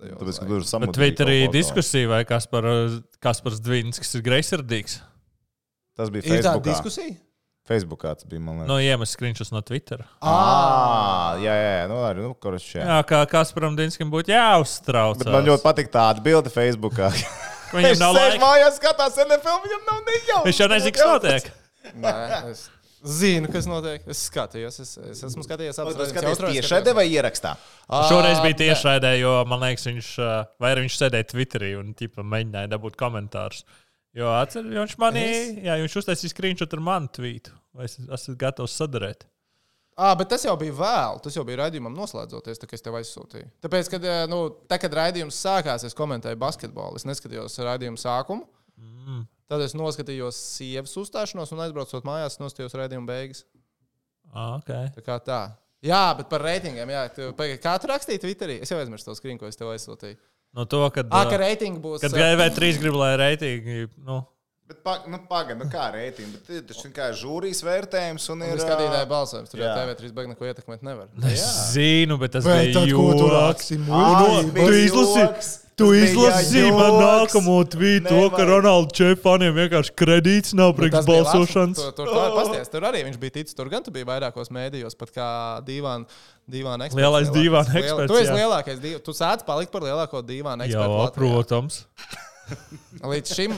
Tāpēc, 0.00 0.38
ka 0.40 0.48
tur 0.48 0.64
Bet 0.64 0.70
samudrīja 0.70 0.96
Twitterī 0.96 1.36
diskusija, 1.52 2.08
vai 2.10 2.22
kas 2.28 2.48
par, 2.50 2.66
kas 3.22 3.44
par 3.44 3.54
Zdvīns, 3.56 4.00
kas 4.00 4.16
ir 4.16 4.24
greizsirdīgs. 4.26 4.96
Tas 5.94 6.10
bija 6.10 6.24
Ir 6.24 6.40
tāda 6.40 6.56
Facebookā. 6.56 6.64
diskusija? 6.72 7.14
Facebookā 7.64 8.10
tas 8.18 8.26
bija. 8.28 8.42
No 8.68 8.76
iemes 8.82 9.14
skriņšus 9.14 9.52
no 9.54 9.62
Twitter. 9.64 10.02
Ah, 10.20 11.36
jā, 11.40 11.52
jā, 11.54 11.70
jā, 11.78 11.86
nu, 11.88 12.00
arī, 12.04 12.24
nu, 12.26 12.34
kurš 12.36 12.66
šajā. 12.74 12.84
Jā, 12.90 12.98
kā 13.08 13.22
Kasparam 13.30 13.76
Dinskam 13.78 14.10
būtu 14.12 14.34
jāuztrauc. 14.34 15.20
Bet 15.22 15.30
man 15.32 15.46
ļoti 15.48 15.64
patīk 15.64 15.88
tāda 15.94 16.24
bilde 16.24 16.52
Facebookā. 16.52 17.08
Viņam 17.72 17.90
Viņš 17.90 18.00
nav 18.02 18.14
laika. 18.18 18.40
mājās, 18.44 18.78
skatās 18.80 19.18
NFL, 19.24 19.58
viņam 19.64 19.82
nav 19.88 20.00
nejauši. 20.10 20.44
Viņš 20.50 20.60
jau 20.62 20.68
nezina, 20.74 20.94
kas 20.98 21.10
notiek. 21.10 21.50
Nē, 22.04 22.12
es 22.50 22.62
zinu, 23.04 23.50
kas 23.52 23.66
notiek. 23.68 24.04
Es 24.08 24.22
skatījos, 24.30 24.78
es, 24.84 24.92
es 25.12 25.22
esmu 25.28 25.44
skatījies 25.44 25.76
reizes. 25.80 26.12
skaties 26.14 26.38
skatījos. 26.40 26.94
vai 26.96 27.06
ierakstā? 27.12 27.54
Ā, 27.90 28.02
Šoreiz 28.08 28.40
bija 28.44 28.58
tiešraidē, 28.62 29.10
jo 29.20 29.34
man 29.50 29.60
liekas, 29.66 29.84
viņš, 29.90 30.10
vai 30.62 30.70
arī 30.74 30.86
viņš 30.86 30.98
sēdēja 31.02 31.28
Twitterī 31.34 31.72
un 31.80 31.92
ķipa, 31.98 32.24
mēģināja 32.24 32.70
dabūt 32.76 32.96
komentārus. 33.00 33.64
Jo, 34.14 34.30
atcer, 34.38 34.62
jo 34.70 34.84
viņš 34.86 34.96
manī, 35.02 35.22
Es? 35.26 35.54
jā, 35.66 35.74
viņš 35.82 35.96
uztaisīja 36.00 36.30
screenshot 36.30 36.74
ar 36.78 36.82
manu 36.86 37.08
tvītu. 37.16 37.50
Vai 37.74 37.88
es 37.88 37.96
esmu 37.98 38.36
gatavs 38.38 38.76
sadarēt? 38.78 39.26
À, 39.94 40.10
bet 40.18 40.26
tas 40.32 40.42
jau 40.42 40.56
bija 40.58 40.74
vēl. 40.74 41.20
Tas 41.22 41.36
jau 41.36 41.44
bija 41.46 41.60
raidījumam 41.62 41.94
noslēdzoties, 41.94 42.58
kā 42.66 42.74
es 42.74 42.82
tev 42.82 42.96
aizsūtīju. 42.98 43.46
Tāpēc, 43.62 43.90
kad, 43.92 44.06
nu, 44.32 44.40
tā, 44.70 44.78
kad 44.82 44.96
raidījums 44.98 45.38
sākās, 45.38 45.84
es 45.86 45.94
komentēju 45.94 46.40
basketbolu. 46.42 46.98
Es 46.98 47.06
neskatījos 47.06 47.60
raidījumu 47.62 48.00
sākumu. 48.02 48.48
Mm. 48.80 49.22
Tad 49.52 49.62
es 49.62 49.76
noskatījos 49.78 50.34
sievas 50.56 50.96
uzstāšanos 50.98 51.52
un 51.54 51.62
aizbraucot 51.66 52.06
mājās, 52.08 52.40
noskatījos 52.42 52.74
raidījumu 52.80 53.06
beigas. 53.06 53.44
Ah, 54.34 54.56
okay. 54.58 54.90
Tā 54.96 55.04
kā 55.06 55.20
tā. 55.22 55.40
Jā, 55.84 56.02
bet 56.18 56.26
par 56.32 56.42
reitingiem. 56.42 56.90
Jā, 56.90 57.06
kā 57.62 57.74
tu 57.78 57.90
rakstīji 57.92 58.22
Twitterī? 58.24 58.58
Es 58.64 58.72
jau 58.72 58.80
aizmirsu 58.80 59.06
to 59.10 59.14
skriņu, 59.18 59.38
ko 59.44 59.46
es 59.50 59.60
tev 59.60 59.70
aizsūtīju. 59.76 60.16
No 60.54 60.64
to, 60.70 60.80
kad, 60.94 61.06
Ah, 61.14 61.26
ka 61.30 61.38
reitingi 61.38 61.78
būs. 61.82 62.00
kad 62.02 62.14
eh, 62.14 62.34
GV3 62.34 62.78
grib, 62.82 62.94
lai 62.98 63.12
reitingi. 63.20 63.88
Nu, 64.06 64.20
Bet, 64.74 64.82
pa, 64.82 64.96
nu, 65.06 65.18
pagaidi, 65.30 65.58
nu, 65.62 65.70
kā 65.70 65.88
reitingi. 65.94 66.38
Bet 66.48 66.66
tas 66.68 66.84
ir 66.84 66.92
kā 66.96 67.10
žūrijas 67.14 67.62
vērtējums 67.62 68.28
un 68.34 68.42
un 68.42 68.48
ir. 68.48 68.56
ir 68.58 68.62
skatītāji 68.64 69.08
balsojums. 69.10 69.52
Tur 69.52 69.62
jau 69.62 69.68
jā. 69.70 69.74
TV3 69.80 70.14
beig 70.16 70.30
neko 70.34 70.48
ietekmēt 70.50 70.82
nevar. 70.86 71.06
es 71.30 71.44
zinu, 71.74 72.18
bet 72.18 72.34
tas 72.34 72.44
Bet 72.48 72.64
bija 72.66 72.80
tad, 72.80 72.90
ko 72.90 73.10
tu 73.14 73.28
joks. 73.30 73.68
tu 74.54 74.72
izlasi-. 74.82 75.60
Tu 75.74 75.88
izlasīji 75.98 76.70
man 76.70 76.92
nākamo 77.00 77.56
tvītu, 77.66 78.06
to, 78.06 78.18
ka. 78.30 78.44
Ronalda 78.46 78.94
Čefaniem 78.94 79.56
vienkārši 79.56 79.94
kredīts 79.98 80.54
nav 80.54 80.70
Nu, 80.70 80.76
priekš 80.78 81.00
balsošanas. 81.08 81.80
Tur, 81.80 81.90
tur, 81.96 82.10
tur, 82.12 82.36
pasties, 82.36 82.70
tur 82.70 82.86
arī 82.86 83.00
viņš 83.08 83.16
bija 83.18 83.34
ticis. 83.40 83.56
Tur 83.58 83.66
gan 83.72 83.82
tu 83.82 83.90
biji 83.94 84.06
vairākos 84.06 84.52
mēdījos, 84.54 84.94
pat 85.00 85.10
kā 85.16 85.30
divāna 85.66 86.86
eksperts. 86.86 87.00
Lielais 87.02 87.32
Liela- 87.34 87.64
eksperts, 87.82 88.12
Tu 88.12 88.20
esi 88.22 88.36
lielākais. 88.38 89.02
Tu 89.02 89.16
sāc 89.18 89.42
palikt 89.48 89.74
par 89.74 89.82
lielāko 89.82 90.22
divāna 90.22 90.62
Jā, 90.62 90.78
ekspertu. 90.78 90.94
Latvijā. 91.02 91.34
Līdz 93.04 93.32
šim 93.36 93.54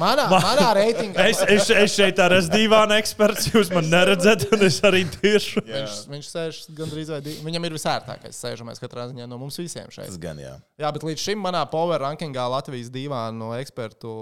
manā, 0.00 0.24
manā 0.32 0.68
reitingā 0.76 1.24
Es, 1.30 1.40
es, 1.52 1.68
es 1.72 1.94
šeit 1.96 2.18
arī 2.22 2.38
esmu 2.42 2.56
divāna 2.60 2.96
eksperts, 3.00 3.48
jūs 3.52 3.70
man 3.74 3.88
neredzat, 3.92 4.44
un 4.52 4.64
es 4.66 4.78
arī 4.86 5.02
tiešu. 5.18 5.62
viņš, 5.66 5.96
viņš 6.12 6.30
sēž 6.32 6.60
gandrīz 6.78 7.10
vai 7.12 7.20
divi. 7.24 7.42
Viņam 7.46 7.68
ir 7.68 7.76
visērtākais 7.76 8.40
sēžamais 8.44 8.80
katrā 8.82 9.08
ziņā 9.10 9.26
no 9.28 9.38
mums 9.40 9.58
visiem 9.60 9.88
šeit. 9.92 10.08
Tas 10.10 10.20
gan, 10.22 10.40
jā. 10.40 10.54
Jā, 10.80 10.92
bet 10.96 11.04
līdz 11.08 11.24
šim 11.28 11.42
manā 11.44 11.64
power 11.72 12.00
rankingā 12.06 12.44
Latvijas 12.52 12.92
divānu 12.94 13.52
ekspertu 13.60 14.12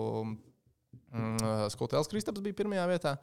mm, 1.14 1.68
Skutēls 1.74 2.10
Kristaps 2.10 2.42
bija 2.44 2.58
pirmajā 2.62 2.86
vietā. 2.90 3.16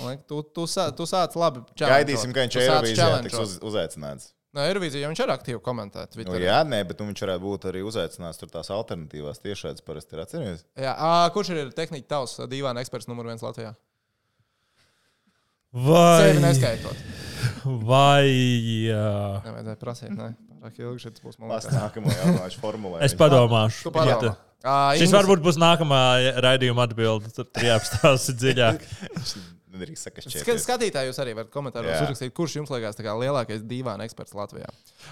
Man 0.00 0.10
liekas, 0.14 0.26
Tu, 0.30 0.40
tu, 0.56 0.64
sā- 0.70 0.90
tu 0.96 1.06
sāc 1.06 1.34
labi. 1.38 1.62
Gaidīsim, 1.78 2.32
ka 2.34 2.42
viņš 2.46 2.56
Tu 2.56 2.62
sāc 2.64 2.72
Eirovīzijā 2.74 3.20
tiks 3.28 3.38
uz, 3.44 3.58
uzaicināts. 3.70 4.32
No 4.56 4.64
Eirovīzija 4.64 5.02
jau 5.04 5.10
viņš 5.12 5.20
ir 5.20 5.30
aktīvi 5.34 5.58
komentēt. 5.64 6.14
Nu, 6.24 6.36
jā, 6.40 6.62
nē, 6.64 6.78
bet 6.88 7.00
nu, 7.02 7.10
viņš 7.10 7.22
varētu 7.26 7.42
būt 7.44 7.66
arī 7.68 7.82
uzaicināts 7.84 8.40
tur 8.40 8.48
tās 8.52 8.70
alternatīvās 8.72 9.42
tiešādas 9.44 9.84
parasti 9.84 10.16
ir 10.16 10.22
atceries. 10.22 10.62
Jā, 10.80 10.94
ā, 10.96 11.10
kurš 11.34 11.50
ir 11.52 11.74
tehniski 11.76 12.08
tavs 12.08 12.38
divāna 12.48 12.80
eksperts 12.80 13.10
numur 13.10 13.28
viens 13.28 13.44
Latvijā? 13.44 13.74
Sevi 15.76 15.84
Vai, 15.84 16.40
neskaitot. 16.40 17.00
vai 17.84 18.24
jā. 18.86 19.42
Nevajadzēja 19.44 19.80
prasīt, 19.82 20.14
nē. 20.16 20.30
Pārāk 20.56 20.78
ilgi 20.80 21.02
šis 21.04 21.20
būs. 21.20 21.36
man 21.38 21.52
Tas 21.52 21.66
liekas. 21.68 21.76
nākamo 21.82 22.14
jautājumu 22.14 22.62
formulē. 22.62 23.02
Es 23.04 23.14
padomāšu. 23.18 23.82
Tu 23.84 23.92
padomā. 23.92 24.32
Šis 24.96 25.12
varbūt 25.14 25.44
būs 25.44 25.60
nākamā 25.60 26.00
raidījuma 26.42 26.88
atbilde. 26.88 27.28
Tur 27.36 27.44
tur 27.44 27.68
jāapstāsta 27.68 28.32
dziļāk. 28.40 28.88
Nedrīkst 29.76 30.08
Skat, 30.08 30.26
šķiet. 30.26 30.62
skatītāji, 30.64 31.10
jūs 31.12 31.20
arī 31.22 31.36
varat 31.36 31.52
komentāros 31.52 31.92
Jā. 31.92 32.02
uzrakstīt, 32.06 32.32
kurš 32.36 32.58
jums 32.60 32.72
liekas 32.72 32.98
lielākais 32.98 33.62
divāna 33.68 34.06
eksperts 34.08 34.34
Latvijā. 34.36 34.68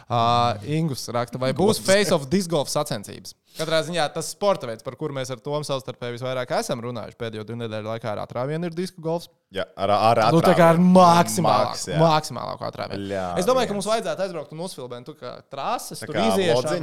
Uh, 0.09 0.59
Ingus 0.77 1.07
raksta, 1.15 1.39
vai 1.41 1.53
būs 1.57 1.81
face 1.85 2.15
of 2.17 2.27
disc 2.33 2.51
golf 2.51 2.73
sacensības? 2.73 3.37
Katrā 3.55 3.79
ziņā 3.87 4.09
tas 4.11 4.33
sporta 4.35 4.67
veids, 4.67 4.83
par 4.83 4.97
kuru 4.99 5.15
mēs 5.15 5.31
ar 5.31 5.39
Tomu 5.45 5.63
savstarpēji 5.67 6.17
visvairāk 6.17 6.51
esam 6.59 6.81
runājuši 6.83 7.19
pēdējo 7.21 7.45
divu 7.47 7.61
nedēļu 7.61 7.87
laikā, 7.93 8.11
ar 8.17 8.25
atrāvienu 8.25 8.67
ir 8.67 8.75
disku 8.75 9.05
golfs. 9.05 9.29
Jā, 9.55 9.69
ar, 9.79 9.93
ar, 9.95 10.21
ar 10.27 10.35
Nu, 10.35 10.41
tā 10.43 10.57
kā 10.59 10.73
ar 10.75 10.81
maksimālāku, 10.83 11.71
Maks, 11.71 11.85
jā. 11.93 12.01
maksimālāku 12.03 12.67
atrāvienu. 12.67 13.07
Es 13.39 13.47
domāju, 13.47 13.69
ka 13.71 13.77
viens. 13.77 13.79
mums 13.79 13.91
vajadzētu 13.93 14.27
aizbraukt 14.27 14.57
un 14.57 14.65
uzfilmēt 14.67 15.07
tu 15.07 15.15
kā 15.21 15.37
trases, 15.53 16.03
Tā 16.03 16.09
tur 16.11 16.19
kā 16.19 16.25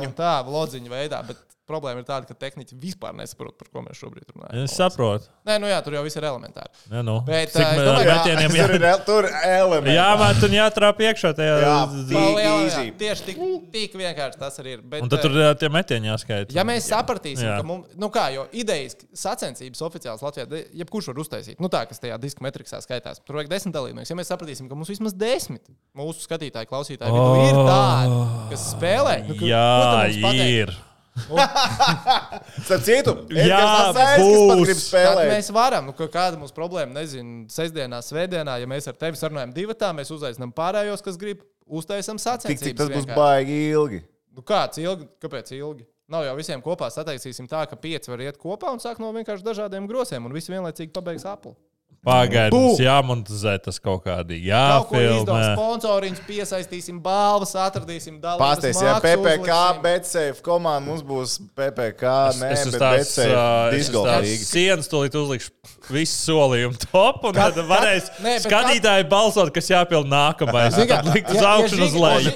un 0.07 0.15
tā, 0.15 0.35
vlodziņu 0.47 0.93
veidā, 0.93 1.19
bet 1.27 1.43
problēma 1.69 2.01
ir 2.01 2.05
tāda, 2.07 2.25
ka 2.27 2.33
tehniķi 2.35 2.75
vispār 2.81 3.13
nesaprot, 3.15 3.53
par 3.57 3.67
ko 3.71 3.81
mēs 3.85 3.99
šobrīd 4.01 4.27
runājam. 4.33 4.63
Es 4.65 4.73
saprotu. 4.75 5.27
Nē, 5.47 5.55
nu 5.61 5.67
jā, 5.69 5.77
tur 5.85 5.93
jau 5.95 6.01
viss 6.03 6.17
ir 6.19 6.25
elementāri. 6.27 6.71
Ja, 6.91 7.01
nu. 7.05 7.21
Bet, 7.27 7.53
Cik 7.53 7.61
mē- 7.63 7.85
domāju, 7.85 8.09
metieniem 8.11 8.51
Tur 8.51 8.57
jā, 8.59 8.75
ir 8.75 8.85
el- 8.89 9.03
tur 9.05 9.27
elementi. 9.29 9.95
jā 9.95 10.07
man 10.19 10.35
tur 10.41 10.49
jātrāp 10.49 10.99
iekšā 11.07 11.31
tajā. 11.37 11.55
Jā. 11.61 11.75
easy. 12.65 12.91
Tieši 12.99 13.23
tik, 13.29 13.37
tik 13.71 13.93
vienkārši 14.01 14.39
tas 14.41 14.59
arī 14.59 14.73
ir. 14.77 14.81
Bet, 14.81 15.01
Un 15.05 15.09
tad 15.09 15.21
tur 15.21 15.31
ā, 15.31 15.53
tie 15.57 15.69
metieni 15.69 16.07
jāskaita. 16.11 16.51
Ja 16.53 16.63
mēs 16.67 16.89
sapratīsim, 16.91 17.45
Jā. 17.47 17.57
ka 17.61 17.63
mums, 17.63 17.87
nu 17.95 18.09
kā, 18.09 18.27
jo 18.35 18.47
idejas 18.51 18.95
sacensības 19.15 19.81
oficiāls 19.87 20.21
Latvijā, 20.21 20.45
jebkurš 20.75 21.07
var 21.13 21.15
uztaisīt, 21.23 21.59
nu 21.59 21.69
tā, 21.69 21.85
kas 21.87 21.99
tajā 22.03 22.19
diska 22.19 22.43
metriksā 22.43 22.81
skaitās, 22.83 23.23
tur 23.25 23.35
vajag 23.39 23.49
desmit 23.49 23.73
dalībniekus. 23.75 24.09
Ja 24.11 24.15
mēs 24.19 24.31
sapratīsim, 24.33 24.67
ka 24.69 24.75
mums 24.75 24.89
vismaz 24.91 25.13
desmit 25.15 25.61
mūsu 25.97 26.25
skatītāji, 26.27 26.67
klausītāji 26.67 27.11
vidū 27.15 27.49
ir 27.49 27.59
tādi, 27.69 28.21
kas 28.51 28.69
spēlē, 28.75 29.27
nu, 29.27 29.33
ka- 29.35 29.39
ko 29.39 29.45
Jā, 29.45 29.67
tu 30.11 30.19
mums 30.19 30.21
pateikt? 30.27 30.90
Starp 32.65 32.83
citu, 32.85 33.13
Jā, 33.35 33.59
būs. 34.19 34.87
mēs 35.29 35.49
varam, 35.55 35.87
nu, 35.89 35.95
ka 35.97 36.07
kāda 36.11 36.39
mums 36.41 36.53
problēma, 36.55 36.93
nezinu, 36.99 37.45
sestdienā, 37.51 38.01
svētdienā, 38.05 38.57
ja 38.61 38.69
mēs 38.69 38.89
ar 38.91 38.97
tevi 38.99 39.19
sarunājam 39.19 39.53
divi 39.55 39.75
tā, 39.77 39.91
mēs 39.97 40.11
uzaicinām 40.13 40.53
pārējos, 40.57 41.03
kas 41.05 41.19
grib, 41.21 41.43
uztaisam 41.67 42.19
Tik, 42.19 42.25
sacensības. 42.27 42.67
cik 42.67 42.77
tas 42.79 42.91
būs 42.91 43.05
vienkārši. 43.05 43.17
baigi 43.19 43.59
ilgi. 43.71 44.01
Nu, 44.35 44.43
kāds 44.47 44.79
ilgi? 44.81 45.07
Kāpēc 45.23 45.51
ilgi? 45.57 45.87
Nav 46.11 46.25
jau 46.27 46.33
visiem 46.35 46.59
kopā 46.63 46.89
sataisīsim 46.91 47.47
tā, 47.47 47.63
ka 47.71 47.77
pieci 47.79 48.11
var 48.11 48.19
iet 48.25 48.39
kopā 48.39 48.71
un 48.75 48.81
sāk 48.83 48.99
no 48.99 49.11
vienkārši 49.15 49.45
dažādiem 49.47 49.87
grosiem, 49.87 50.25
un 50.27 50.33
visi 50.35 50.51
vienlaicīgi 50.51 50.91
pabeigs 50.95 51.23
apli. 51.29 51.53
Mums 52.55 52.79
jāmontizē 52.81 53.51
tas 53.61 53.77
kaut 53.77 54.01
ko 54.03 54.09
Jāfilmē. 54.09 55.41
sponsoriņus 55.53 56.21
piesaistīsim, 56.25 56.97
balvas 57.03 57.51
atradīsim, 57.53 58.15
dalībnieku. 58.19 58.41
Pastāstiet, 58.41 58.87
ja 58.87 58.95
PPC, 59.03 59.81
BCF 59.83 60.41
komanda 60.41 60.89
mums 60.89 61.03
būs 61.05 61.35
PPC, 61.53 62.41
nē, 62.41 62.49
Es 62.55 62.63
tās, 62.73 63.13
BCF 63.13 63.75
es 63.77 63.89
tās 63.93 64.25
līga. 64.25 64.47
sienas 64.49 64.89
tūlīt 64.89 65.13
uzlikšu 65.13 65.51
visu 65.93 66.31
solījumu 66.31 66.79
top, 66.91 67.23
un 67.29 67.33
tad 67.37 67.53
varēs 67.69 68.09
kat- 68.09 68.23
nē, 68.25 68.33
skatītāji 68.47 69.07
balsot, 69.11 69.53
kas 69.53 69.69
jāpild 69.69 70.09
nākamais. 70.09 70.73
Kā- 70.89 71.03
likt 71.13 71.29
uz 71.29 71.37
augšu 71.45 71.83
uz 71.85 71.93
leju. 71.93 72.33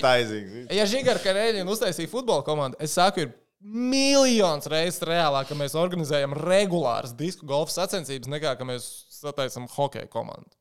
ja- 0.69 0.85
Žigar 0.85 1.17
Kareļina 1.25 1.65
uztaisīja 1.65 2.07
futbola 2.09 2.43
komandu, 2.45 2.77
es 2.79 2.93
saku, 2.93 3.21
ir 3.21 3.33
miljons 3.65 4.67
reizes 4.69 4.99
reālāk, 5.01 5.47
ka 5.49 5.55
mēs 5.55 5.73
organizējam 5.73 6.35
regulāras 6.37 7.15
disku 7.17 7.47
golfa 7.47 7.71
sacensības, 7.73 8.27
nekā 8.29 8.55
ka 8.59 8.63
mēs 8.63 9.04
sataisām 9.21 9.67
hokeja 9.75 10.07
komandu. 10.11 10.51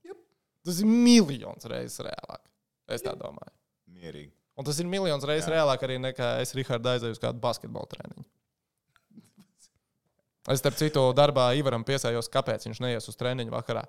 Tas 0.64 0.78
ir 0.80 0.88
miljons 0.88 1.66
reizes 1.68 2.00
reālāk. 2.06 2.40
Es 2.88 3.02
tā 3.04 3.12
domāju. 3.18 3.52
Mierīgi. 3.92 4.32
Un 4.56 4.64
tas 4.68 4.78
ir 4.80 4.86
miljons 4.88 5.24
reizes 5.28 5.50
reālāk 5.50 5.82
arī 5.84 5.98
nekā 6.00 6.28
es 6.44 6.54
Rihardu 6.56 6.92
aizēju 6.92 7.16
uz 7.16 7.20
kādu 7.22 7.42
basketbola 7.42 7.90
treniņu. 7.90 8.24
Es, 10.44 10.60
starp 10.60 10.76
citu, 10.76 11.00
darbā 11.16 11.46
Ivaram 11.56 11.84
piesājos, 11.88 12.26
kāpēc 12.28 12.66
viņš 12.68 12.80
neies 12.84 13.06
uz 13.08 13.16
treniņu 13.16 13.54
vakarā. 13.54 13.80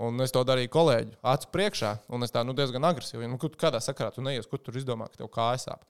Un 0.00 0.20
es 0.24 0.32
to 0.32 0.40
darīju 0.44 0.70
kolēģi 0.72 1.14
acu 1.32 1.50
priekšā, 1.52 1.90
un 2.12 2.24
es 2.24 2.32
tā 2.32 2.40
nu, 2.44 2.54
diezgan 2.56 2.84
agresīvi. 2.88 3.28
Nu, 3.28 3.36
kur- 3.40 3.52
kādā 3.60 3.80
sakarā 3.84 4.08
tu 4.12 4.24
neies, 4.24 4.48
kur 4.48 4.60
tur 4.60 4.76
izdomā, 4.76 5.08
ka 5.12 5.20
tev 5.20 5.28
kājas 5.32 5.68
sāp? 5.68 5.84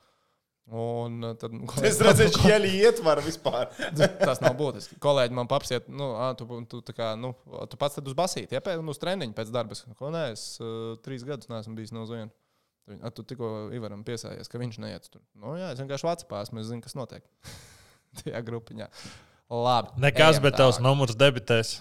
Un 0.67 1.21
uh, 1.23 1.35
tad 1.39 1.53
nu, 1.57 1.67
Es 1.87 2.01
redzēju, 2.03 2.33
ka 2.35 2.49
Jēlī 2.51 2.73
ietver 2.81 3.21
vispār. 3.23 3.69
tas 4.27 4.41
nav 4.43 4.57
būtiski. 4.59 4.99
Kolēģi 5.03 5.37
man 5.39 5.51
paprasīja, 5.51 5.85
nu, 5.87 6.11
ā, 6.19 6.33
tu, 6.39 6.49
tu, 6.71 6.81
tā 6.87 6.95
kā, 6.97 7.13
nu, 7.21 7.31
tu 7.71 7.79
pats 7.79 8.01
tad 8.01 8.11
uz 8.11 8.17
basīti, 8.19 8.57
ja 8.57 8.63
pēc, 8.65 8.83
uz 8.83 8.99
treniņu 9.03 9.37
pēc 9.37 9.53
darba. 9.55 9.79
Es, 9.79 9.85
Ko 9.99 10.11
nē, 10.15 10.25
es 10.35 10.49
uh, 10.59 10.97
trīs 11.07 11.23
gadus 11.27 11.53
neesmu 11.53 11.77
bijis 11.79 11.95
no 11.95 12.03
Zviedrijas. 12.09 12.35
Tad 12.87 13.15
Tu 13.19 13.23
tikko 13.27 13.49
Ivaram 13.75 14.05
piesājies, 14.07 14.47
ka 14.47 14.61
viņš 14.63 14.77
neiet 14.83 15.09
tur. 15.11 15.23
Nu, 15.35 15.57
jā, 15.59 15.73
es 15.75 15.81
vienkārši 15.83 16.07
vācu 16.07 16.55
mēs 16.55 16.69
zinām, 16.69 16.83
kas 16.85 16.95
notiek 16.99 17.25
tajā 18.23 18.43
grupiņā. 18.47 18.87
Labi. 19.51 19.95
Nekas, 20.03 20.39
bet 20.43 20.59
tavs 20.59 20.79
tālāk. 20.79 20.87
numurs 20.87 21.19
debitēs. 21.19 21.81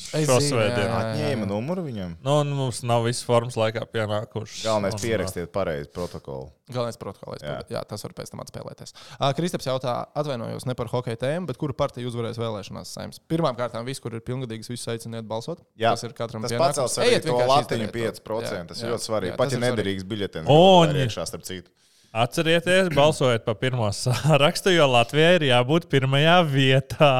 Es 0.00 0.24
Šo 0.24 0.38
zinu, 0.40 0.56
jā, 0.56 0.70
svētdienu. 0.70 0.88
jā, 0.88 1.00
jā. 1.00 1.16
Ņēma 1.20 1.46
numuru 1.50 1.82
viņam. 1.84 2.14
Nu, 2.24 2.38
un 2.40 2.52
mums 2.56 2.78
nav 2.88 3.02
viss 3.04 3.20
formas 3.26 3.56
laikā 3.58 3.82
pienākuši. 3.92 4.62
Galvenais 4.64 4.94
Un, 4.96 5.00
pierakstiet 5.02 5.50
pareizi 5.52 5.90
protokolu. 5.92 6.46
Galvenais 6.72 6.96
protokols. 6.96 7.42
Jā. 7.44 7.58
Jā. 7.68 7.82
tas 7.84 8.02
var 8.06 8.14
pēc 8.16 8.30
tam 8.32 8.40
atspēlēties. 8.40 8.94
Uh, 9.18 9.32
Kristaps 9.36 9.66
jautā, 9.68 10.06
atvainojos 10.16 10.64
ne 10.64 10.74
par 10.78 10.88
hokeja 10.88 11.20
tēmu, 11.20 11.50
bet 11.50 11.58
kuru 11.60 11.76
partiju 11.76 12.08
uzvarēs 12.08 12.40
vēlēšanās 12.40 12.94
saimnes? 12.96 13.20
Pirmkārt, 13.28 13.76
visi, 13.84 14.00
kur 14.00 14.14
ir 14.16 14.22
pilngadīgs, 14.24 14.70
visus 14.72 14.88
aiciniet 14.88 15.28
balsot. 15.28 15.60
Jā, 15.76 15.92
tas 15.92 16.06
ir 16.08 16.14
katram 16.16 16.46
Tas 16.46 16.56
pacels 16.56 16.96
arī 17.02 17.18
to 17.20 17.36
latiņu 17.36 17.90
izdariet 17.90 18.22
to. 18.24 18.24
5%. 18.24 18.54
Jā, 18.56 18.64
Tas 18.70 18.80
ir 18.80 18.94
ļoti 18.94 19.08
svarīgi. 19.10 19.36
Pat 19.36 19.52
ja 19.52 19.58
nederīgs 19.58 20.06
biļetēm, 20.08 20.48
Un- 20.48 20.96
iekšā 20.96 21.26
starp 21.28 21.44
citu. 21.44 21.68
Atcerieties, 22.10 22.88
balsojiet 22.96 23.44
par 23.44 23.54
pirmo 23.60 23.86
sārakstu, 24.04 24.72
jo 24.74 24.88
Latvijai 24.90 25.36
ir 25.42 25.44
jābūt 25.52 25.86
pirmajā 25.92 26.40
vietā. 26.48 27.12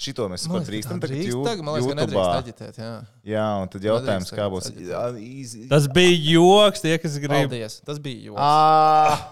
Šito 0.00 0.24
mēs 0.32 0.46
pat 0.48 0.64
drīkstam 0.64 0.96
tā 0.96 1.04
tagad 1.04 1.10
drīkst 1.12 1.28
jū- 1.34 1.40
tagad, 1.44 1.64
Man 1.66 1.74
liekas, 1.76 1.88
ka 1.90 1.96
nedrīkst 1.98 2.36
aģitēt. 2.40 2.76
Jā. 2.80 2.92
Jā, 3.34 3.42
un 3.60 3.68
tad 3.68 3.82
jautājums, 3.84 4.30
Nedrīkst 4.30 4.38
kā 4.38 4.46
būs. 4.54 4.68
aģitēt. 4.70 4.88
Jā. 4.88 5.68
Tas 5.68 5.88
bija 5.92 6.14
joks, 6.30 6.80
tie, 6.80 6.94
kas 7.02 7.18
grib. 7.20 7.34
Paldies. 7.50 7.74
Tas 7.84 7.98
bija 8.00 8.22
joks. 8.30 8.40
Ah, 8.40 9.26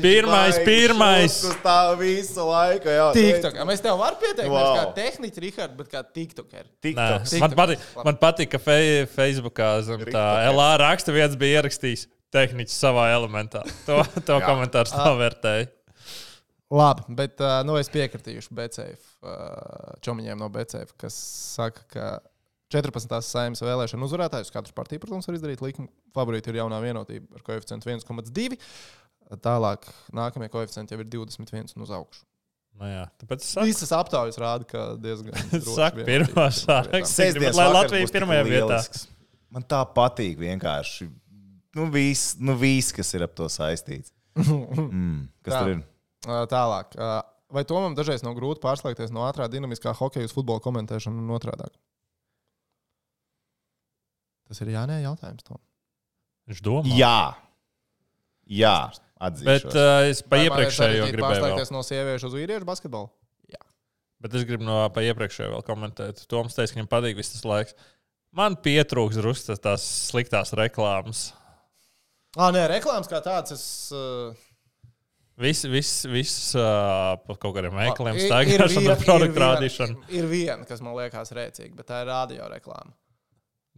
Pirmais, 0.00 0.56
pirmais. 0.64 1.36
Tas 1.44 1.60
tā 1.64 1.76
visu 2.00 2.40
laiku 2.48 2.88
jau. 2.88 3.10
TikTok. 3.18 3.60
Mēs 3.68 3.84
tev 3.84 4.00
varam 4.00 4.16
pieteikt, 4.22 4.48
wow. 4.48 4.72
Kā 4.80 4.86
tehniķi, 4.96 5.44
Rihard, 5.44 5.76
bet 5.76 5.92
kā 5.92 6.00
TikToker. 6.02 6.64
Nē, 6.64 6.80
TikTok. 6.88 7.28
TikTok. 7.28 7.40
man, 7.44 7.56
patīk, 7.60 7.86
man 8.08 8.16
patīk, 8.24 8.50
ka 8.56 8.58
fe, 8.64 8.78
Facebookā 9.12 9.70
zem 9.84 10.00
tā. 10.08 10.24
LA 10.54 10.70
raksta 10.80 11.12
viens 11.12 11.36
bija 11.36 11.60
ierakstījis 11.60 12.06
tehniski 12.32 12.72
savā 12.74 13.10
elementā. 13.14 13.60
To, 13.86 14.00
to 14.24 14.40
Jā. 14.40 14.46
komentārs 14.48 14.96
novērtēja. 14.96 15.68
Labi, 16.74 17.04
bet 17.14 17.38
uh, 17.42 17.60
nu, 17.66 17.76
es 17.78 17.90
piekritīšu 17.92 18.54
BCF 18.56 19.10
uh, 19.22 19.94
čomiņiem 20.02 20.40
no 20.40 20.48
BCF, 20.52 20.96
kas 20.98 21.16
saka, 21.54 21.84
ka 21.92 22.08
14. 22.74 23.14
saimnes 23.22 23.62
vēlēšana 23.62 24.06
uzvarētājus 24.08 24.50
katru 24.54 24.74
partiju, 24.74 25.02
protams, 25.04 25.28
var 25.28 25.38
izdarīt 25.38 25.62
likumu. 25.62 25.90
Favorīti 26.16 26.50
ir 26.50 26.58
jaunā 26.62 26.80
vienotība 26.82 27.38
ar 27.38 27.44
koeficientu 27.46 27.92
1,2. 27.92 28.58
Tālāk 29.44 29.86
nākamie 30.14 30.50
koeficienti 30.52 30.96
jau 30.96 31.02
ir 31.04 31.10
21 31.12 31.76
un 31.76 31.86
uz 31.86 31.92
augšu. 31.94 32.24
Nu, 32.74 32.88
jā, 32.90 33.04
tāpēc 33.22 33.44
es 33.44 33.52
saku, 33.54 33.68
Visas 33.70 33.92
aptaujas 33.94 34.38
rāda, 34.42 34.66
ka 34.66 34.86
diezgan. 34.98 35.36
vienotība 35.76 36.06
pirmā 36.08 36.48
ir. 36.50 37.06
Sestdienas 37.06 37.58
Lai 37.58 37.68
Latvija 37.70 38.08
tik 38.08 38.16
pirmajā 38.16 38.46
vietā. 38.48 38.80
Man 39.54 39.66
tā 39.70 39.84
patīk 39.94 40.40
vienkārši. 40.42 41.06
Nu, 41.78 41.86
viss, 41.94 42.34
nu, 42.42 42.56
vis, 42.58 42.90
kas 42.94 43.14
ir 43.14 43.26
ap 43.26 43.38
to 43.38 43.50
saistīts. 43.50 44.10
Mm, 44.44 45.28
kas 45.46 45.54
Tā. 45.54 45.58
tur 45.62 45.68
ir? 45.76 45.82
Tālāk. 46.24 46.96
Vai 47.54 47.64
Tomam 47.68 47.94
dažreiz 47.94 48.24
nav 48.24 48.36
grūti 48.38 48.62
pārslēgties 48.64 49.12
no 49.14 49.26
ātrā 49.28 49.46
dinamiskā 49.52 49.92
hokeja 49.94 50.26
uz 50.26 50.34
futbola 50.34 50.62
komentēšanu 50.64 51.22
un 51.22 51.34
otrādi? 51.36 51.68
Tas 54.48 54.60
ir 54.64 54.74
jā, 54.74 54.84
nē, 54.88 55.00
jautājums. 55.04 55.44
Tom. 55.46 55.60
Viņš 56.50 56.62
domā. 56.64 56.96
Jā, 56.98 57.18
jā 58.50 58.78
atzīšu. 59.24 59.48
Bet 59.48 59.76
uh, 59.78 60.08
es 60.10 60.20
pa 60.26 60.40
iepriekšējo 60.42 61.06
gribēju. 61.08 61.20
Vēl. 61.20 61.44
Pārslēgties 61.44 61.72
no 61.72 61.84
sieviešu 61.86 62.30
uz 62.30 62.40
vīriešu 62.40 62.68
basketbolu. 62.68 63.12
Bet 64.24 64.32
es 64.38 64.46
gribu 64.48 64.64
no 64.64 64.78
pa 64.88 65.02
iepriekšējo 65.04 65.50
vēl 65.52 65.64
komentēt. 65.66 66.22
Toms 66.30 66.54
teica, 66.56 66.72
ka 66.72 66.78
viņam 66.78 66.88
patīk 66.88 67.18
viss 67.18 67.34
tas 67.34 67.44
laiks. 67.44 67.74
Man 68.34 68.56
pietrūks 68.56 69.18
drusku 69.20 69.56
tās 69.60 69.84
sliktās 70.08 70.54
reklāmas. 70.56 71.26
Ah, 72.34 72.48
nē, 72.54 72.64
reklāmas 72.72 73.10
kā 73.10 73.20
tāds. 73.22 73.52
Es, 73.52 73.66
uh, 73.92 74.32
Viss, 75.36 75.64
viss, 75.66 76.04
viss 76.06 76.34
uh, 76.54 77.16
par 77.26 77.38
kaut 77.42 77.56
kādiem 77.56 77.74
veikaliem, 77.74 78.14
viena- 78.20 78.28
produktu 79.02 79.40
rādīšanu. 79.42 80.04
Ir 80.14 80.28
viena, 80.30 80.62
kas 80.68 80.80
man 80.84 80.94
liekas 80.94 81.32
rēcīga, 81.34 81.74
bet 81.80 81.88
tā 81.90 82.04
ir 82.04 82.06
radio 82.12 82.46
reklāma. 82.52 82.94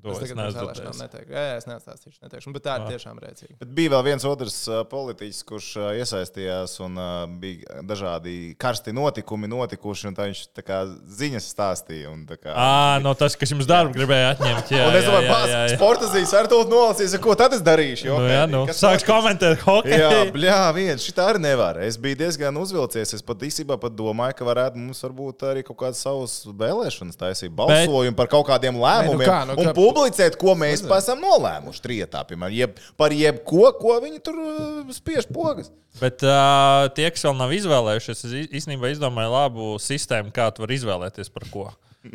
To 0.04 0.10
Es 0.12 0.18
es 0.20 0.28
tagad 0.28 0.36
neesmu 0.38 0.60
vēlēšanām 0.60 0.98
neteiktu. 1.00 1.32
Jā, 1.32 1.42
jā, 1.48 1.54
es 1.56 1.64
neatstāstīšu, 1.66 2.18
neteikšu. 2.22 2.50
Bet 2.52 2.62
tā 2.66 2.74
ir 2.76 2.82
Ah. 2.84 2.90
tiešām 2.92 3.16
rēcīga. 3.18 3.54
Bet 3.58 3.70
bija 3.74 3.90
vēl 3.94 4.02
viens 4.04 4.24
otrs 4.28 4.56
politiķis, 4.92 5.38
kurš 5.48 5.68
iesaistījās 5.98 6.74
un 6.84 6.98
bija 7.40 7.80
dažādi 7.82 8.34
karsti 8.60 8.92
notikumi 8.94 9.48
notikuši, 9.50 10.06
un 10.10 10.14
tā 10.18 10.26
viņš 10.28 10.42
tā 10.54 10.62
kā 10.66 10.82
ziņas 11.08 11.48
stāstīja. 11.54 12.12
un 12.12 12.26
tā 12.28 12.36
Kā... 12.36 12.52
Ā, 12.52 13.00
no 13.02 13.14
tas, 13.16 13.34
kas 13.40 13.50
jums 13.50 13.66
darbu 13.66 13.94
gribēja 13.96 14.34
atņemt. 14.36 14.68
Jā, 14.76 14.84
Un 14.90 14.94
es 15.00 15.04
domāju, 15.08 15.48
jā. 15.48 15.62
sporta 15.74 16.10
zīmes 16.12 16.34
ar 16.38 16.46
to 16.52 16.60
nolasīs, 16.68 17.16
ko 17.24 17.34
tad 17.34 17.56
es 17.56 17.62
darīšu. 17.64 18.04
Jo, 18.10 18.18
Nu, 18.20 18.28
jā, 18.28 18.44
nu, 18.52 18.60
sāks 18.68 19.00
notiks? 19.00 19.08
komentēt 19.08 19.64
hokeju. 19.66 19.96
Jā, 19.96 20.22
bļā, 20.36 20.60
viens 20.76 21.02
šī 21.08 21.16
tā 21.16 21.30
arī 21.32 21.40
nevar. 21.48 21.80
Es 21.82 21.96
biju 21.96 22.20
diezgan 22.20 22.54
uzvilcies. 22.60 23.14
Es 23.16 23.22
pat 23.24 23.38
īstenībā 23.48 23.80
pat 23.80 23.96
domāju, 23.96 24.36
ka 24.36 24.44
varētu 24.44 24.76
mums 24.76 25.00
varbūt 25.02 25.42
arī 25.48 25.64
kaut 25.64 25.80
kādas 25.80 26.04
savas 26.04 26.36
vēlēšanas 26.46 27.16
taisīt, 27.16 27.50
balsojumu 27.56 28.14
par 28.14 28.28
kaut 28.28 28.46
kādiem 28.52 28.76
lēmumiem 28.76 29.26
kā, 29.26 29.40
nu, 29.48 29.56
un 29.56 29.66
kā- 29.72 29.74
publicēt, 29.86 30.36
ko 30.40 30.54
mēs 30.58 30.82
esam 30.98 31.22
nolēmuši 31.24 31.82
trietā, 31.84 32.22
piemēram, 32.28 32.54
jeb, 32.58 32.76
par 33.00 33.14
jebko, 33.14 33.70
ko 33.80 33.96
viņi 34.04 34.20
tur 34.26 34.40
uh, 34.42 34.92
spiež 34.96 35.28
pogas. 35.32 35.70
Bet 36.00 36.20
uh, 36.26 36.90
tie, 36.96 37.06
kas 37.14 37.24
vēl 37.24 37.38
nav 37.38 37.54
izvēlējušies, 37.56 38.24
es 38.28 38.34
īstenībā 38.60 38.90
izdomāju 38.92 39.32
labu 39.32 39.68
sistēmu, 39.80 40.34
kā 40.36 40.50
tu 40.52 40.66
vari 40.66 40.76
izvēlēties 40.82 41.32
par 41.32 41.46
ko. 41.54 41.68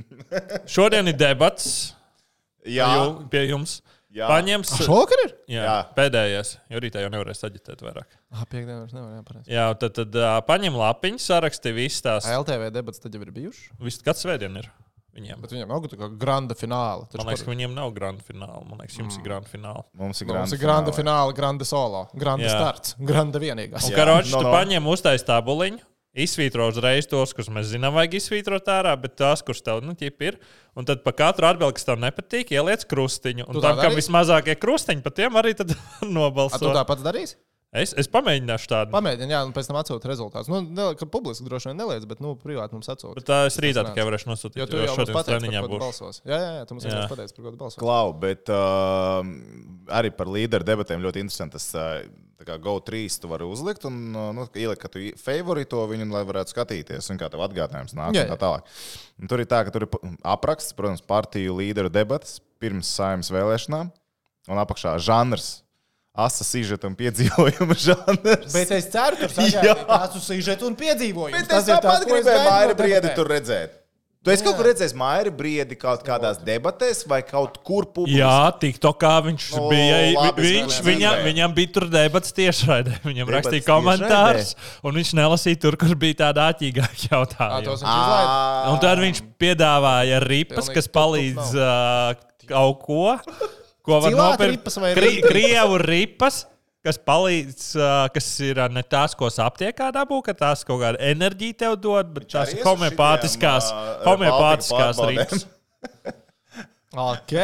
Šodien 0.75 1.09
ir 1.09 1.17
debats 1.19 1.95
Jā, 2.67 2.91
jū- 2.99 3.23
pie 3.33 3.47
jums. 3.49 3.79
Jā. 4.11 4.27
Paņems, 4.27 4.73
Šovakar 4.83 5.21
ir? 5.23 5.29
jā, 5.47 5.61
Jā. 5.63 5.75
pēdējais, 5.95 6.49
jo 6.73 6.79
rītā 6.83 6.99
jau 6.99 7.09
nevarēs 7.13 7.45
aģitēt 7.47 7.79
vairāk. 7.79 8.09
Ah, 8.35 8.41
piekdienā 8.43 8.81
vairs 8.81 8.91
nevar 8.91 9.13
jāpareizi. 9.21 9.47
Jā, 9.53 9.69
tad, 9.79 9.93
tad 9.95 10.17
uh, 10.19 10.33
paņem 10.49 10.75
lapiņu, 10.75 11.21
saraksti 11.23 11.71
visas 11.77 12.03
tās. 12.03 12.27
LTV 12.27 12.67
debats 12.75 12.99
tad 12.99 13.15
jau 13.15 13.21
ir 13.23 13.31
bijuši. 13.31 13.69
Viss 13.79 14.03
katrs 14.03 14.25
svētdien 14.27 14.59
ir 14.59 14.67
viņiem. 15.17 15.41
Bet 15.43 15.53
viņiem 15.53 15.67
nav 15.71 15.85
tā 15.91 15.97
kā 15.99 16.09
granda 16.17 16.55
fināla. 16.57 17.05
Taču 17.11 17.21
Man 17.21 17.27
liekas, 17.31 17.43
par- 17.43 17.49
ka 17.49 17.55
viņiem 17.55 17.73
nav 17.75 17.93
grand 17.93 18.21
fināla. 18.25 18.63
Man 18.69 18.79
liekas, 18.79 18.97
jums 18.97 19.17
ir 19.17 19.23
grand 19.25 19.47
fināla. 19.51 19.83
mums 19.93 20.21
ir 20.21 20.27
Nu, 20.27 20.33
Mums 20.33 20.53
ir 20.53 20.59
granda 20.59 20.91
fināla, 20.91 21.35
granda 21.35 21.65
solo, 21.65 22.07
granda 22.15 22.45
Jā. 22.47 22.55
starts, 22.57 22.95
granda 22.99 23.39
vienīgās. 23.39 23.87
Un 23.89 23.95
karoči, 23.95 24.31
no, 24.31 24.39
tu 24.39 24.47
no. 24.47 24.53
paņem 24.53 24.87
uztais 24.87 25.23
tabuliņu, 25.27 25.79
izsvītro 26.15 26.67
uzreiz 26.71 27.07
tos, 27.07 27.31
kurus 27.33 27.49
mēs 27.49 27.69
zinām, 27.71 27.93
vajag 27.95 28.17
izsvītrot 28.19 28.65
ārā, 28.67 28.95
bet 28.99 29.15
tās, 29.15 29.43
kuras 29.43 29.61
tev 29.61 29.81
nu, 29.83 29.95
ir. 29.99 30.39
Un 30.75 30.85
tad 30.85 31.03
pa 31.03 31.11
katru 31.11 31.47
atbildi, 31.47 31.75
kas 31.75 31.85
tev 31.87 31.99
nepatīk, 31.99 32.51
ieliec 32.51 32.83
krustiņu. 32.87 33.47
Un 33.47 33.53
Tu 33.53 33.61
tam, 33.61 33.77
kam 33.79 33.91
vismazākie 33.95 34.55
krustiņi, 34.59 35.03
pat 35.03 35.15
tiem 35.15 35.31
arī 35.39 35.55
tad 35.55 35.71
A, 35.75 35.75
tu 35.99 36.09
nobalso. 36.11 36.59
tāpat 36.71 37.03
darīsi? 37.03 37.35
Es, 37.71 37.93
es 37.95 38.09
pamēģināšu 38.11 38.67
tādu. 38.67 38.91
Pamēģini, 38.91 39.31
jā, 39.31 39.37
un 39.47 39.53
pēc 39.55 39.69
tam 39.69 39.77
atsūti 39.79 40.09
rezultātus. 40.11 40.49
Nu, 40.51 40.57
ne, 40.59 40.89
publiski 41.07 41.45
droši 41.47 41.69
vien 41.69 41.77
neliec, 41.79 42.03
bet 42.09 42.19
nu, 42.19 42.33
privāti 42.35 42.75
mums 42.75 42.89
atsūti. 42.91 43.21
Bet 43.21 43.27
tā 43.29 43.37
es 43.47 43.55
rītā 43.63 43.85
tikai 43.87 44.03
varēšu 44.09 44.27
nosūtīt. 44.27 44.57
Jo 44.59 44.65
tu 44.67 44.81
jau 44.81 44.97
šodien 44.97 45.15
tu 45.15 45.69
būšu. 45.71 45.79
balsos. 45.79 46.19
Jā, 46.27 46.35
jā, 46.35 46.49
jā, 46.57 46.65
tu 46.67 46.75
mums 46.75 46.87
Jā. 46.89 46.97
jau 46.97 47.05
pateici, 47.13 47.35
par 47.37 47.45
ko 47.45 47.53
tu 47.53 47.61
balsos. 47.61 47.79
Klau, 47.79 48.11
bet 48.25 48.51
uh, 48.51 49.21
arī 50.01 50.11
par 50.17 50.33
līderu 50.35 50.67
debatēm 50.67 51.07
ļoti 51.07 51.23
interesanti. 51.23 51.55
Tas 51.55 51.69
uh, 51.79 52.03
tā 52.41 52.49
kā 52.49 52.59
GO3 52.59 53.05
tu 53.23 53.31
vari 53.31 53.47
uzlikt 53.47 53.87
un 53.87 54.03
uh, 54.19 54.27
nu, 54.35 54.49
ielikt, 54.51 54.83
ka 54.83 54.91
tu 54.91 55.07
favorito 55.23 55.87
viņu, 55.87 56.11
lai 56.11 56.25
varētu 56.27 56.51
skatīties, 56.51 57.07
un 57.15 57.23
kā 57.23 57.31
tev 57.31 57.47
atgādinājums 57.47 57.95
nāk. 57.95 58.11
Jā, 58.19 58.27
un 58.27 58.33
Tā 58.33 58.35
jā. 58.35 58.41
tālāk. 58.43 58.77
Un 59.23 59.31
tur 59.31 59.45
ir 59.45 59.47
tā, 59.47 59.63
ka 59.63 59.71
tur 59.71 59.87
ir 59.87 59.93
apraksts, 60.27 60.75
protams, 60.75 61.07
partiju 61.07 61.55
līderu 61.63 61.87
debatas 61.87 62.41
pirms 62.59 62.91
saimnes 62.99 63.31
vēlēšanām, 63.31 63.95
un 64.51 64.65
apakšā 64.67 64.99
žanrs. 64.99 65.61
Asa 66.11 66.43
sižeta 66.43 66.89
un 66.91 66.95
piedzīvojuma 66.99 67.75
žanrs. 67.87 68.49
Bet 68.51 68.71
es 68.75 68.89
ceru, 68.91 69.15
ka 69.21 69.29
Jā. 69.47 69.75
tas 69.87 70.17
ir 70.19 70.25
sižets 70.25 70.65
un 70.67 70.73
piedzīvojums. 70.75 71.37
Bet 71.37 71.53
es 71.61 71.69
tāpat 71.69 72.03
gribēju 72.09 72.41
Maija 72.49 72.73
Briedi 72.75 73.13
tur 73.15 73.29
redzēt. 73.31 73.77
Tu 74.21 74.29
esi 74.29 74.43
kaut 74.45 74.53
kur 74.59 74.67
redzējis 74.67 74.91
Maija 74.99 75.31
Briedi 75.33 75.73
kaut 75.81 76.03
kādās 76.05 76.37
debatēs 76.45 76.99
vai 77.09 77.23
kaut 77.25 77.55
kur 77.65 77.87
publiski? 77.89 78.19
Jā, 78.19 78.51
TikTokā 78.61 79.13
viņš 79.25 79.45
Nu, 79.55 79.63
bija. 79.71 79.95
labi, 80.19 80.43
Viņš, 80.45 80.75
viņam, 80.85 81.23
viņam 81.25 81.55
bija 81.57 81.71
tur 81.79 81.87
debats 81.89 82.35
tiešraidē. 82.37 82.99
Viņam 83.07 83.25
Debats 83.31 83.47
rakstīja 83.47 83.65
komentārus, 83.65 84.51
un 84.85 84.99
viņš 84.99 85.13
nelasīja 85.17 85.61
tur, 85.63 85.79
kur 85.81 85.95
bija 86.03 86.19
tāda 86.27 86.51
āķīgāka 86.51 87.01
Jā, 87.07 87.15
jautājuma. 87.15 87.79
Un 88.75 88.77
tad 88.83 89.01
viņš 89.07 89.23
piedāvāja 89.41 90.21
ripas, 90.27 90.69
kas 90.75 90.91
palīdz 90.91 91.55
uh, 91.57 92.13
kaut 92.51 92.85
ko, 92.85 93.01
ko 93.85 93.99
var 93.99 94.11
Cilāt 94.11 94.39
nopirkt. 94.39 94.51
ripas 94.57 94.77
vai 94.83 94.93
Kri? 94.97 95.11
Krievu 95.25 95.77
ripas. 95.83 96.45
Kas 96.81 96.97
palīdz, 96.97 97.65
kas 98.09 98.27
ir 98.41 98.57
ne 98.73 98.81
tās, 98.81 99.13
ko 99.13 99.27
aptiekā 99.29 99.91
dabū, 99.93 100.17
ka 100.25 100.33
tās 100.33 100.63
kaut 100.65 100.79
kāda 100.81 100.97
enerģija 101.11 101.57
tev 101.59 101.75
dod, 101.77 102.07
bet 102.15 102.25
tās 102.25 102.49
arī 102.49 102.57
ir 102.57 102.65
homeopātiskās, 102.65 103.67
homeopātiskās 104.07 105.01
ripas. 105.11 105.45
Ok. 106.91 107.35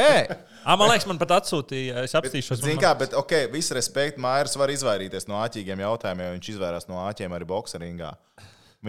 Ah, 0.68 0.76
man 0.76 0.90
liekas, 0.90 1.06
man 1.08 1.20
pat 1.22 1.32
atsūtīja, 1.38 2.02
es 2.04 2.16
apstīšos. 2.18 2.60
Zini, 2.60 2.80
kā, 2.82 2.90
bet, 3.00 3.14
ok, 3.16 3.32
viss 3.54 3.72
respekt, 3.78 4.18
Mairs 4.20 4.58
var 4.60 4.74
izvairīties 4.74 5.30
no 5.30 5.38
āķīgiem 5.40 5.80
jautājumiem, 5.86 6.26
jo 6.28 6.34
viņš 6.40 6.50
izvairās 6.56 6.90
no 6.90 6.98
āķiem 7.06 7.38
arī 7.38 7.48
bokseringā. 7.48 8.10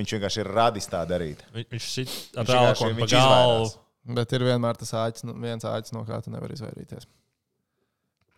Viņš 0.00 0.16
vienkārši 0.16 0.42
ir 0.42 0.50
radis 0.56 0.88
tā 0.90 1.04
darīt. 1.08 1.44
Vi- 1.54 1.68
Viņš 1.70 1.86
sit 1.92 2.16
ar 2.40 2.48
Viņš 2.48 2.82
viņš 2.98 3.12
galvu. 3.14 3.70
Bet 4.18 4.32
ir 4.32 4.40
vienmēr 4.48 4.80
tas 4.80 4.90
āķis, 4.96 5.28
nu, 5.28 5.36
viens 5.44 5.62
āķis, 5.68 5.92
no 5.92 6.02
kā 6.08 6.18
tu 6.24 6.32
nevari 6.32 6.56
izvairīties. 6.56 7.06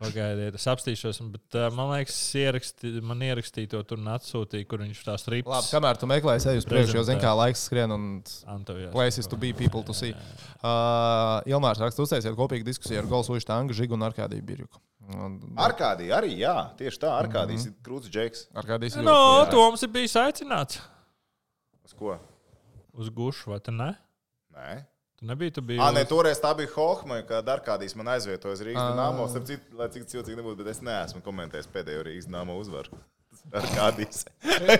Pagaidiet, 0.00 0.54
es 0.56 0.64
apstīšos, 0.70 1.18
bet 1.34 1.56
uh, 1.60 1.66
man 1.76 1.90
liekas, 1.92 2.16
ieraksti, 2.40 2.90
man 3.04 3.20
ierakstīja 3.26 3.68
to 3.74 3.80
tur 3.84 3.98
un 4.00 4.06
atsūtīja, 4.14 4.64
kur 4.70 4.80
viņš 4.80 5.02
tās 5.04 5.26
Labi, 5.26 5.34
ripas. 5.42 5.66
kamēr 5.74 5.98
tu 6.00 6.08
meklēji 6.08 6.40
sevi 6.46 6.62
uz 6.62 6.66
priekšu, 6.70 6.94
jo 6.96 7.02
zini, 7.04 7.20
kā 7.20 7.34
laiks 7.36 7.66
skrien 7.68 7.92
un 7.92 8.06
Antovijās. 8.48 8.94
places 8.94 9.28
to 9.28 9.36
be, 9.36 9.50
people 9.52 9.82
to 9.84 9.92
see. 9.92 10.14
Uh, 10.64 11.44
Ilmārs 11.52 11.82
raksta, 11.84 12.00
uztaisiet 12.06 12.32
kopīgu 12.38 12.64
diskusiju 12.64 13.02
ar 13.02 13.10
Golsu 13.12 13.36
Uštangu, 13.36 13.76
Žigu 13.76 13.92
un 13.98 14.06
Arkādiju 14.08 14.40
Birjuku. 14.48 14.80
Un- 15.10 15.36
Arkādija 15.60 16.16
arī, 16.22 16.32
jā, 16.38 16.54
tieši 16.80 17.02
tā, 17.04 17.12
Arkādijas 17.20 17.66
ir 17.68 17.74
krūts 17.84 18.08
džeks. 18.08 18.46
Arkādijs 18.56 18.96
ir 18.96 19.04
No, 19.04 19.18
Nu, 19.44 19.50
Toms 19.52 19.82
ir 19.84 19.92
bijis 19.92 20.16
aicināts 20.16 20.80
Uz 21.84 21.92
ko? 21.98 22.16
uz 22.96 23.08
gušu, 23.12 23.50
vai 23.52 23.60
tu 23.60 23.72
ne? 23.72 23.90
Nē. 24.56 24.78
Tu 25.20 25.26
nebija, 25.28 25.50
tu 25.52 25.60
biji. 25.60 25.80
Ah, 25.84 25.90
nē, 25.92 26.06
uz- 26.06 26.08
toreiz 26.08 26.38
tā 26.40 26.54
bija 26.56 26.70
Hohma, 26.72 27.18
kad 27.28 27.44
Arkādijas 27.52 27.92
man 27.96 28.08
aizvietojas 28.08 28.62
Rīgas 28.64 28.80
Ā. 28.80 28.92
dīnāmo. 28.94 29.26
Starp 29.28 29.44
citu, 29.50 29.76
lai 29.76 29.88
cik 29.92 30.06
cilvēki 30.08 30.36
nebūtu, 30.38 30.56
bet 30.62 30.70
es 30.72 30.80
neesmu 30.80 31.20
komentējis 31.26 31.68
pēdējo 31.74 32.04
Rīgas 32.06 32.28
dīnāmo 32.30 32.56
uzvaru. 32.56 32.96
Arkādijas. 33.52 34.24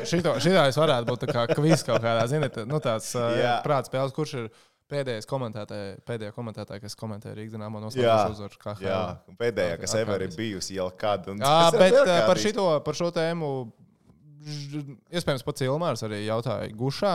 Šito, 0.08 0.32
šitā 0.40 0.62
es 0.70 0.76
varētu 0.80 1.06
būt 1.10 1.26
tā 1.26 1.28
kā 1.34 1.44
kviz 1.52 1.84
kaut 1.84 2.00
kādā, 2.00 2.24
ziniet, 2.28 2.56
nu 2.68 2.80
tāds 2.80 3.10
uh, 3.18 3.28
Jā. 3.36 3.52
prāts 3.64 3.92
spēles, 3.92 4.14
kurš 4.16 4.32
ir 4.40 4.48
pēdējais 4.90 5.28
komentētājs, 5.28 6.00
pēdējā 6.08 6.32
komentētāja, 6.34 6.80
kas 6.82 6.96
komentē 6.98 7.34
Rīgas 7.36 7.54
dīnāmo 7.54 7.80
noslēgumu 7.84 8.32
uzvaru. 8.34 8.58
KHL. 8.64 8.86
jā, 8.88 9.02
un 9.28 9.36
pēdējā, 9.36 9.76
kas 9.84 9.94
ever 10.00 10.24
ir 10.24 10.32
bijusi 10.36 10.76
jau 10.80 10.88
kad. 10.96 11.28
un 11.28 11.38
Jā, 11.44 11.70
bet 11.76 11.94
uh, 12.00 12.14
par, 12.26 12.40
šito, 12.40 12.66
par 12.88 12.96
šo 12.96 13.12
tēmu 13.12 13.52
iespējams 15.12 15.44
pats 15.44 15.66
Ilmārs 15.68 16.02
arī 16.08 16.24
jautāja 16.24 16.72
Gušā. 16.72 17.14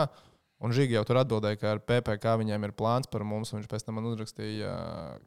Un 0.64 0.72
Žīgi 0.72 0.96
jau 0.96 1.02
tur 1.04 1.20
atbildēja, 1.20 1.58
ka 1.60 1.72
ar 1.74 1.80
PPC 1.84 2.36
viņiem 2.40 2.64
ir 2.64 2.76
plāns 2.76 3.10
par 3.12 3.26
mums. 3.28 3.52
Viņš 3.52 3.68
pēc 3.68 3.84
tam 3.84 3.98
man 3.98 4.06
uzrakstīja, 4.08 4.70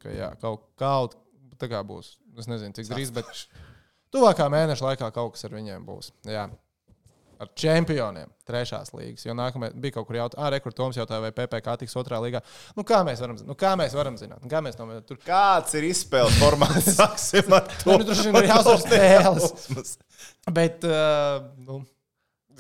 ka 0.02 0.14
jā, 0.14 0.32
kaut, 0.42 0.66
kaut 0.80 1.20
tā 1.62 1.70
kā 1.70 1.84
būs. 1.86 2.16
Es 2.40 2.50
nezinu, 2.50 2.74
cik 2.74 2.90
drīz, 2.90 3.12
bet 3.14 3.30
tuvākā 4.14 4.50
mēneša 4.50 4.88
laikā 4.92 5.12
kaut 5.14 5.36
kas 5.36 5.46
ar 5.46 5.54
viņiem 5.54 5.86
būs. 5.86 6.10
Jā. 6.30 6.48
Ar 7.40 7.48
čempioniem, 7.56 8.28
trešās 8.44 8.90
līgas. 8.92 9.24
Jo 9.24 9.32
nākamajā 9.38 9.72
bija 9.80 9.96
kaut 9.96 10.10
kur 10.10 10.18
jautājums, 10.18 10.42
ah, 10.44 10.50
rekur 10.52 10.74
Toms 10.76 10.98
jautāja, 11.00 11.22
vai 11.24 11.30
PPC 11.32 11.78
tiks 11.86 11.96
otrā 12.02 12.18
līgā. 12.20 12.42
Nu, 12.76 12.84
kā 12.88 13.00
mēs 13.08 13.22
varam, 13.24 13.38
zināt? 13.40 13.48
nu, 13.48 13.56
kā 13.60 13.70
mēs 13.80 13.96
varam 13.96 14.18
zināt? 14.20 14.44
Kā 14.52 14.60
mēs 14.66 14.76
to 14.76 14.88
tur 15.08 15.22
Kāds 15.24 15.78
ir 15.80 15.88
izspēles 15.88 16.36
formāts? 16.42 16.90
Sāksim 17.00 17.56
ar 17.56 17.70
to. 17.78 17.94
Nē, 17.94 18.02
nu, 18.02 18.10
droši 18.10 18.28
vien 18.28 18.42
ir 18.42 18.50
jāuzvar 18.52 18.84
spēles. 18.84 19.96
Bet, 20.52 20.84
uh, 20.90 21.48
nu, 21.64 21.80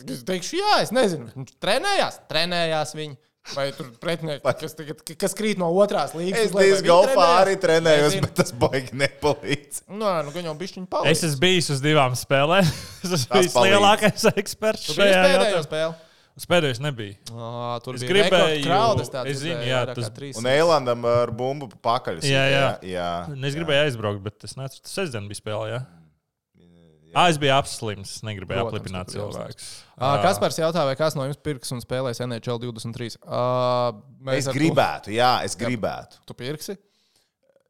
es 0.08 0.22
teikšu, 0.28 0.60
jā, 0.62 0.76
es 0.84 0.94
nezinu. 0.96 1.32
Viņš 1.36 1.58
trenējās, 1.64 2.22
trenējās 2.32 2.96
viņi. 2.98 3.18
Vai 3.56 3.70
tur 3.74 3.88
pretinieki, 3.98 4.44
kas, 4.60 4.76
tagad, 4.78 5.00
kas 5.18 5.34
krīt 5.34 5.58
no 5.58 5.72
otrās 5.82 6.12
līnijas? 6.14 6.52
Es 6.52 6.52
diezgan 6.54 6.90
golfā 6.92 7.28
arī 7.40 7.56
trenējos, 7.58 8.18
bet 8.22 8.36
tas 8.38 8.52
baigi 8.54 8.94
nepalīdz. 9.00 9.80
Nu, 9.90 10.04
nē, 10.04 10.20
nu, 10.28 10.34
gan 10.36 10.50
jau 10.52 10.54
bišķiņi 10.60 10.86
palīdz. 10.92 11.16
Es 11.16 11.24
esmu 11.32 11.42
bijis 11.48 11.72
uz 11.74 11.82
divām 11.82 12.14
spēlēm. 12.20 12.68
es 13.08 13.16
esmu 13.18 13.40
bijis 13.40 13.56
lielākais 13.58 14.28
eksperts 14.36 14.92
šajā 14.92 15.16
pēdējo 15.16 15.34
jautājumā. 15.40 15.64
spēli. 15.66 15.98
Uz 16.40 16.46
pēdējos 16.48 16.80
nebija. 16.84 17.16
Oh, 17.34 17.74
tur 17.84 17.98
Es 17.98 18.04
bija 18.06 18.12
gribēju- 18.14 18.62
kraudas, 18.64 19.10
tā, 19.12 19.26
es 19.28 19.42
zinu, 19.42 19.64
jā, 19.66 19.82
tas- 19.92 20.38
Un 20.40 20.46
Eilandam 20.48 21.08
ar 21.10 21.34
bumbu 21.36 21.68
pakaļ. 21.84 22.22
Jā, 22.24 22.44
jā. 22.54 22.68
jā. 22.88 23.10
Es 23.50 23.58
gribēju 23.58 23.88
aizbraukt, 23.90 24.22
bet 24.24 24.46
es 24.48 24.54
nācu. 24.60 24.80
Tas 24.86 24.94
sestdien 25.02 25.26
bija 25.32 25.42
spēlē. 25.42 25.74
Jā. 25.74 25.82
Ah, 27.16 27.30
es 27.32 27.40
biju 27.42 27.54
apslims. 27.56 28.12
Es 28.18 28.26
negribēju 28.28 28.66
Protams, 28.68 28.82
aplipināt 28.82 29.14
cilvēkus. 29.14 29.70
Uh, 29.96 30.20
Kaspars 30.24 30.60
jautā, 30.62 30.84
vai 30.88 30.94
kāds 31.00 31.18
no 31.18 31.26
jums 31.28 31.40
pirks 31.42 31.74
un 31.76 31.82
spēlēs 31.84 32.22
NHL 32.26 32.60
23? 32.62 33.18
Uh, 33.24 33.98
Es 34.36 34.48
ar 34.48 34.54
to- 34.54 34.60
gribētu, 34.60 35.14
jā, 35.16 35.32
es 35.48 35.58
gribētu. 35.60 36.22
Tu 36.30 36.38
pirksi? 36.38 36.78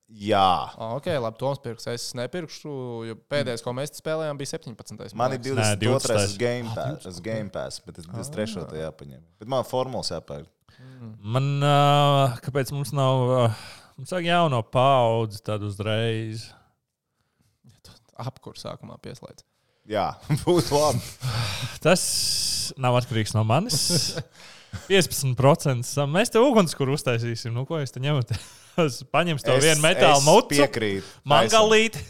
Jā. 0.10 0.74
Ah, 0.74 0.96
ok, 0.98 1.06
labi, 1.22 1.38
Toms 1.38 1.60
pirks. 1.62 1.86
Es 1.88 2.08
nepirkšu, 2.18 2.72
jo 3.08 3.16
pēdējais, 3.30 3.62
ko 3.62 3.74
mēs 3.78 3.94
spēlējām, 4.00 4.40
bija 4.42 4.56
17. 4.58 5.14
Man 5.14 5.36
ir 5.36 5.38
man 5.38 5.38
liekas. 5.38 5.76
22. 5.78 6.16
20. 6.26 6.38
Game 6.42 6.72
Pass, 6.76 7.06
uz 7.06 7.20
Game 7.22 7.50
Pass 7.54 7.84
bet 7.86 8.00
es 8.02 8.08
23. 8.10 8.66
jāpaņem. 8.82 9.22
Bet 9.38 9.48
man 9.48 9.64
formulas 9.70 10.10
jāpērk. 10.10 10.48
Man, 11.22 11.60
uh, 11.62 12.40
kāpēc 12.42 12.72
mums 12.74 12.92
nav 12.96 13.30
uh, 13.30 13.62
Mums 14.00 14.14
vajag 14.16 14.30
jauno 14.30 14.62
paudzi, 14.64 15.42
tad 15.44 15.60
uzreiz. 15.68 16.46
Apkur 18.20 18.58
sākumā 18.60 18.98
pieslēdz. 19.04 19.46
Jā, 19.90 20.10
būtu 20.44 20.76
labi. 20.76 21.00
Tas 21.82 22.04
nav 22.78 22.98
atkarīgs 23.00 23.34
no 23.38 23.46
manis. 23.48 23.80
15% 24.90 25.88
sam- 25.88 26.12
mēs 26.14 26.30
te 26.34 26.42
ugunskura 26.44 26.94
uztaisīsim. 26.94 27.54
Nu, 27.56 27.64
ko 27.66 27.80
jūs 27.82 27.94
te 27.96 28.02
ņemat? 28.04 28.36
Paņems 29.16 29.44
to 29.46 29.56
Es- 29.58 29.64
vienu 29.66 29.82
metālu 29.84 30.20
es 30.22 30.26
mucu, 30.28 30.54
Piekrītu. 30.60 31.08
mangalīti. 31.28 32.04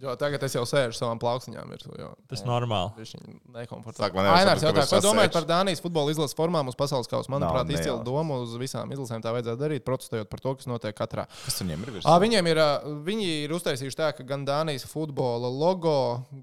Jo 0.00 0.14
tagad 0.16 0.40
es 0.46 0.54
jau 0.56 0.62
sēžu 0.64 0.96
savām 0.96 1.18
plauksniņām. 1.20 1.72
Ir, 1.76 1.82
jo, 2.00 2.08
Tas 2.30 2.40
normāli. 2.48 2.94
Viņš 2.96 3.10
ir 3.12 3.20
Sāk, 3.20 3.40
nekomfortabli. 3.52 4.22
Ainārs 4.32 4.62
jautā, 4.64 4.84
ko 4.88 5.00
domājat 5.04 5.34
par 5.34 5.46
Dānijas 5.48 5.82
futbola 5.84 6.14
izlases 6.14 6.36
formām 6.38 6.70
uz 6.72 6.78
pasaules 6.78 7.10
kausa? 7.10 7.28
Manuprāt, 7.34 7.68
Nav 7.68 7.76
izcila 7.76 7.98
doma 8.06 8.38
uz 8.40 8.54
visām 8.60 8.88
izlasēm 8.94 9.20
tā 9.20 9.34
vajadzētu 9.36 9.60
darīt, 9.60 9.84
protestējot 9.84 10.30
par 10.32 10.40
to, 10.40 10.54
kas 10.56 10.70
notiek 10.70 10.96
katrā. 10.96 11.26
Kas 11.44 11.60
viņiem 11.60 11.84
ir 11.84 11.92
virs? 11.98 12.08
À, 12.08 12.16
viņiem 12.22 12.48
ir, 12.48 12.62
viņi 13.10 13.28
ir 13.44 13.54
uztaisījuši 13.58 14.00
tā, 14.00 14.10
ka 14.16 14.24
gan 14.24 14.48
Dānijas 14.48 14.88
futbola 14.88 15.52
logo, 15.52 15.96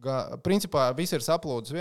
gan, 0.05 0.37
principā 0.45 0.91
viss 0.97 1.17
ir 1.17 1.25
saplūdis. 1.25 1.73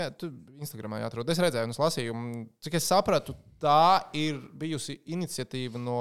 Instagramā 0.57 1.03
jāatrod. 1.03 1.29
Es 1.29 1.41
redzēju, 1.45 1.69
un 1.69 1.77
es 1.77 1.81
lasīju, 1.83 2.17
un 2.17 2.45
cik 2.65 2.81
es 2.81 2.89
sapratu, 2.89 3.37
tā 3.61 4.01
ir 4.17 4.41
bijusi 4.57 4.97
iniciatīva 5.13 5.77
no 5.77 5.99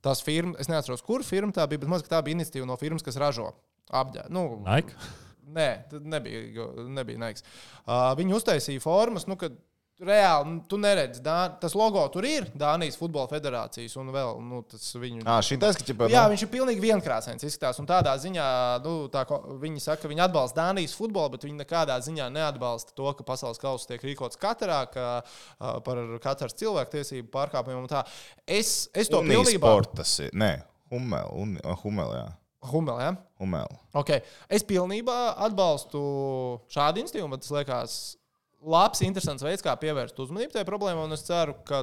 tās 0.00 0.24
firmas. 0.24 0.62
Es 0.64 0.72
neatceros, 0.72 1.04
kur 1.04 1.20
firma 1.28 1.52
tā 1.52 1.68
bija, 1.68 1.84
bet 1.84 1.92
mazliet 1.92 2.08
tā 2.08 2.22
bija 2.24 2.40
iniciatīva 2.40 2.72
no 2.72 2.80
firmas, 2.80 3.04
kas 3.04 3.20
ražo 3.20 3.50
apģērbu. 3.90 4.34
Nu, 4.34 4.44
Nike? 4.66 5.10
Nē, 5.50 5.70
tad 5.90 6.06
nebija, 6.06 6.68
nebija 6.86 7.18
Nike. 7.18 7.42
Uh, 7.82 8.12
viņi 8.18 8.36
uztaisīja 8.36 8.82
formas, 8.84 9.26
nu, 9.26 9.34
kad 9.40 9.56
reāli 10.00 10.48
nu, 10.48 10.60
tu 10.68 10.78
neredzi, 10.80 11.20
Dā, 11.24 11.36
tas 11.60 11.74
logo 11.76 12.02
tur 12.12 12.24
ir 12.28 12.46
Dānijas 12.56 12.96
Futbola 12.98 13.28
Federācijas 13.30 13.96
un 14.00 14.10
vēl 14.14 14.40
nu, 14.44 14.62
tas 14.68 14.84
viņu. 14.96 15.24
Ah, 15.28 15.40
šī 15.44 15.58
tas, 15.60 15.76
ka 15.76 15.84
ķipa, 15.86 16.08
Jā, 16.12 16.24
viņš 16.32 16.44
ir 16.46 16.52
pilnīgi 16.52 16.84
vienkrāsains 16.84 17.44
izskatās. 17.46 17.80
Un 17.82 17.88
tādā 17.90 18.14
ziņā, 18.20 18.46
nu, 18.86 18.94
tā, 19.12 19.26
viņi 19.60 19.84
saka, 19.84 20.04
ka 20.04 20.12
viņi 20.12 20.24
atbalsta 20.24 20.62
Dānijas 20.62 20.96
futbolu, 20.96 21.34
bet 21.34 21.46
viņi 21.48 21.60
nekādā 21.60 21.98
ziņā 22.06 22.30
neatbalsta 22.32 22.96
to, 22.96 23.12
ka 23.18 23.26
pasaules 23.28 23.60
kausa 23.60 23.92
tiek 23.92 24.08
rīkots 24.08 24.40
katrā, 24.40 24.82
ka, 24.92 25.08
uh, 25.20 25.78
par 25.84 26.02
katras 26.24 26.56
cilvēku 26.60 26.96
tiesību 26.96 27.30
pārkāpumiem. 27.34 27.84
un 27.84 27.92
tā. 27.92 28.04
Es, 28.48 28.88
es 28.96 29.12
to 29.12 29.20
pilnībā. 29.26 29.60
Sportas 29.66 30.16
ir. 30.24 30.32
Nē, 30.32 30.54
Humel, 30.90 31.34
un, 31.36 31.58
Humel, 31.84 32.16
jā. 32.16 32.28
Humel, 32.60 33.00
ja? 33.00 33.12
Humel. 33.40 33.70
Okay. 33.96 34.20
Es 34.52 34.64
pilnībā 34.68 35.16
atbalstu 35.46 36.00
šādu 36.72 37.00
institīvu, 37.00 37.30
bet 37.32 37.44
tas 37.44 37.54
liekas 37.56 37.94
labs, 38.60 39.00
interesants 39.06 39.44
veids, 39.44 39.64
kā 39.64 39.72
pievērst 39.80 40.18
uzmanību 40.20 40.52
tai 40.54 40.66
problēmai. 40.68 41.08
Es 41.16 41.24
ceru, 41.24 41.56
ka 41.64 41.82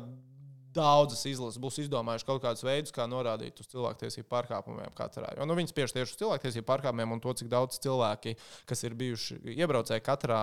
daudzas 0.78 1.26
izlases 1.30 1.62
būs 1.62 1.82
izdomājušas 1.84 2.28
kaut 2.28 2.44
kādus 2.46 2.66
veidus, 2.66 2.94
kā 2.96 3.08
norādīt 3.10 3.60
uz 3.64 3.70
cilvēktiesību 3.74 4.30
pārkāpumiem 4.32 4.94
katrā. 4.98 5.34
Jo 5.38 5.48
nu, 5.50 5.58
viņi 5.58 5.74
spiež 5.74 5.96
tieši 5.96 6.16
uz 6.16 6.22
cilvēktiesību 6.22 6.68
pārkāpumiem 6.70 7.18
un 7.18 7.24
to, 7.24 7.34
cik 7.42 7.52
daudz 7.52 7.82
cilvēki, 7.84 8.36
kas 8.70 8.86
ir 8.88 8.98
bijuši 9.00 9.40
iebraucēji 9.58 10.06
katrā, 10.06 10.42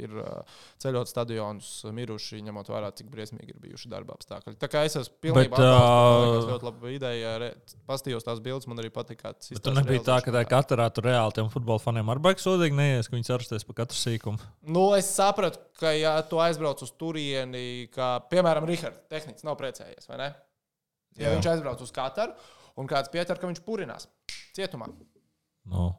ir 0.00 0.14
uh, 0.20 0.60
ceļot 0.82 1.10
stadionus, 1.10 1.72
miruši, 1.96 2.42
ņemot 2.46 2.70
vērā, 2.70 2.92
cik 3.00 3.10
briesmīgi 3.12 3.56
ir 3.56 3.60
bijuši 3.64 3.90
darba 3.92 4.16
apstākļi. 4.18 4.58
Tā 4.60 4.70
kā 4.70 4.84
es 4.88 4.98
esmu 5.00 5.20
pilnībā 5.24 5.60
ā, 5.60 5.74
liekas, 6.24 6.48
ļoti 6.52 6.68
laba 6.70 6.94
ideja. 6.94 7.52
Pastījos 7.88 8.26
tās 8.26 8.42
bildes, 8.44 8.68
man 8.70 8.80
arī 8.82 8.92
Bet 9.00 9.62
tur 9.64 9.74
nebija 9.76 10.02
tā, 10.04 10.18
ka 10.24 10.32
tā 10.34 10.42
katrā 10.48 10.86
tur 10.94 11.06
reāli 11.08 11.36
tiem 11.36 11.48
futbola 11.52 11.80
faniem 11.82 12.08
ar 12.12 12.20
baigi 12.22 12.44
sodīgi 12.44 12.76
neies, 12.76 13.08
ka 13.08 13.16
viņi 13.16 13.32
arastēs 13.34 13.66
par 13.68 13.78
katru 13.82 13.98
sīkumu. 13.98 14.40
Nu, 14.70 14.90
es 14.96 15.08
sapratu, 15.14 15.60
ka, 15.80 15.92
ja 15.96 16.14
tu 16.26 16.40
aizbrauc 16.42 16.82
uz 16.84 16.92
turieni, 17.00 17.88
kā 17.94 18.12
piemēram 18.32 18.66
Rahards, 18.68 19.06
tehniski 19.12 19.46
nav 19.48 19.58
precējies, 19.70 20.08
vai 20.10 20.18
ne? 20.20 20.28
Ja 21.18 21.28
Jā. 21.28 21.36
viņš 21.36 21.48
aizbrauc 21.54 21.80
uz 21.82 21.94
Kataru 21.94 22.34
un 22.78 22.90
kāds 22.90 23.10
pieķer, 23.12 23.38
ka 23.38 23.50
viņš 23.50 23.62
purinās 23.66 24.06
cietumā. 24.56 24.90
Nu, 25.70 25.90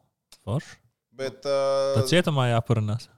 forši. 0.45 0.77
Bet, 1.11 1.43
uh, 1.43 1.97
Tad 1.97 2.07
cietumā 2.11 2.47
jāparinās. 2.53 3.09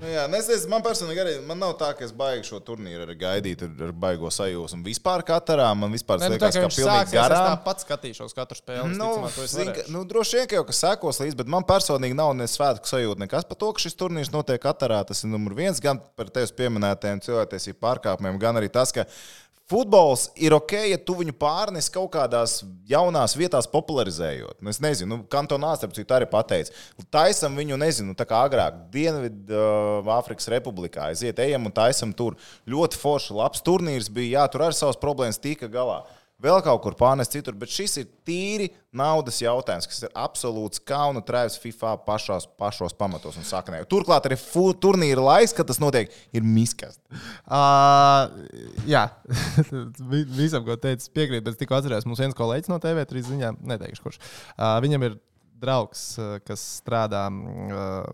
Nu, 0.00 0.08
jā, 0.08 0.22
nezinu, 0.32 0.68
man 0.72 0.82
personīgi 0.84 1.20
arī 1.22 1.32
man 1.46 1.58
nav 1.60 1.74
tā, 1.80 1.90
ka 1.98 2.04
es 2.06 2.12
baigi 2.16 2.46
šo 2.48 2.60
turnīru 2.64 3.04
arī 3.04 3.16
gaidītu 3.20 3.66
ar, 3.68 3.74
ar 3.88 3.92
baigo 4.04 4.30
sajūsmu. 4.32 4.80
Vispār 4.86 5.22
katrā 5.28 5.66
man 5.76 5.92
vispār 5.92 6.22
Nē, 6.22 6.30
nu, 6.32 6.38
tā, 6.40 6.48
liekas, 6.48 6.56
ka 6.56 6.60
ka 6.60 6.68
viņš 6.68 6.78
pilnīgi 6.80 7.10
sāksies, 7.10 7.34
es 7.36 7.44
tāpat 7.50 7.84
skatīšos 7.84 8.36
katru 8.38 8.58
spēli. 8.60 8.86
Nu, 8.96 9.10
Nu, 9.20 9.26
es 9.28 9.54
ka- 9.54 9.64
varēšu. 9.64 9.90
nu, 9.94 10.04
droši 10.08 10.36
vien, 10.40 10.46
ka 10.50 10.56
jau 10.60 10.64
kas 10.70 10.80
sekos 10.86 11.20
līdzi, 11.20 11.36
bet 11.42 11.52
man 11.56 11.66
personīgi 11.68 12.16
nav 12.16 12.32
ne 12.38 12.48
svētku 12.50 12.88
sajūta. 12.88 13.20
Nekas 13.26 13.44
par 13.50 13.56
to, 13.60 13.72
ka 13.76 13.84
šis 13.84 13.94
turnīrs 14.00 14.32
notiek 14.32 14.60
katrā. 14.62 15.02
Tas 15.06 15.22
ir 15.24 15.30
numur 15.30 15.54
viens 15.54 15.80
gan 15.80 16.00
par 16.16 16.26
tevis 16.32 16.52
pieminētajiem 16.56 17.20
cilvēktiesību 17.26 17.78
pārkāpumiem, 17.84 18.38
gan 18.40 18.56
arī 18.56 18.70
tas, 18.72 18.92
ka 18.92 19.04
futbols 19.70 20.26
ir 20.40 20.54
ok, 20.56 20.74
ja 20.90 20.98
tu 20.98 21.14
viņu 21.20 21.34
pārnes 21.38 21.88
kaut 21.92 22.10
kādās 22.16 22.60
jaunās 22.90 23.36
vietās, 23.38 23.68
popularizējot. 23.70 24.58
Nu, 24.60 24.72
es 24.72 24.80
nezinu, 24.82 25.10
nu, 25.14 25.26
kantonā 25.30 25.72
starp 25.78 25.94
citu 25.96 26.16
arī 26.16 26.28
pateicis. 26.30 26.74
Taisam 27.12 27.58
viņu, 27.58 27.78
nezinu, 27.80 28.16
tā 28.18 28.26
kā 28.28 28.42
agrāk 28.46 28.82
Dienvidāfrikas 28.94 30.50
Republikā. 30.52 31.10
Aiziet, 31.10 31.38
ejam 31.42 31.70
un 31.70 31.74
taisam 31.74 32.14
tur. 32.16 32.38
Ļoti 32.70 32.98
forši, 33.00 33.36
labs 33.38 33.62
turnīrs 33.66 34.10
bija. 34.12 34.40
Jā, 34.40 34.48
tur 34.50 34.66
arī 34.66 34.78
savas 34.78 34.98
problēmas 35.00 35.40
tika 35.42 35.70
galā 35.70 36.02
vēl 36.40 36.60
kaut 36.64 36.80
kur 36.84 36.94
pārnest 36.98 37.34
citur, 37.34 37.54
bet 37.58 37.70
šis 37.72 37.96
ir 38.00 38.06
tīri 38.26 38.68
naudas 38.96 39.38
jautājums, 39.42 39.86
kas 39.90 40.02
ir 40.06 40.12
absolūts 40.18 40.82
kaunu 40.88 41.22
trēvs 41.26 41.58
FIFA 41.62 41.92
pašās, 42.06 42.46
pašos 42.60 42.94
pamatos 42.98 43.36
un 43.40 43.46
saknē. 43.46 43.82
Turklāt 43.90 44.26
arī 44.28 44.38
turnīra 44.82 45.22
laiks, 45.24 45.54
kad 45.56 45.68
tas 45.70 45.80
notiek, 45.82 46.12
ir 46.34 46.46
miskas. 46.46 46.98
Uh, 47.44 48.30
jā, 48.88 49.04
Vi- 50.10 50.26
visam, 50.40 50.64
ko 50.66 50.76
teicu, 50.80 51.10
piekrītu, 51.16 51.44
bet 51.50 51.60
tikko 51.60 51.78
atceros, 51.78 52.08
mums 52.08 52.22
viens 52.24 52.36
kolēģis 52.38 52.72
no 52.72 52.80
TV3 52.82 53.24
ziņā, 53.30 53.52
neteikšu, 53.74 54.04
kurš. 54.06 54.20
Uh, 54.56 54.76
viņam 54.84 55.06
ir 55.10 55.18
draugs, 55.60 56.04
kas 56.48 56.62
strādā 56.80 57.26
uh, 57.28 58.08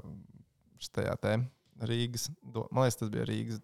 šajā 0.82 1.14
te 1.22 1.38
Rīgas, 1.86 2.30
man 2.72 2.86
liekas, 2.86 2.96
tas 2.98 3.10
bija 3.12 3.26
Rīgas, 3.28 3.60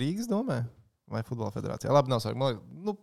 Rīgas 0.00 0.28
domē 0.30 0.62
vai 1.10 1.22
Futbola 1.26 1.50
federācijā. 1.52 1.90
Labi, 1.92 2.12
nav 2.12 2.22
svarīgi. 2.22 2.38
man 2.40 2.52
liekas, 2.54 2.66
Nu, 2.86 2.94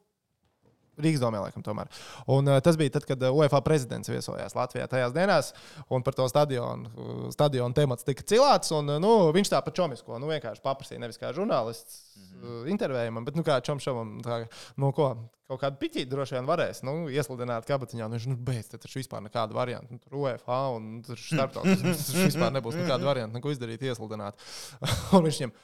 Rīgas 0.98 1.22
domē, 1.22 1.42
laikam, 1.46 1.64
tomēr. 1.66 1.92
Un, 2.34 2.50
uh, 2.50 2.60
tas 2.64 2.78
bija 2.80 2.96
tad, 2.98 3.06
kad 3.10 3.22
uh, 3.22 3.36
UEFA 3.38 3.62
prezidents 3.66 4.10
viesojās 4.10 4.58
Latvijā 4.58 4.88
tajās 4.90 5.16
dienās, 5.16 5.54
un 5.94 6.06
par 6.06 6.18
to 6.18 6.28
stadionu, 6.32 6.90
uh, 6.90 7.24
stadionu 7.34 7.78
temats 7.78 8.08
tika 8.08 8.26
cilāts. 8.28 8.74
Un, 8.76 8.98
nu, 9.04 9.14
viņš 9.36 9.54
tā 9.54 9.62
pa 9.64 9.74
čomisko 9.76 10.20
nu, 10.22 10.30
vienkārši 10.34 10.64
paprasīja, 10.66 11.02
nevis 11.04 11.22
kā 11.22 11.34
žurnālists 11.38 12.04
mm 12.18 12.28
-hmm. 12.42 12.70
intervējumam, 12.74 13.26
bet 13.26 13.36
nu, 13.38 13.46
kā 13.48 13.60
čomšavam, 13.62 14.20
tā, 14.26 14.46
nu, 14.76 14.92
ko, 14.92 15.14
kaut 15.48 15.62
kādu 15.62 15.80
piķīti 15.82 16.12
droši 16.12 16.38
vien 16.38 16.50
varēs 16.50 16.84
nu, 16.88 16.96
iesludināt 17.14 17.68
kabatiņā. 17.68 18.08
Nu, 18.08 18.18
viņš 18.18 18.28
nu, 18.32 18.38
beidz, 18.50 18.72
tad 18.72 18.84
taču 18.84 19.00
vispār 19.00 19.24
nekāda 19.24 19.56
varianta. 19.56 19.94
Nu, 19.94 20.02
tur 20.04 20.20
UEFA 20.24 20.60
un 20.76 21.02
tas 21.08 22.12
vispār 22.18 22.52
nebūs 22.58 22.76
nekāda 22.76 23.08
varianta, 23.08 23.38
neko 23.38 23.54
izdarīt, 23.56 23.86
iesludināt. 23.88 24.40
un 25.16 25.28
viņš 25.28 25.42
viņam. 25.44 25.56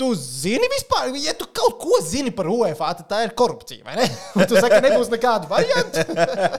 Tu 0.00 0.06
zini 0.16 0.64
vispār, 0.72 1.10
ja 1.20 1.34
tu 1.36 1.44
kaut 1.52 1.74
ko 1.82 1.98
zini 2.00 2.30
par 2.32 2.48
UEFA, 2.48 2.94
tad 2.96 3.08
tā 3.10 3.18
ir 3.26 3.34
korupcija, 3.36 3.84
vai 3.84 3.98
ne? 4.00 4.06
Un 4.38 4.46
tu 4.48 4.56
saki, 4.56 4.72
ka 4.78 4.80
nebūs 4.86 5.10
nekāda 5.12 5.50
varianta. 5.50 6.04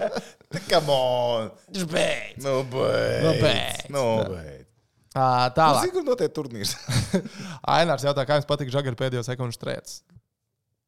Come 0.70 0.94
on! 0.94 1.50
Viņš 1.74 1.88
beidz. 1.90 2.44
Nu, 2.46 2.60
beidz! 2.76 3.24
Nu, 3.26 3.34
beidz. 3.42 3.88
Nu, 3.96 4.04
beidz. 4.36 4.68
Ā, 5.14 5.26
Tu 5.50 5.58
Tālāk. 5.58 5.82
zini, 5.82 5.94
kur 5.98 6.06
notiek 6.08 6.32
turnīrs? 6.34 6.76
Ainārs 7.78 8.06
jautā, 8.06 8.24
kā 8.30 8.38
jums 8.38 8.48
patīk 8.50 8.70
žagara 8.74 8.98
pēdējo 9.02 9.26
sekundžu 9.26 9.58
strēts. 9.60 10.00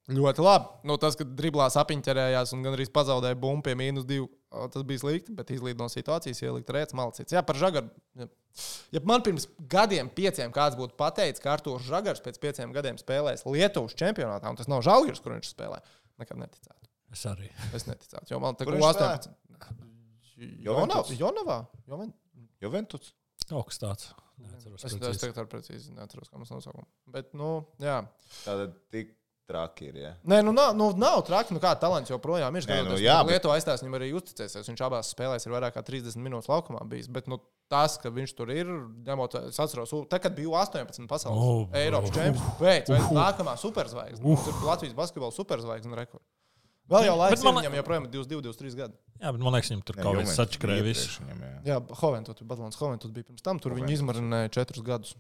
Ļoti 0.06 0.43
labi. 0.45 0.68
Nu, 0.86 0.99
tas, 1.01 1.16
kad 1.18 1.32
driblā 1.34 1.66
apiņķerējās 1.82 2.51
un 2.53 2.62
gandrīz 2.66 2.91
pazaudēja 2.93 3.38
bumbu 3.41 3.66
pie 3.66 3.74
mīnus 3.80 4.06
divu, 4.06 4.28
o, 4.53 4.68
tas 4.70 4.84
bija 4.86 5.01
slikti, 5.01 5.34
bet 5.34 5.49
izlīd 5.56 5.80
no 5.82 5.88
situācijas, 5.89 6.43
ielikt 6.45 6.70
rēts 6.76 6.93
malcīts. 6.97 7.34
Jā, 7.34 7.41
par 7.45 7.58
žagaru. 7.58 7.89
Ja. 8.22 8.28
ja 8.93 9.01
man 9.10 9.26
pirms 9.26 9.47
gadiem, 9.72 10.12
pieciem, 10.14 10.53
kāds 10.53 10.78
būtu 10.78 10.93
pateicis, 10.99 11.41
ka 11.41 11.56
Arthurs 11.56 11.88
Žagars 11.89 12.22
pēc 12.26 12.38
pieciem 12.43 12.76
gadiem 12.76 13.01
spēlēs 13.01 13.47
Lietuvas 13.49 13.97
čempionātā, 13.97 14.53
un 14.53 14.62
tas 14.62 14.70
nav 14.70 14.86
Žalgiris, 14.86 15.24
kur 15.26 15.34
viņš 15.34 15.49
spēlē, 15.56 15.82
nekad 16.22 16.43
neticētu. 16.43 16.91
Es 17.16 17.26
arī. 17.32 17.49
Es 17.74 17.89
neticētu, 17.89 18.30
jo 18.30 18.41
man 18.43 18.60
tā 18.60 18.70
kā 18.70 18.78
viņš 18.78 18.88
18. 18.91 19.34
Jonavā? 20.38 21.01
Juventus? 21.10 21.18
Jonavā? 21.18 21.60
Joven- 21.89 22.14
kas 23.66 23.82
tāds. 23.82 24.10
Neatceros, 24.36 24.84
Es, 24.84 24.91
es 24.91 24.99
precīzi. 24.99 25.20
tagad 25.22 25.38
ar 25.39 25.45
precīzi 25.47 25.93
neatceros, 25.95 26.30
kā 26.30 26.38
mums 26.39 26.51
nosaukumu. 26.51 26.86
Bet, 27.08 27.34
nu, 27.38 27.66
jā. 27.80 28.01
Tātad 28.43 28.74
tik 28.91 29.14
traki 29.50 29.89
ir. 29.91 29.98
Ja. 30.02 30.12
Nē, 30.26 30.39
nu 30.46 30.54
nav, 30.56 30.74
nu, 30.78 30.89
nav 31.00 31.22
traki. 31.28 31.54
Nu, 31.56 31.62
kā 31.64 31.74
talants 31.80 32.10
joprojām 32.12 32.56
ir. 32.58 32.66
Nē, 32.70 32.80
nu, 32.88 32.98
jā, 33.02 33.18
bet- 33.26 33.36
Lietuvā 33.38 33.58
aizstās 33.60 33.84
viņam 33.84 33.98
arī 34.00 34.12
uzticēsies. 34.18 34.70
Viņš 34.72 34.84
abās 34.88 35.12
spēlēs 35.14 35.46
ir 35.48 35.54
vairāk 35.56 35.76
kā 35.78 35.84
30 35.86 36.18
minūtes 36.26 36.50
laukumā 36.52 36.82
bijis. 36.89 37.08
Bet 37.12 37.30
nu, 37.32 37.39
tas, 37.72 37.98
ka 38.02 38.10
viņš 38.14 38.36
tur 38.38 38.52
ir, 38.54 38.70
ņemot, 39.06 39.38
es 39.52 39.60
atceros, 39.62 39.93
tad, 40.10 40.22
kad 40.26 40.36
bija 40.38 40.50
18 40.66 41.08
pasaules 41.10 41.41
Oh, 41.41 41.66
oh, 41.66 41.78
Eiropas 41.78 42.14
čempions, 42.14 42.58
pēc 42.60 42.89
tam 42.91 43.14
nākamā 43.18 43.56
superzvaigznes. 43.62 44.22
Uh. 44.26 44.46
Tur 44.46 44.66
Latvijas 44.70 44.98
basketbola 44.98 45.34
superzvaigznes 45.34 46.02
rekords. 46.02 46.26
Vēl 46.86 47.08
jau 47.08 47.16
laiks, 47.18 47.41
Bet 47.41 47.46
man 47.48 47.56
viņam 47.58 47.76
joprojām 47.80 48.04
ir 48.06 48.12
22, 48.14 48.43
23 48.46 48.76
gadi. 48.78 48.93
Jā, 49.18 49.32
bet 49.34 49.41
man 49.41 49.56
liekas, 49.56 49.72
viņam 49.74 49.86
tur 49.88 49.96
kaut 49.98 50.20
kas 50.22 50.36
sačakrēja 50.38 50.84
visu. 50.86 51.24
Jā. 51.26 51.54
Jā, 51.66 51.78
Hoventut, 52.04 52.43
Badalons 52.46 52.78
Hoventut 52.78 53.10
bija 53.16 53.26
pirms 53.26 53.41
tam. 53.41 53.58
Tur 53.58 53.74
viņi 53.74 53.88
Hoventuts. 53.88 54.04
izmarināja 54.04 54.52
4 54.54 54.84
gadus. 54.86 55.16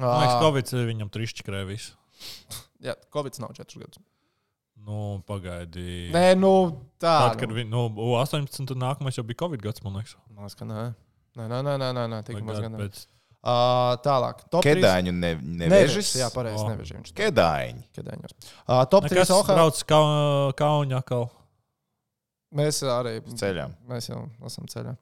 Man 0.00 0.18
liekas, 0.24 0.40
Covid 0.42 0.72
viņam 0.90 1.12
tur 1.14 1.22
izčakrēja 1.22 1.68
visu. 1.70 1.94
Jā, 2.82 2.94
Covid 3.14 3.38
nav 3.42 3.52
4 3.54 3.78
gadus. 3.84 4.00
Nu, 4.82 5.20
pagaidi. 5.28 6.10
Nē, 6.10 6.32
nu 6.38 6.50
tā. 6.98 7.12
Tad, 7.30 7.36
kad 7.38 7.52
viņi, 7.54 7.68
nu, 7.70 7.84
18 8.18 8.72
un 8.74 8.80
nākamais 8.82 9.14
jau 9.18 9.22
bija 9.28 9.38
Covid 9.44 9.62
gads, 9.62 9.82
man 9.84 9.94
liekas. 10.00 10.16
Man 10.32 10.42
liekas, 10.48 10.56
ka 10.58 10.66
nē. 10.66 10.86
Nē, 11.38 11.46
nē, 11.48 11.60
nē, 11.68 11.74
nē, 11.78 11.90
nē, 11.96 12.06
nē 12.12 12.22
tik 12.26 12.40
maz 12.44 12.58
gan. 12.64 12.74
pēc- 12.80 13.06
Uh, 13.42 13.96
tālāk. 14.04 14.42
Top 14.54 14.62
3. 14.62 14.76
Kedāņu 14.78 15.12
ne, 15.18 15.32
Nevežis. 15.34 16.12
Jā, 16.14 16.28
pareizi. 16.30 16.62
O. 16.62 16.68
Nevežis. 16.70 16.94
Viņš 16.94 17.12
Kedāņi. 17.18 17.80
Kedēņos. 17.96 18.34
Uh, 18.68 18.84
top 18.86 19.08
3. 19.10 19.16
Kas 19.18 19.30
OHL. 19.34 19.54
brauc 19.56 19.80
Ka- 19.82 20.52
Kauņa 20.62 21.00
atkal? 21.00 21.24
Mēs 22.54 22.78
arī. 22.86 23.16
Ceļām. 23.40 23.72
Mēs 23.90 24.06
jau 24.12 24.20
esam 24.46 24.68
ceļā. 24.70 24.94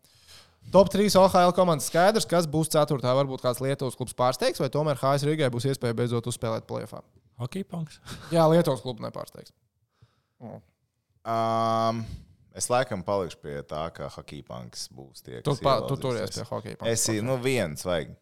Top 0.73 0.89
3 0.89 1.17
OHL 1.21 1.53
komandas 1.53 1.91
skaidrs, 1.91 2.25
kas 2.29 2.47
būs 2.47 2.71
4. 2.73 3.01
Varbūt 3.03 3.43
kāds 3.45 3.61
Lietuvas 3.61 3.97
klubs 3.99 4.15
pārsteigs, 4.17 4.61
vai 4.63 4.69
tomēr 4.73 4.97
HS 4.97 5.25
Rīgai 5.29 5.51
būs 5.53 5.67
iespēja 5.69 5.93
beidzot 6.01 6.25
uzspēlēt 6.31 6.65
plēfā. 6.65 7.03
Hockey 7.41 7.65
punks. 7.65 8.01
Jā, 8.35 8.45
Lietuvas 8.53 8.83
klubs 8.85 9.03
nepārsteigs. 9.05 9.55
Um, 10.41 12.03
es 12.57 12.69
laikam 12.73 13.05
palikšu 13.05 13.41
pie 13.43 13.59
tā, 13.69 13.83
ka 13.97 14.09
hockey 14.15 14.43
punks 14.47 14.89
būs 14.97 15.25
tie. 15.25 15.41
Tu, 15.41 15.53
kas 15.53 15.63
pa, 15.65 15.79
tu 15.89 15.99
turies 16.01 16.33
pie 16.37 16.47
hokeja. 16.49 16.81
Es 16.89 17.05
ir, 17.13 17.23
nu, 17.27 17.37
viens 17.43 17.85
vajag. 17.87 18.15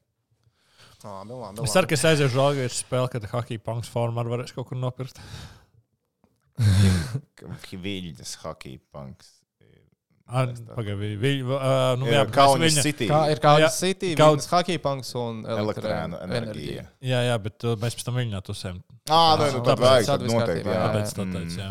Ah, 1.07 1.23
bilā, 1.23 1.53
Es 1.62 1.71
ceru, 1.71 1.87
ka 1.87 1.95
es 1.95 2.03
aiziešu 2.11 2.35
žēlgājus 2.35 2.81
spēli, 2.83 3.11
kad 3.12 3.29
hockey 3.31 3.61
punks 3.62 3.91
formā 3.93 4.25
varēs 4.27 4.51
kaut 4.57 4.66
kur 4.71 4.81
nopirkt. 4.81 5.21
Viļņas 7.87 8.33
hockey 8.43 8.81
punks. 8.91 9.38
Pagaidām. 10.29 11.99
Nu, 11.99 12.09
Jā, 12.12 12.22
Kaunis 12.33 12.74
viņa. 12.74 12.83
City. 12.85 13.09
Kā 13.09 13.20
ir 13.33 13.41
kāda 13.41 13.64
Jā, 13.64 13.70
City, 13.72 14.14
kaut- 14.18 14.39
kāds 14.39 14.49
hockey 14.51 14.79
punks 14.85 15.14
un 15.16 15.43
elektrēnu 15.49 16.20
enerģija. 16.26 16.85
Jā, 17.01 17.22
jā, 17.31 17.37
bet 17.43 17.64
uh, 17.64 17.76
mēs 17.81 17.97
pēc 17.97 18.05
tam 18.11 18.18
viņu 18.20 18.43
tusējam. 18.45 18.81
Ā, 19.09 19.20
nu, 19.41 19.45
nu, 19.57 19.62
tad 19.64 19.79
Tāpēc 19.79 19.87
vajag, 19.89 20.24
viss 20.26 20.37
noteikti. 20.37 20.68
Jā. 20.68 20.81
Tāpēc 20.85 21.14
tā 21.16 21.24
Mm. 21.24 21.33
teicu, 21.39 21.61
jā. 21.64 21.70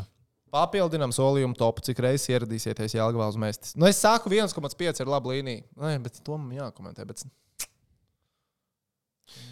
Papildinām 0.57 1.11
solījumu 1.13 1.57
topu, 1.59 1.83
cik 1.85 1.99
reizes 2.01 2.29
ieradīsieties 2.31 2.95
Jālgavā 2.97 3.27
uz 3.29 3.35
mēstis. 3.37 3.75
Nu, 3.75 3.85
es 3.85 3.99
saku, 4.01 4.29
1,5 4.31 5.01
ir 5.03 5.11
laba 5.11 5.29
līnija. 5.29 5.63
Nē, 5.77 5.97
bet 6.01 6.17
to 6.23 6.37
man 6.37 6.55
jākomentē. 6.57 7.05
Bet... 7.05 7.21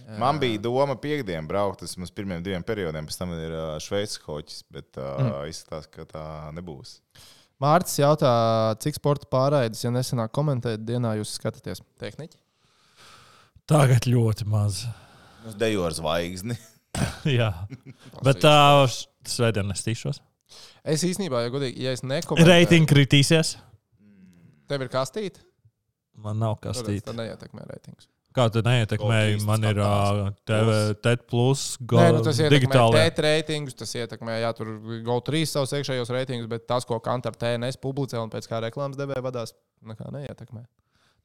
Jā. 0.06 0.18
Man 0.22 0.40
bija 0.40 0.62
doma 0.62 0.96
piekdienā 0.96 1.44
braukt 1.50 1.82
uz 1.84 1.98
mums 2.00 2.14
pirmiem 2.16 2.42
diviem 2.46 2.64
periodiem, 2.64 3.06
pēc 3.10 3.18
tam 3.20 3.34
ir 3.36 3.52
uh, 3.52 3.76
Šveices 3.84 4.22
hoķis, 4.24 4.64
bet 4.72 4.98
uh, 5.02 5.18
mm. 5.20 5.50
izskatās, 5.52 5.90
ka 5.92 6.06
tā 6.10 6.26
nebūs. 6.56 7.00
Mārcis 7.64 8.02
jautā, 8.02 8.32
cik 8.84 8.98
sporta 8.98 9.30
pārraides, 9.32 9.84
ja 9.86 9.92
nesenāk 9.94 10.34
komentēt, 10.36 10.84
dienā 10.84 11.14
jūs 11.22 11.38
skatāties? 11.38 11.80
Tehniķi? 12.02 12.38
Tagad 13.70 14.06
ļoti 14.10 14.48
maz. 14.52 14.84
Uz 15.48 15.56
dejo 15.58 15.86
ar 15.88 15.96
zvaigzni. 15.96 16.58
jā, 17.38 17.50
bet 18.24 18.42
tā 18.44 18.56
svētdien 19.28 19.72
es 19.74 19.84
tīšos. 19.86 20.20
Es 20.86 21.02
īstenībā, 21.08 21.42
ja 21.46 21.52
godīgi, 21.54 21.82
ja 21.88 21.94
es 21.96 22.04
nekomentēju, 22.06 22.48
Reitingi 22.52 22.90
kritīsies. 22.92 23.56
tev 24.70 24.86
ir 24.86 24.92
kastīte, 24.94 25.42
Man 26.16 26.38
nav 26.40 26.60
kas 26.64 26.80
tad 26.80 26.92
tīt. 26.94 27.04
tas 27.08 27.16
neietekmē 27.18 27.66
reitingus. 27.68 28.08
Kā 28.36 28.46
tu 28.52 28.62
neietekmēji? 28.66 29.38
Gold 29.40 29.48
Man 29.48 29.68
ir 29.70 29.80
uh, 29.80 30.22
TV, 30.48 30.78
TED, 31.06 31.26
plus, 31.32 31.66
go, 31.80 32.02
Nē, 32.02 32.10
nu, 32.18 32.24
tas 32.26 32.42
ietekmē 32.42 32.58
digitālajā. 32.58 33.04
tēt 33.06 33.22
reitingus, 33.24 33.78
tas 33.80 33.96
ietekmē, 33.96 34.40
jā, 34.44 34.50
tur 34.58 34.74
GO3 35.08 35.44
savus 35.48 35.76
iekšējos 35.80 36.12
reitingus, 36.12 36.50
bet 36.52 36.68
tas, 36.68 36.84
ko 36.88 37.00
Kantar 37.04 37.38
TNS 37.40 37.80
publicē 37.80 38.20
un 38.20 38.34
pēc 38.34 38.50
kā 38.52 38.60
reklāmas 38.66 39.00
devēja 39.00 39.24
vadās, 39.24 39.56
nekā 39.88 40.12
neietekmē. 40.18 40.66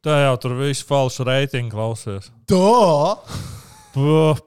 Tā 0.07 0.21
jau 0.23 0.37
tur 0.41 0.55
viss 0.63 0.87
falšu 0.87 1.27
reitingu 1.29 1.75
klausies. 1.75 2.31
Tā! 2.49 3.19
Puh, 3.91 4.39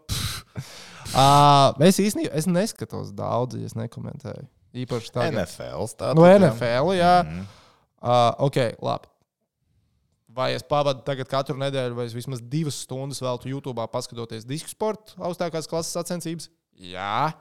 Uh, 1.13 1.69
es 1.85 1.99
īstenībā 2.01 2.31
es 2.39 2.47
neskatos 2.49 3.11
daudz, 3.13 3.53
ja 3.59 3.67
es 3.69 3.75
nekomentēju. 3.77 4.47
Īpaši 4.81 5.11
tagad. 5.13 5.35
NFL. 5.43 5.83
Tā 5.99 6.13
No 6.17 6.25
NFL, 6.25 6.95
jā. 6.97 7.15
Mhm. 7.21 7.43
Uh, 8.03 8.47
ok, 8.49 8.57
labi. 8.81 9.11
Vai 10.33 10.49
es 10.57 10.63
pavadu 10.65 11.03
tagad 11.05 11.29
katru 11.29 11.55
nedēļu, 11.61 11.93
vai 11.97 12.07
vismaz 12.09 12.39
divas 12.49 12.79
stundas 12.87 13.19
veltu 13.21 13.51
YouTube, 13.51 13.83
paskatoties 13.93 14.47
disku 14.49 14.71
sporta 14.71 15.13
augstākās 15.21 15.67
klases 15.69 15.93
sacensības? 15.93 16.47
Jā. 16.81 17.33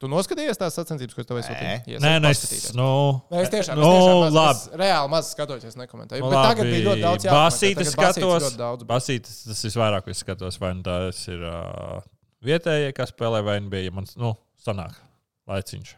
Tu 0.00 0.08
noskatījies 0.08 0.56
tās 0.58 0.74
sacensības, 0.78 1.12
ko 1.14 1.20
es 1.22 1.28
tev 1.28 1.38
esmu 1.42 1.54
Nē. 1.54 1.72
Nē, 2.00 2.12
nē, 2.24 2.30
es, 2.32 2.70
nu, 2.72 2.86
Nē, 3.30 3.42
es 3.44 3.50
tiešām, 3.52 3.76
nu, 3.76 3.84
es 3.84 3.98
tiešām 4.00 4.20
maz, 4.24 4.32
labi. 4.38 4.56
es 4.56 4.78
reāli 4.80 5.10
maz 5.12 5.28
skatos, 5.34 5.66
es 5.68 5.76
nekomentēju. 5.76 6.24
Nu, 6.24 6.30
Bet 6.32 6.46
tagad 6.48 6.70
bija 6.72 6.84
ļoti 6.86 7.02
daudz 7.04 7.26
Tagad 7.26 7.36
basītis 7.36 7.90
skatos. 7.92 8.46
ļoti 8.46 8.60
daudz. 8.62 8.86
Basītis, 8.88 9.34
tas 9.44 9.60
ir 9.68 9.74
vairāk, 9.76 10.06
ko 10.06 10.14
es 10.14 10.22
skatos. 10.24 10.56
Vai 10.62 10.70
nu 10.78 10.86
tas 10.88 11.20
ir 11.28 11.44
uh, 11.44 12.00
vietējie, 12.48 12.94
kas 12.96 13.12
spēlē, 13.12 13.42
vai 13.44 13.58
nu 13.60 13.68
bija 13.76 13.92
mans, 13.92 14.16
nu, 14.18 14.32
sanāk, 14.64 14.96
laiciņš. 15.52 15.92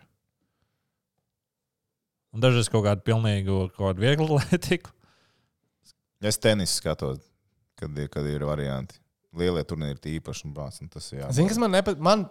Un 2.35 2.43
dažreiz 2.43 2.69
kaut 2.73 2.83
kādu 2.89 3.07
pilnīgu, 3.07 3.69
kaut 3.77 3.93
kādu 3.93 4.03
vieglu 4.03 4.37
lietiku. 4.43 4.91
Es 6.23 6.39
tenis 6.39 6.77
skatos, 6.79 7.21
kad 7.81 7.97
ir, 7.99 8.09
kad 8.13 8.27
ir 8.31 8.45
varianti. 8.47 8.99
Lielie 9.39 9.63
turnīri 9.65 9.97
ir 9.99 10.19
īpaši 10.21 10.45
un 10.49 10.53
bācis. 10.57 10.91
Tas 10.93 11.07
ir 11.13 11.23
jā. 11.23 11.31
Zini, 11.35 11.49
kas 11.51 11.59
man 11.63 11.73
nepatīk? 11.73 12.03
Man, 12.05 12.27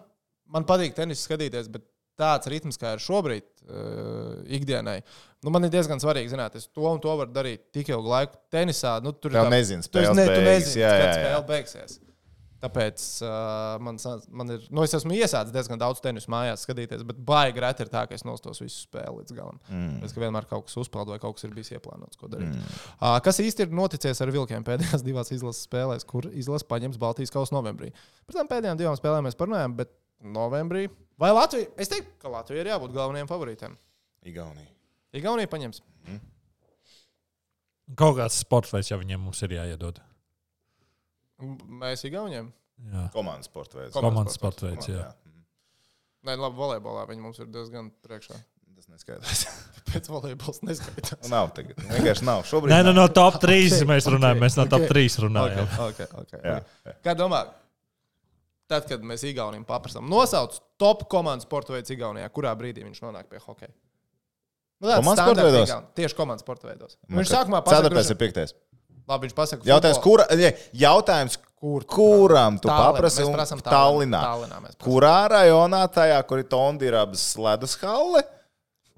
man 0.51 0.67
patīk 0.69 0.93
tenis 0.97 1.23
skatīties, 1.25 1.67
bet 1.73 1.83
tāds 2.21 2.45
ritms, 2.51 2.77
kā 2.77 2.91
ir 2.93 3.01
šobrīd, 3.01 3.45
uh, 3.65 4.43
ikdienai, 4.53 4.99
nu, 5.41 5.49
man 5.55 5.65
ir 5.65 5.71
diezgan 5.73 6.01
svarīgi 6.03 6.29
zināt, 6.35 6.55
es 6.59 6.67
to 6.69 6.83
un 6.85 6.99
to 7.01 7.15
varu 7.17 7.33
darīt 7.33 7.63
tik 7.73 7.89
ilgu 7.89 8.11
laiku. 8.11 8.37
Tenisā, 8.53 8.99
nu, 9.01 9.15
tur 9.17 9.33
tā- 9.33 9.47
nezinu, 9.49 9.81
tu, 9.87 9.97
esi 9.97 10.11
spēles 10.11 10.19
ne, 10.19 10.25
tu 10.29 10.43
nezini, 10.45 10.83
Jā, 10.83 10.91
jā, 10.93 11.07
jā. 11.07 11.13
spēle 11.17 11.47
beigsies. 11.49 11.97
Tāpēc 12.61 13.03
uh, 13.25 13.79
man, 13.81 13.97
man 14.37 14.53
ir, 14.53 14.65
nu, 14.69 14.83
es 14.85 14.93
esmu 14.93 15.15
iesācis 15.17 15.53
diezgan 15.53 15.79
daudz 15.81 16.01
tenisu 16.03 16.29
mājās 16.29 16.61
skatīties, 16.67 17.01
bet 17.09 17.21
baigi 17.25 17.63
reti 17.63 17.81
ir 17.81 17.89
tā, 17.89 18.03
ka 18.05 18.13
es 18.13 18.21
nostos 18.27 18.61
visu 18.61 18.83
spēli 18.83 19.23
līdz 19.23 19.33
galam. 19.33 19.57
Mm. 19.71 19.95
Es 20.05 20.13
ka 20.13 20.21
vienmēr 20.21 20.45
kaut 20.49 20.67
kas 20.67 20.77
uzpeld 20.83 21.09
vai 21.09 21.17
kaut 21.23 21.39
kas 21.39 21.47
ir 21.47 21.55
bijis 21.55 21.73
ieplānots, 21.73 22.19
ko 22.21 22.29
darīt. 22.29 22.51
Mm. 22.53 22.75
Uh, 22.99 23.15
kas 23.25 23.41
īsti 23.41 23.65
ir 23.65 23.73
noticis 23.73 24.21
ar 24.21 24.33
vilkiem 24.35 24.67
pēdējās 24.67 25.05
divās 25.07 25.33
izlases 25.33 25.65
spēlēs, 25.65 26.05
kur 26.05 26.29
izlase 26.29 26.69
paņems 26.69 27.01
Baltijas 27.01 27.33
kausu 27.33 27.57
novembrī? 27.57 27.89
Par 28.27 28.37
tām 28.37 28.51
pēdējām 28.51 28.83
divām 28.83 28.99
spēlēm 28.99 29.25
mēs 29.25 29.39
parunājām, 29.41 29.79
bet 29.81 29.95
novembrī. 30.21 30.85
Vai 31.21 31.33
Latvija? 31.33 31.71
Es 31.81 31.89
teiktu, 31.89 32.13
ka 32.21 32.29
Latvija 32.29 32.61
ir 32.61 32.69
jābūt 32.75 32.93
galvenajiem 32.93 33.29
favorītiem. 33.29 33.73
Igaunija. 34.29 34.69
Igaunija 35.17 35.49
paņems. 35.49 35.81
Kaut 37.97 38.15
kāds 38.21 38.37
sports 38.39 38.71
veids 38.71 38.93
jau 38.93 39.01
viņiem 39.01 39.25
mums 39.25 39.41
ir 39.43 39.57
jāiedod. 39.57 39.97
Mēs 41.81 42.05
Igauniem. 42.07 42.51
Jā. 42.91 43.07
Komandas 43.13 43.49
sporta 43.51 43.77
veids. 43.81 43.93
Komandas 43.93 44.37
sporta 44.39 44.67
veids, 44.69 44.87
jā. 44.89 45.03
Mhm. 45.25 45.43
Nē, 46.29 46.35
labi, 46.37 46.57
volejbolā 46.57 47.03
viņi 47.09 47.21
mums 47.21 47.39
ir 47.41 47.49
diezgan 47.53 47.91
priekšā. 48.05 48.37
Tas 48.81 48.87
neskaidrs. 48.89 49.41
Pēc 49.91 50.07
volejbola 50.09 50.65
neskaitās. 50.69 51.27
nav 51.29 51.51
tagad. 51.53 51.77
Vienkārši 51.85 52.25
nav. 52.25 52.41
Šobrīd. 52.49 52.73
Nē, 52.73 52.79
nu, 52.87 52.93
no 52.97 53.05
top 53.13 53.37
3 53.43 53.57
Ok, 53.75 53.83
mēs 53.89 54.07
runājam. 54.09 54.37
ok, 54.39 54.43
Mēs 54.47 54.57
no 54.57 54.65
top 54.71 54.85
ok. 54.87 54.93
3 54.95 55.17
runājam. 55.27 55.67
Okay, 55.89 56.07
okay, 56.23 56.39
Jā, 56.41 56.55
okay. 56.63 56.95
Kā 57.05 57.13
domā? 57.19 57.43
Tad, 58.71 58.85
kad 58.87 59.03
mēs 59.03 59.25
Igaunijam 59.27 59.65
paprasām, 59.67 60.07
nosauc 60.09 60.55
top 60.79 61.03
komandas 61.11 61.43
sporta 61.45 61.73
veidu 61.75 61.91
Igaunijā, 61.93 62.29
kurā 62.33 62.53
brīdī 62.57 62.85
viņš 62.87 63.01
nonāk 63.03 63.27
pie 63.29 63.41
hokeja? 63.43 63.73
Nu, 64.81 64.87
Komandas 64.95 65.21
sporta 65.27 65.43
veidos? 65.45 65.73
Tieši 65.99 66.15
komandas 66.17 66.41
sporta 66.45 66.69
veidos. 66.71 66.95
Viņš 67.11 67.29
sākumā 67.35 67.59
pasaka, 67.61 67.83
Ceturtais 67.83 68.07
droši- 68.07 68.15
ir 68.15 68.21
piektais. 68.23 68.53
Labi, 69.09 69.27
viņš 69.27 69.35
pasaka, 69.37 69.65
Jautājums, 69.67 70.01
kura, 70.03 70.25
ja, 70.39 70.51
jautājums 70.83 71.37
kur, 71.61 71.85
kuram 71.89 72.57
tu 72.61 72.69
Tallinā. 72.69 72.91
paprasti? 72.91 73.25
Tallinā. 73.65 74.21
Tallinā 74.21 74.59
prasām. 74.61 74.83
Kurā 74.85 75.17
rajonā, 75.33 75.81
tajā, 75.93 76.19
kur 76.29 76.41
ir 76.41 76.47
Tondirabas 76.51 77.25
ledus 77.37 77.77
halle? 77.81 78.23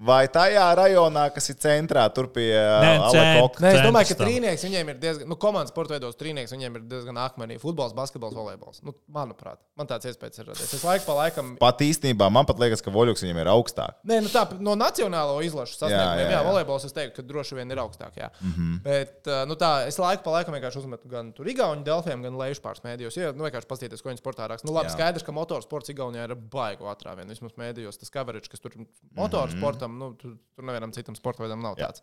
Vai 0.04 0.26
tajā 0.28 0.64
rajonā, 0.76 1.28
kas 1.32 1.48
ir 1.52 1.56
centrā, 1.62 2.04
tur 2.12 2.28
pie 2.34 2.50
Nē, 2.52 2.90
Alekoka? 3.08 3.62
Nē, 3.64 3.70
es 3.78 3.86
domāju, 3.86 4.10
ka 4.10 4.18
trīnieks 4.20 4.64
viņiem 4.66 4.90
ir 4.92 4.98
diezgan, 5.00 5.30
nu, 5.30 5.38
komandas 5.40 5.72
sporta 5.72 5.94
veidos 5.96 6.18
trīnieks 6.20 6.52
viņiem 6.52 6.78
ir 6.78 6.84
diezgan 6.90 7.20
akmenī. 7.22 7.56
Futbols, 7.62 7.94
basketbols, 7.96 8.36
volejbols. 8.36 8.82
Nu, 8.84 8.92
manuprāt, 9.14 9.62
man 9.78 9.88
tāds 9.88 10.10
iespējas 10.10 10.42
ir 10.42 10.50
radies. 10.50 10.74
Es 10.76 10.84
laiku 10.84 11.08
pa 11.08 11.16
laikam 11.22 11.54
Pat 11.60 11.80
īstenībā 11.84 12.28
man 12.32 12.48
pat 12.48 12.60
liekas, 12.60 12.82
ka 12.84 12.92
Voļuks 12.94 13.24
viņam 13.24 13.40
ir 13.40 13.50
augstāk. 13.54 13.96
Nē, 14.04 14.20
nu 14.24 14.32
tā 14.32 14.44
no 14.60 14.74
nacionālo 14.78 15.38
izlašu 15.46 15.78
sasniegumiem. 15.78 16.20
Jā, 16.20 16.26
jā, 16.26 16.32
jā, 16.34 16.36
jā. 16.36 16.44
volejbols 16.50 16.86
es 16.88 16.96
teiktu, 16.96 17.16
ka 17.18 17.26
droši 17.28 17.58
vien 17.58 17.72
ir 17.72 17.80
augstāk. 17.80 18.18
Jā. 18.20 18.28
Mm. 18.40 18.52
-hmm. 18.52 18.76
Bet 18.84 19.30
uh, 19.30 19.42
nu, 19.48 19.56
tā, 19.60 19.72
es 19.88 19.98
laiku 20.00 20.24
pa 20.26 20.36
laikam 20.36 20.56
vienkārši 20.56 20.82
uzmetu 20.82 21.08
gan 21.08 21.32
tur 21.32 21.48
Igaunijas 21.48 21.86
delfiem, 21.88 22.22
gan 22.26 22.38
lejušu 22.38 22.62
pāris 22.64 22.84
mēdījos. 22.84 23.18
Jā, 23.18 23.32
nu, 23.32 23.46
vienkārši 23.46 23.70
paskatīties, 23.70 24.02
ko 24.02 24.12
viņi 24.12 24.22
sportā 24.22 24.48
raksta. 24.50 24.68
Nu, 24.68 24.74
labi, 24.76 24.90
Jā. 24.90 24.96
skaidrs, 24.98 25.24
ka 25.24 25.32
motorsports 25.32 25.92
Igaunijā 25.92 26.28
ir 26.28 26.36
baigo 26.36 26.90
atrāvienu. 26.92 27.32
Vismaz 27.34 27.56
mēdījos 27.60 28.00
tas 28.00 28.12
coverage, 28.14 28.50
kas 28.52 28.60
tur 28.60 28.76
motorsportam, 29.16 29.93
nu, 29.98 30.12
tur, 30.20 30.36
tur 30.54 30.64
nevienam 30.64 30.92
citam 30.92 31.14
sporta 31.18 31.42
veidam 31.44 31.62
nav 31.62 31.76
Mhm. 31.76 31.80
Jā. 31.82 31.88
tāds. 31.90 32.02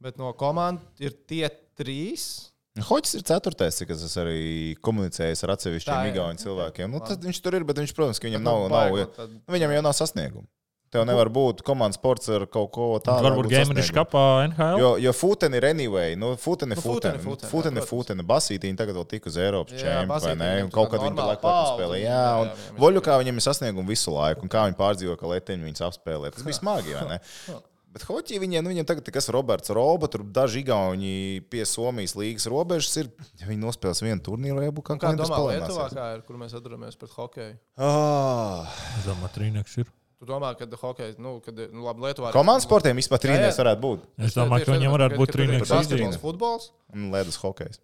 Bet 0.00 0.18
no 0.18 0.32
komandas 0.32 0.84
ir 1.00 1.10
tie 1.26 1.48
trīs. 1.78 2.50
Hoķis 2.76 3.14
ir 3.16 3.22
ceturtais, 3.24 3.78
cik 3.80 3.88
es 3.94 4.16
arī 4.20 4.76
komunicējis 4.84 5.42
ar 5.44 5.54
atsevišķiem. 5.56 6.10
Igaunijas 6.12 6.44
cilvēkiem. 6.44 6.90
Nu, 6.92 7.00
viņš 7.00 7.40
tur 7.40 7.54
ir, 7.56 7.64
bet 7.64 7.76
viņš, 7.80 7.94
protams, 7.96 8.18
ka 8.20 8.28
viņam 8.28 8.44
Bet, 8.44 8.44
nav, 8.44 8.68
nav, 8.68 9.12
tad- 9.16 9.30
nu, 9.32 9.54
viņam 9.54 9.72
jau 9.72 9.82
nav 9.82 9.94
sasniegumu. 9.96 10.46
Tev 10.94 11.02
nevar 11.08 11.26
būt 11.34 11.64
komandas 11.66 11.98
sports 11.98 12.28
ar 12.30 12.44
kaut 12.46 12.70
ko 12.72 12.86
tādu. 13.02 13.26
Varbūt 13.26 13.48
Gamerīša 13.50 13.94
kapā 13.96 14.22
NHL. 14.46 14.78
Jo, 14.80 14.90
jo 15.02 15.12
Futeni 15.18 15.58
ir 15.58 15.66
anyway, 15.66 16.14
nu, 16.18 16.32
Futeni, 16.40 16.76
Nu, 16.78 16.84
Futeni, 16.84 17.18
Futeni, 17.20 17.50
Futeni, 17.50 17.82
Futeni, 17.84 18.26
Basītīni 18.26 18.78
tagad 18.78 18.94
vēl 19.00 19.08
tik 19.10 19.26
uz 19.26 19.36
Eiropas 19.42 19.74
čempionu, 19.74 20.20
vai 20.22 20.34
ne? 20.38 20.50
Un 20.64 20.70
kaut 20.72 20.92
kad 20.94 21.02
viņi 21.02 21.18
tur 21.18 21.30
laiku 21.32 21.54
spēlē. 21.74 21.98
jā, 22.04 22.24
un 22.40 22.50
jā, 22.52 22.54
jā. 22.54 22.76
Voļu 22.78 23.02
kā 23.02 23.18
viņam 23.18 23.42
ir 23.42 23.46
sasniegumu 23.48 23.90
visu 23.90 24.14
laiku, 24.14 24.46
un 24.46 24.52
kā 24.52 24.68
viņi 24.68 24.78
pārdzīvo, 24.78 25.16
ka 25.18 25.32
letiņi 25.34 25.66
viņus 25.70 25.86
apspēlē. 25.90 26.30
Tas 26.36 26.46
bija 26.46 26.60
smagi, 26.62 26.94
vai 26.94 27.16
ne? 27.16 27.18
Bet 27.96 28.04
hoķī 28.04 28.36
viņiem, 28.42 28.60
nu, 28.60 28.68
viņiem 28.74 28.84
tagad 28.84 29.06
ir 29.08 29.14
kas 29.16 29.30
Roberts 29.32 29.72
Roba, 29.72 30.04
tur 30.12 30.20
daži 30.20 30.60
igauni 30.60 31.40
pie 31.48 31.62
Somijas 31.64 32.12
līgas 32.12 32.44
robežas 32.52 32.92
ir. 33.00 33.08
Ja 33.40 33.48
viņi 33.48 33.62
nospēlēs 33.62 34.02
vienu 34.04 34.20
turnīru, 34.20 34.60
jau 34.66 34.74
būtu 34.76 34.92
Un 34.92 35.00
Kā 35.00 35.14
kaut 35.14 35.22
domā, 35.22 35.38
kas 35.38 35.46
Lietuvā, 35.54 35.86
kā 35.96 36.08
ir, 36.18 36.20
kur 36.28 36.36
mēs 36.36 36.52
atduramies 36.58 36.98
pret 37.00 37.14
hokeju? 37.16 37.54
Ah, 37.80 38.68
Zemā 39.06 39.32
trīnieks 39.32 39.78
ir. 39.80 39.88
Tu 40.16 40.24
domā, 40.24 40.54
ka 40.56 40.64
hokeja, 40.80 41.12
nu, 41.20 41.34
kad, 41.44 41.58
nu, 41.76 41.82
labi, 41.84 42.00
Lietuvā. 42.06 42.30
Komandas 42.32 42.64
sportiem 42.64 42.96
vispār 42.96 43.20
trīnieks 43.20 43.58
varētu 43.60 43.82
būt. 43.82 44.04
Es 44.24 44.36
domāju, 44.36 44.64
ka 44.64 44.76
viņam 44.78 44.94
varētu 44.94 45.18
būt 45.20 45.32
trīnieks 45.36 45.68
Basketbols, 45.74 46.16
futbols. 46.22 46.70
Un 46.96 47.10
ledus 47.12 47.36
hokejs. 47.42 47.82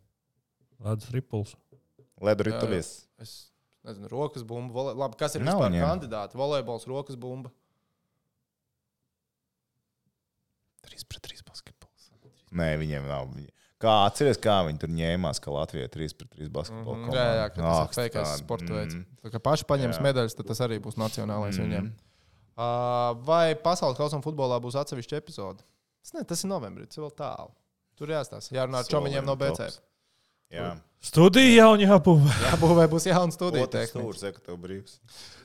Ledus 0.82 1.10
ripuls. 1.12 1.52
Ledu 2.24 2.46
ritulies. 2.48 2.88
Es 3.20 3.34
nezinu, 3.84 4.08
rokas 4.08 4.46
bumba. 4.48 4.72
Vole... 4.72 4.94
Labi, 4.96 5.18
kas 5.20 5.36
ir 5.36 5.44
Nav 5.44 5.58
vispār 5.60 5.74
viņiem. 5.74 5.84
kandidāti? 5.84 6.38
Volejbols, 6.40 6.86
rokas 6.88 7.18
bumba. 7.20 7.52
3 10.88 11.04
pret 11.08 11.22
3 11.28 11.44
basketbols. 11.48 12.08
Nē, 12.52 12.70
viņiem 12.80 13.06
nav. 13.08 13.28
Kā 13.82 13.92
atceries, 14.06 14.38
kā 14.38 14.60
viņi 14.68 14.78
tur 14.84 14.92
ņēmās, 14.94 15.40
ka 15.42 15.50
Latvija 15.54 15.88
3 15.90 16.14
pret 16.18 16.30
3 16.38 16.48
basketbolu 16.54 16.96
Mm, 16.96 17.04
komanda? 17.10 17.18
jā, 17.18 17.34
jā, 17.40 17.46
ka 17.50 17.60
tas 17.60 17.78
Ak, 17.82 17.90
ir 17.92 17.98
fejkais 18.00 18.28
tā, 18.28 18.38
sporta 18.38 18.72
veids. 18.76 18.94
mm, 18.94 19.04
Tā 19.24 19.32
kā 19.34 19.40
paši 19.42 19.64
paņems 19.66 20.00
medaļas, 20.06 20.36
tad 20.38 20.46
tas 20.52 20.60
arī 20.62 20.78
būs 20.84 20.96
nacionālais 21.00 21.58
mm. 21.58 21.64
viņiem. 21.66 21.92
Uh, 22.52 23.12
vai 23.24 23.54
pasaules 23.56 23.96
kausam 23.96 24.22
futbolā 24.24 24.58
būs 24.60 24.76
atsevišķa 24.80 25.20
epizode? 25.22 25.64
Tas, 26.02 26.12
ne, 26.16 26.24
tas 26.28 26.42
ir 26.44 26.50
novembrī, 26.50 26.84
tas 26.88 26.98
ir 26.98 27.06
vēl 27.06 27.14
tālu. 27.16 27.52
Tur 27.96 28.12
jāstāsta. 28.12 28.52
Jārunā 28.56 28.82
ar 28.82 28.88
čomiņiem 28.90 29.28
no 29.28 29.36
BC. 29.40 29.68
Jā. 30.52 30.72
Studija 31.02 31.64
jau 31.64 31.70
jābūvē. 31.80 32.34
Jā, 32.44 32.52
būvē 32.60 32.84
būs 32.92 33.08
jauna 33.08 33.34
studija. 33.34 33.66
Tehniski. 33.72 33.96
stūris, 33.96 34.24
ja, 34.26 34.32
ka 34.36 34.44
tev 34.44 34.58
brīvs. 34.62 34.98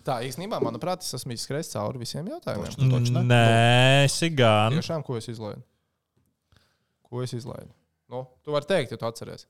Tā 0.06 0.20
īstenībā, 0.28 0.60
manuprāt, 0.64 1.06
es 1.06 1.16
esmu 1.18 1.34
izskrējis 1.34 1.72
cauri 1.74 2.02
visiem 2.04 2.28
jautājumiem. 2.30 2.76
Točno, 2.76 2.90
točno. 2.92 3.24
Nē, 3.26 4.04
esi 4.04 4.30
gan. 4.36 4.76
Tiešām, 4.76 5.06
ko 5.08 5.18
es 5.18 5.30
izlaidu? 5.32 5.64
Ko 7.08 7.24
es 7.24 7.34
izlaidu? 7.34 7.72
Nu, 8.12 8.26
tu 8.44 8.54
vari 8.54 8.70
teikt, 8.70 8.94
ja 8.94 9.00
tu 9.00 9.08
atceries. 9.08 9.48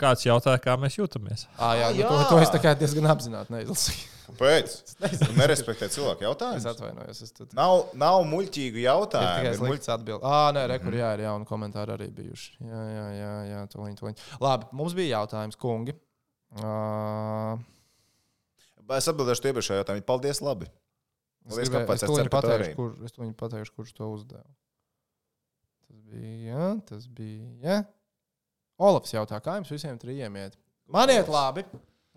Kāds 0.00 0.22
jautāja, 0.24 0.60
kā 0.64 0.74
mēs 0.80 0.94
jūtamies? 0.96 1.42
Ah, 1.58 1.74
jā, 1.76 1.90
nu, 1.92 2.02
to, 2.08 2.14
jā. 2.16 2.28
to 2.30 2.38
es 2.40 2.50
tā 2.54 2.60
kā 2.64 2.72
diezgan 2.80 3.08
apzināti 3.12 3.52
neizlasīju. 3.52 4.06
Kāpēc? 4.30 4.74
Tu 5.20 5.32
nerespektē 5.36 5.88
cilvēku 5.90 6.22
Es 6.22 6.26
jautājumus. 6.28 6.66
atvainojos. 6.70 7.20
Es, 7.26 7.32
tad, 7.36 7.50
Nav, 7.58 7.88
nav 7.98 8.20
muļķīgu 8.30 8.80
jautājumu. 8.84 9.32
tikai 9.40 9.50
ir 9.50 9.58
muļ- 9.58 9.72
slikts 9.74 9.90
atbildi. 9.92 10.22
Ah, 10.24 10.52
nē, 10.56 10.62
rekur, 10.70 10.94
jā, 10.96 11.10
ir 11.18 11.24
jauni 11.26 11.48
komentāri 11.50 11.96
arī 11.96 12.06
bijuši. 12.14 12.54
Jā, 12.62 12.82
jā, 12.94 13.06
jā, 13.18 13.32
jā 13.50 13.60
tūliņ, 13.74 13.96
tūliņ. 14.00 14.22
Labi, 14.46 14.70
mums 14.80 14.94
bija 14.96 15.18
jautājums, 15.18 15.58
kungi. 15.60 15.96
Uh, 16.56 17.58
Es 18.90 19.06
atbildēšu 19.06 19.42
tie 19.44 19.52
iepriekšējā 19.52 19.82
jautājumā. 19.84 20.02
Paldies, 20.08 20.40
labi. 20.42 20.66
es 20.66 21.52
Paldies, 21.54 21.68
gribēju- 21.70 21.94
es 21.94 22.02
es 22.02 22.08
tūliņ 22.10 22.24
ceru, 22.24 22.32
pateikšu, 22.34 22.74
kur, 22.74 22.96
es 23.06 23.12
tūliņ 23.14 23.34
pateikšu, 23.38 23.74
kurš 23.76 23.92
to 23.94 24.08
uzdeva. 24.16 24.46
Tas 25.86 26.00
bija, 26.10 26.32
jā, 26.48 26.70
tas 26.88 27.06
bija, 27.06 27.76
jā. 28.80 28.88
Olafs 28.88 29.12
jautā, 29.14 29.38
kā 29.44 29.58
jums 29.60 29.70
visiem 29.72 29.98
trijiem 30.00 30.36
iet? 30.40 30.56
Man 30.90 31.12
iet 31.12 31.28
labi. 31.30 31.64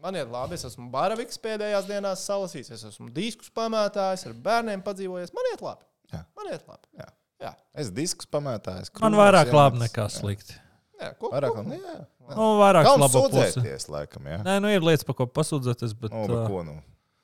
Man 0.03 0.15
iet 0.19 0.31
labi. 0.31 0.55
Es 0.57 0.63
esmu 0.67 0.89
Baraviks 0.91 1.37
pēdējās 1.43 1.85
dienās 1.87 2.23
salasījis. 2.27 2.71
Es 2.75 2.83
esmu 2.89 3.11
diskus 3.13 3.51
pamētājis, 3.55 4.25
ar 4.27 4.33
bērniem 4.47 4.81
padzīvojies. 4.83 5.31
Man 5.35 5.51
iet 5.53 5.61
labi. 5.63 5.85
Jā. 6.13 6.23
Man 6.39 6.49
iet 6.51 6.65
labi. 6.67 6.87
Jā. 6.99 7.07
Jā. 7.43 7.53
Es 7.83 7.91
diskus 7.91 8.27
pamētāju. 8.31 8.89
Man 9.03 9.15
vairāk 9.19 9.51
labi 9.53 9.83
nekā 9.83 10.07
slikti. 10.11 10.55
Jā, 11.01 11.09
ko, 11.19 11.31
Vairāk 11.33 11.51
ko? 11.55 11.63
labi. 11.63 11.79
Jā. 11.83 11.95
Nu, 12.37 12.43
vairāk 12.61 12.87
puse. 12.87 13.07
sūdzēties, 13.17 13.87
laikam, 13.91 14.27
jā. 14.31 14.37
Nē, 14.45 14.53
nu 14.63 14.69
ir 14.71 14.83
lietas, 14.85 15.03
par 15.07 15.17
ko 15.19 15.25
pasūdzēties, 15.27 15.95
bet 15.99 16.13
Nu, 16.15 16.21
bet 16.29 16.45
ko 16.47 16.61
nu? 16.63 16.75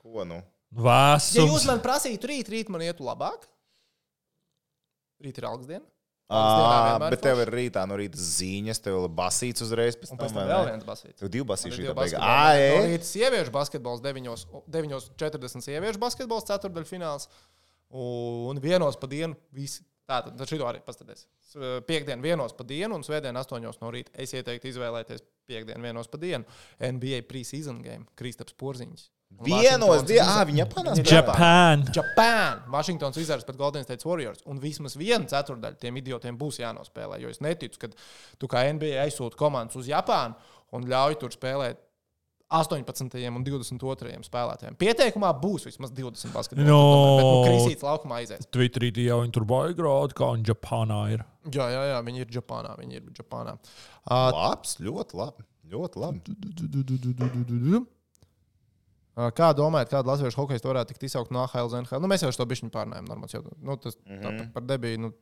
Ko 0.04 0.26
nu? 0.28 0.42
Ja 0.70 0.98
jūs 1.40 1.54
vēsums. 1.56 1.68
man 1.70 1.80
prasītu 1.82 2.28
rīt, 2.30 2.50
rīt 2.52 2.68
man 2.70 2.84
ietu 2.84 3.06
labāk. 3.08 3.48
Rīt 5.24 5.40
ir 5.40 5.48
algas 5.48 5.68
diena. 5.70 5.86
Vienmēr 6.30 7.10
bet 7.16 7.22
tev 7.26 7.40
ir 7.42 7.50
rītā 7.50 7.84
no 7.90 7.96
rīta 7.98 8.20
ziņas, 8.22 8.80
tev 8.86 9.00
ir 9.02 9.14
basīts 9.18 9.64
uzreiz. 9.66 9.96
Pēc 9.98 10.12
Un 10.14 10.18
tam, 10.20 10.28
pēc 10.28 10.36
tam 10.36 10.40
vai 10.44 10.48
vēl 10.52 10.66
viens 10.70 10.86
basīts. 10.86 11.18
Tev 11.24 11.32
divi 11.34 11.48
basīši 11.50 11.82
ir 11.82 11.88
beigās. 11.88 11.98
basketbola. 11.98 12.34
Ai, 12.54 12.68
No 12.76 12.84
rīta 12.92 13.10
sieviešu 13.10 13.54
basketbols 13.56 14.04
9.40 14.06 15.66
sieviešu 15.66 16.02
basketbols 16.02 16.46
ceturdaļfināls. 16.52 17.30
Un 17.98 18.62
vienos 18.62 19.00
pa 19.02 19.10
dienu 19.10 19.38
visi. 19.56 19.82
Tātad, 20.10 20.34
tad 20.38 20.50
šito 20.50 20.66
arī 20.66 20.80
paskatieties. 20.86 21.28
Piektdien 21.86 22.22
vienos 22.22 22.54
pa 22.58 22.66
dienu 22.66 22.98
un 22.98 23.04
svētdien 23.06 23.38
astoņos 23.38 23.78
no 23.82 23.92
rīta. 23.94 24.10
Es 24.18 24.34
ieteiktu 24.34 24.72
izvēlēties 24.72 25.22
piekdienu 25.50 25.86
vienos 25.86 26.10
pa 26.10 26.18
dienu. 26.22 26.46
NBA 26.82 27.22
pre-season 27.30 27.82
game, 27.86 28.08
Kristaps 28.18 28.56
Porziņš. 28.58 29.04
Vienos 29.40 30.04
dienās, 30.04 30.30
ah, 30.34 30.46
viņa 30.48 30.66
spēlē. 30.68 30.94
Japan. 31.08 31.84
Japan, 31.96 32.64
Vašingtons 32.74 33.20
Wizards 33.22 33.46
pret 33.48 33.60
Golden 33.60 33.86
State 33.86 34.04
Warriors. 34.08 34.42
Un 34.50 34.60
vismaz 34.60 34.98
viena 35.00 35.30
ceturdaļa 35.30 35.80
tiem 35.80 36.00
idiotiem 36.02 36.38
būs 36.40 36.60
jānospēlē. 36.60 37.22
Jo 37.24 37.32
es 37.32 37.40
neticu, 37.44 37.80
ka 37.86 37.92
tu 38.42 38.50
kā 38.52 38.66
NBA 38.74 38.98
aizsūti 39.06 39.40
komandas 39.40 39.80
uz 39.80 39.88
Japānu 39.88 40.36
un 40.76 40.90
ļauj 40.90 41.20
tur 41.22 41.32
spēlēt 41.36 41.80
18. 42.50 43.22
un 43.30 43.44
22. 43.46 44.24
spēlētājiem. 44.26 44.76
Pieteikumā 44.82 45.30
būs 45.38 45.68
vismaz 45.70 45.94
20 45.94 46.34
basketbola. 46.34 46.66
No. 46.66 46.80
Bet, 47.20 47.28
nu, 47.28 47.44
Krisīts 47.46 47.86
laukumā 47.86 48.24
aizies. 48.24 48.50
Twitterī 48.50 48.90
jau 49.06 49.20
viņi 49.22 49.36
tur 49.38 49.46
baigrādi, 49.50 50.18
kā 50.18 50.32
viņi 50.34 50.50
Japānā 50.50 51.04
ir. 51.14 51.24
Jā, 51.54 51.70
jā, 51.70 51.86
jā, 51.94 52.02
viņi 52.10 52.26
ir 52.26 52.34
Japānā. 52.40 52.74
Viņi 52.82 53.00
ir 53.00 53.14
Japānā. 53.22 53.54
Uh, 54.10 54.34
Labs, 54.34 54.76
ļoti 54.82 55.22
labi. 55.22 55.46
Ļoti 55.70 56.02
labi. 56.02 57.86
Kā 59.36 59.49
domājat, 59.57 59.91
kāda 59.91 60.13
latviešu 60.13 60.39
hokeja 60.39 60.63
varētu 60.63 60.93
tikt 60.93 61.09
izsaukt 61.09 61.34
no 61.36 61.41
AHL 61.43 61.67
uz 61.67 61.76
NHL? 61.76 61.99
Nu, 62.03 62.07
mēs 62.11 62.24
jau 62.24 62.32
šo 62.36 62.45
bišķiņu 62.47 62.72
pārnājām. 62.72 63.09
Normāls, 63.09 63.36
jau, 63.36 63.43
nu, 63.57 63.76
tas 63.82 63.97
mm. 64.05 64.22
-hmm. 64.24 64.49
par 64.55 64.65
debiju. 64.70 65.01
Nu, 65.07 65.13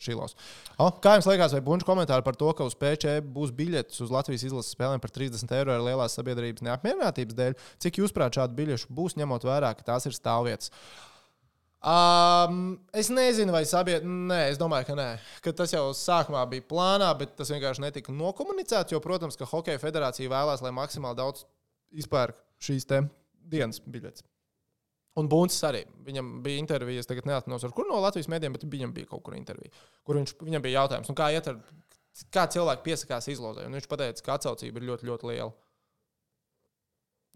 Šilos. 0.00 0.32
O, 0.80 0.86
kā 1.02 1.16
jums 1.18 1.26
liekas, 1.28 1.52
vai 1.52 1.60
bunču 1.60 1.84
komentāri 1.84 2.24
par 2.24 2.36
to, 2.38 2.48
ka 2.56 2.64
uz 2.64 2.76
PC 2.78 3.18
būs 3.34 3.50
biļetes 3.52 4.00
uz 4.00 4.12
Latvijas 4.14 4.46
izlases 4.46 4.72
spēlēm 4.72 5.02
par 5.02 5.10
30 5.12 5.52
eiro 5.58 5.74
ar 5.74 5.82
lielās 5.84 6.14
sabiedrības 6.16 6.64
neapmierinātības 6.64 7.36
dēļ? 7.36 7.56
Cik 7.84 7.98
jūs 8.00 8.14
prāt 8.16 8.38
šādu 8.38 8.56
biļešu 8.56 8.88
būs, 8.88 9.18
ņemot 9.20 9.44
vērā, 9.44 9.74
ka 9.76 9.84
tās 9.90 10.08
ir 10.08 10.16
stāvvietas? 10.16 10.72
Um, 11.84 12.78
es 12.96 13.10
nezinu, 13.12 13.52
vai 13.52 13.66
sabiedrība. 13.68 14.16
Nē, 14.32 14.40
es 14.54 14.62
domāju, 14.62 14.88
ka 14.88 14.96
nē. 14.96 15.10
Ka 15.44 15.52
tas 15.52 15.74
jau 15.74 15.90
sākumā 15.92 16.46
bija 16.48 16.64
plānā, 16.70 17.12
bet 17.20 17.36
tas 17.36 17.52
vienkārši 17.52 17.84
netika 17.84 18.14
nokomunicēts. 18.14 18.94
Jo, 18.94 19.04
protams, 19.04 19.36
ka 19.36 19.48
Hokeja 19.52 19.82
federācija 19.82 20.32
vēlās, 20.32 20.64
lai 20.64 20.72
maksimāli 20.76 21.20
daudz 21.20 21.44
izpērk 21.90 22.40
šīs 22.62 22.88
te 22.88 23.04
dienas 23.50 23.80
biļetes. 23.84 24.24
Un 25.18 25.26
Buncis 25.30 25.64
arī. 25.66 25.82
Viņam 26.06 26.36
bija 26.44 26.60
intervijas, 26.62 27.08
tagad 27.10 27.26
neatceros, 27.26 27.74
kur 27.74 27.88
no 27.88 27.98
Latvijas 28.00 28.30
mēdiem, 28.30 28.54
bet 28.54 28.66
viņam 28.70 28.92
bija 28.94 29.10
kaut 29.10 29.24
kur 29.26 29.34
intervija, 29.36 29.72
kur 30.06 30.20
viņš, 30.20 30.36
viņam 30.46 30.62
bija 30.64 30.84
jautājums, 30.84 31.10
nu, 31.10 31.16
kā, 31.18 31.32
iet 31.34 31.50
ar, 31.50 31.58
kā 32.32 32.46
cilvēki 32.54 32.86
piesakās 32.86 33.28
izlozē. 33.32 33.66
Un 33.66 33.74
viņš 33.76 33.90
teica, 33.90 34.24
ka 34.26 34.38
atsaucība 34.38 34.80
ir 34.80 34.88
ļoti, 34.92 35.08
ļoti 35.10 35.30
liela. 35.32 35.50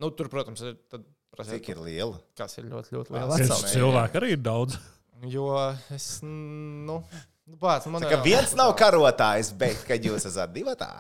Nu, 0.03 0.11
tur, 0.15 0.31
protams, 0.31 0.63
ir. 0.67 0.79
Tad, 0.91 1.05
prasiet, 1.35 1.61
Cik 1.61 1.73
ir 1.75 1.83
liela? 1.83 2.19
Kas 2.39 2.57
ir 2.59 2.71
ļoti, 2.71 2.95
ļoti 2.95 3.15
liela 3.15 3.31
Tas 3.35 3.43
Es 3.43 3.51
atsaucība. 3.51 3.75
cilvēku 3.75 4.21
arī 4.21 4.31
ir 4.35 4.43
daudz. 4.43 4.79
Jo 5.31 5.49
es. 5.95 6.09
Nu, 6.23 7.01
nu, 7.47 7.59
bāc, 7.59 7.87
man 7.91 8.07
kā 8.07 8.19
viens 8.23 8.55
nav 8.59 8.75
karotājs, 8.79 9.53
bet 9.59 9.83
kad 9.89 10.03
jūs 10.03 10.27
esat 10.31 10.55
divatā. 10.55 10.93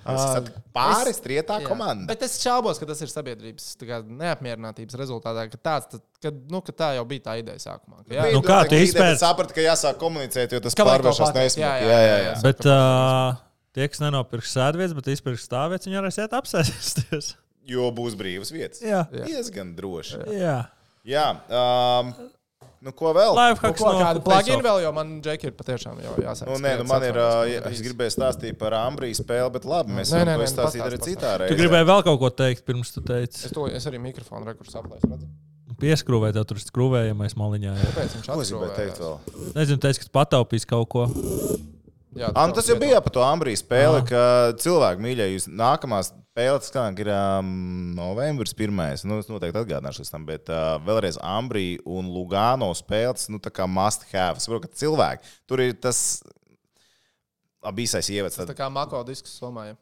Jūs 0.00 0.22
esat 0.24 0.46
pāris 0.74 1.18
trietā 1.20 1.58
Jā. 1.60 1.66
komanda. 1.68 2.06
Bet 2.08 2.22
es 2.24 2.38
šaubos, 2.40 2.78
ka 2.80 2.86
tas 2.88 3.02
ir 3.04 3.10
sabiedrības 3.12 3.66
tā 3.80 3.88
kā, 3.90 3.98
neapmierinātības 4.06 4.96
rezultātā. 5.00 5.44
Ka, 5.52 5.60
tāds, 5.68 5.90
tad, 5.92 6.04
ka, 6.24 6.32
nu, 6.50 6.62
ka 6.64 6.72
tā 6.72 6.88
jau 6.96 7.04
bija 7.10 7.26
tā 7.28 7.34
ideja 7.42 7.60
sākumā. 7.66 8.00
Ka, 8.06 8.14
jā, 8.16 8.30
Nu, 8.32 8.40
kā 8.46 8.62
tu 8.70 8.78
izpēti? 8.80 9.20
saprati, 9.20 9.56
ka 9.58 9.66
jāsāk 9.66 10.00
komunicēt, 10.00 10.56
jo 10.56 10.62
tas 10.64 10.78
pārvēršas 10.80 11.36
jā, 11.36 11.44
jā, 11.60 11.68
Jā, 11.84 11.84
jā, 11.84 12.00
jā, 12.00 12.16
jā. 12.16 12.24
jā. 12.30 12.34
Bet 12.48 12.64
uh, 12.70 13.38
tie, 13.76 13.86
kas 13.92 14.00
nenopirks 14.06 14.56
sēdvietas, 14.56 14.96
bet 14.96 15.12
izpirks 15.12 15.44
stāvvietas, 15.50 15.90
viņi 15.90 16.00
arī 16.00 16.14
iet 16.16 16.36
apsēsties. 16.40 17.32
Jo 17.70 17.90
būs 17.94 18.16
brīvas 18.18 18.48
vietas. 18.56 18.80
Jā, 18.82 19.04
Jā. 19.12 19.26
Diezgan 19.28 19.76
droši. 19.76 20.22
jā. 20.40 20.56
Jā. 21.06 21.26
Um, 21.52 22.14
nu, 22.80 22.92
ko 22.96 23.12
vēl? 23.16 23.34
Nu, 23.36 23.40
Lifehacks 23.40 23.82
ko, 23.82 23.90
no 23.92 24.00
kādu 24.00 24.22
pluginu 24.24 24.64
vēl, 24.64 24.80
jo 24.84 24.92
man 24.96 25.12
džeki 25.24 25.50
ir 25.50 25.54
patiešām 25.58 26.00
jau 26.04 26.14
jāsaka. 26.24 26.48
Nu, 26.50 26.58
nē, 26.64 26.72
nu, 26.80 26.86
man 26.88 27.04
ir. 27.06 27.18
Uh, 27.20 27.70
es 27.70 27.82
gribēju 27.84 28.14
stāstīt 28.16 28.56
par 28.60 28.76
Ambriju 28.80 29.18
spēli, 29.20 29.50
bet 29.56 29.68
labi, 29.68 29.94
mēs 30.00 30.14
Nē, 30.14 30.24
nē, 30.24 30.38
to 30.38 30.42
nē, 30.44 30.48
izstāstīt 30.48 30.84
arī 30.86 31.00
citā 31.04 31.34
Tu 31.36 31.44
reizē. 31.44 31.58
gribēji 31.60 31.88
vēl 31.92 32.04
kaut 32.08 32.20
ko 32.24 32.32
teikt, 32.42 32.64
pirms 32.68 32.94
tu 32.96 33.04
teici. 33.04 33.44
Es, 33.46 33.54
to, 33.56 33.68
es 33.68 33.88
arī 33.90 34.00
mikrofonu 34.02 34.48
rekursu 34.50 34.80
aplēsu. 34.80 35.12
redzi? 35.12 35.28
Pieskrūvēji 35.80 36.36
tev 36.36 36.44
tur 36.50 36.58
skrūvējamais 36.60 37.36
maliņā. 37.40 37.70
Jā. 37.72 37.90
Kāpēc 37.92 38.16
viņš 38.18 38.26
Ko 38.28 38.40
es 38.42 38.50
gribēju 38.52 38.74
teikt 38.76 38.98
vēl? 39.00 39.14
Nezinu, 39.56 39.80
teici, 39.80 40.02
ka 40.04 40.10
pataupīs 40.20 40.66
kaut 40.68 40.90
ko. 40.92 41.06
Jā, 42.16 42.32
Ah, 42.34 42.48
nu, 42.50 42.54
tas 42.56 42.66
jau 42.66 42.74
bija 42.74 42.98
par 43.04 43.12
to 43.14 43.22
Ambriju 43.22 43.58
spēli, 43.60 44.00
Aha. 44.00 44.06
ka 44.08 44.22
cilvēki 44.58 45.04
mīļā, 45.04 45.28
jūs 45.30 45.44
nākamās 45.46 46.08
spēle, 46.10 46.56
tas 46.58 46.72
kā 46.74 46.88
ir 46.98 47.10
um, 47.14 47.52
novembris 47.94 48.54
pirmais. 48.56 49.04
Nu, 49.06 49.20
es 49.22 49.30
noteikti 49.30 49.60
atgādināšu 49.60 50.08
tam, 50.10 50.24
bet 50.26 50.50
uh, 50.50 50.74
vēlreiz 50.82 51.20
Ambrī 51.22 51.78
un 51.86 52.10
Lugano 52.10 52.72
spēles, 52.74 53.28
nu, 53.30 53.38
tā 53.38 53.52
kā 53.54 53.68
must 53.70 54.08
have. 54.10 54.40
Es 54.40 54.48
saprotu, 54.48 54.66
ka 54.66 54.80
cilvēki 54.82 55.36
tur 55.46 55.62
ir 55.62 55.76
tas. 55.78 56.02
Abi 57.62 57.84
īsais 57.84 58.08
ievads. 58.10 58.40
Tas 58.40 58.48
tā 58.48 58.56
kā 58.58 58.66
mako 58.72 59.04
disks 59.06 59.36
somā. 59.38 59.68
Ja. 59.70 59.78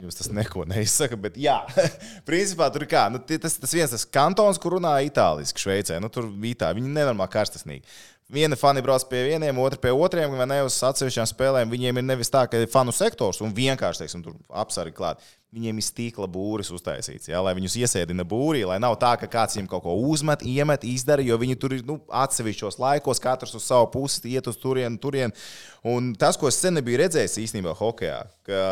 Jums 0.00 0.16
tas 0.16 0.30
neko 0.32 0.62
neizsaka, 0.64 1.18
bet 1.20 1.34
jā, 1.40 1.58
principā 2.28 2.70
tur 2.72 2.86
kā. 2.88 3.02
Nu, 3.12 3.18
tas, 3.20 3.58
tas 3.60 3.74
viens 3.76 3.92
tas 3.92 4.06
kantons, 4.08 4.60
kur 4.62 4.78
runā 4.78 4.94
itāliski 5.04 5.60
Šveicē. 5.60 5.98
Nu, 6.00 6.08
tur 6.12 6.30
bija 6.32 6.62
tā, 6.62 6.70
viņi 6.78 6.94
nenormāli 6.94 7.32
karstasnīgi. 7.34 7.84
Viena 8.32 8.56
fani 8.56 8.80
brauc 8.80 9.04
pie 9.10 9.26
vieniem, 9.26 9.58
otra 9.60 9.76
pie 9.80 9.90
otriem, 9.92 10.32
vai 10.38 10.46
ne 10.48 10.62
uz 10.64 10.78
atsevišķām 10.88 11.26
spēlēm. 11.28 11.72
Viņiem 11.72 11.98
ir 12.00 12.04
nevis 12.06 12.32
tā, 12.32 12.46
ka 12.48 12.56
ir 12.56 12.70
fanu 12.72 12.94
sektors 12.96 13.42
un 13.44 13.52
vienkārši, 13.52 14.00
teiksim, 14.02 14.22
tur 14.24 14.38
apsargi 14.62 14.94
klāt. 14.96 15.20
Viņiem 15.52 15.76
ir 15.76 15.84
stīkla 15.84 16.24
būris 16.32 16.70
uztaisīts, 16.72 17.28
jā, 17.28 17.42
lai 17.44 17.52
viņus 17.58 17.76
iesēdina 17.82 18.24
būrī, 18.24 18.62
lai 18.64 18.78
nav 18.80 18.96
tā, 19.02 19.10
ka 19.20 19.28
kāds 19.28 19.58
viņiem 19.58 19.68
kaut 19.68 19.84
ko 19.84 19.98
uzmet, 20.08 20.46
iemet, 20.48 20.86
izdara, 20.88 21.20
jo 21.20 21.36
viņi 21.42 21.58
tur 21.60 21.76
ir 21.76 21.84
nu, 21.84 21.98
atsevišķos 22.08 22.80
laikos, 22.80 23.20
katrs 23.20 23.52
uz 23.58 23.66
savu 23.68 23.90
pusi, 23.92 24.24
iet 24.32 24.48
uz 24.48 24.56
turieni, 24.56 24.96
turien. 24.96 25.36
Un 25.84 26.14
tas, 26.16 26.40
ko 26.40 26.48
es 26.48 26.56
sen 26.56 26.80
nebiju 26.80 27.02
redzējis 27.04 27.36
īstenībā 27.44 27.76
hokeja, 27.76 28.22
ka 28.48 28.62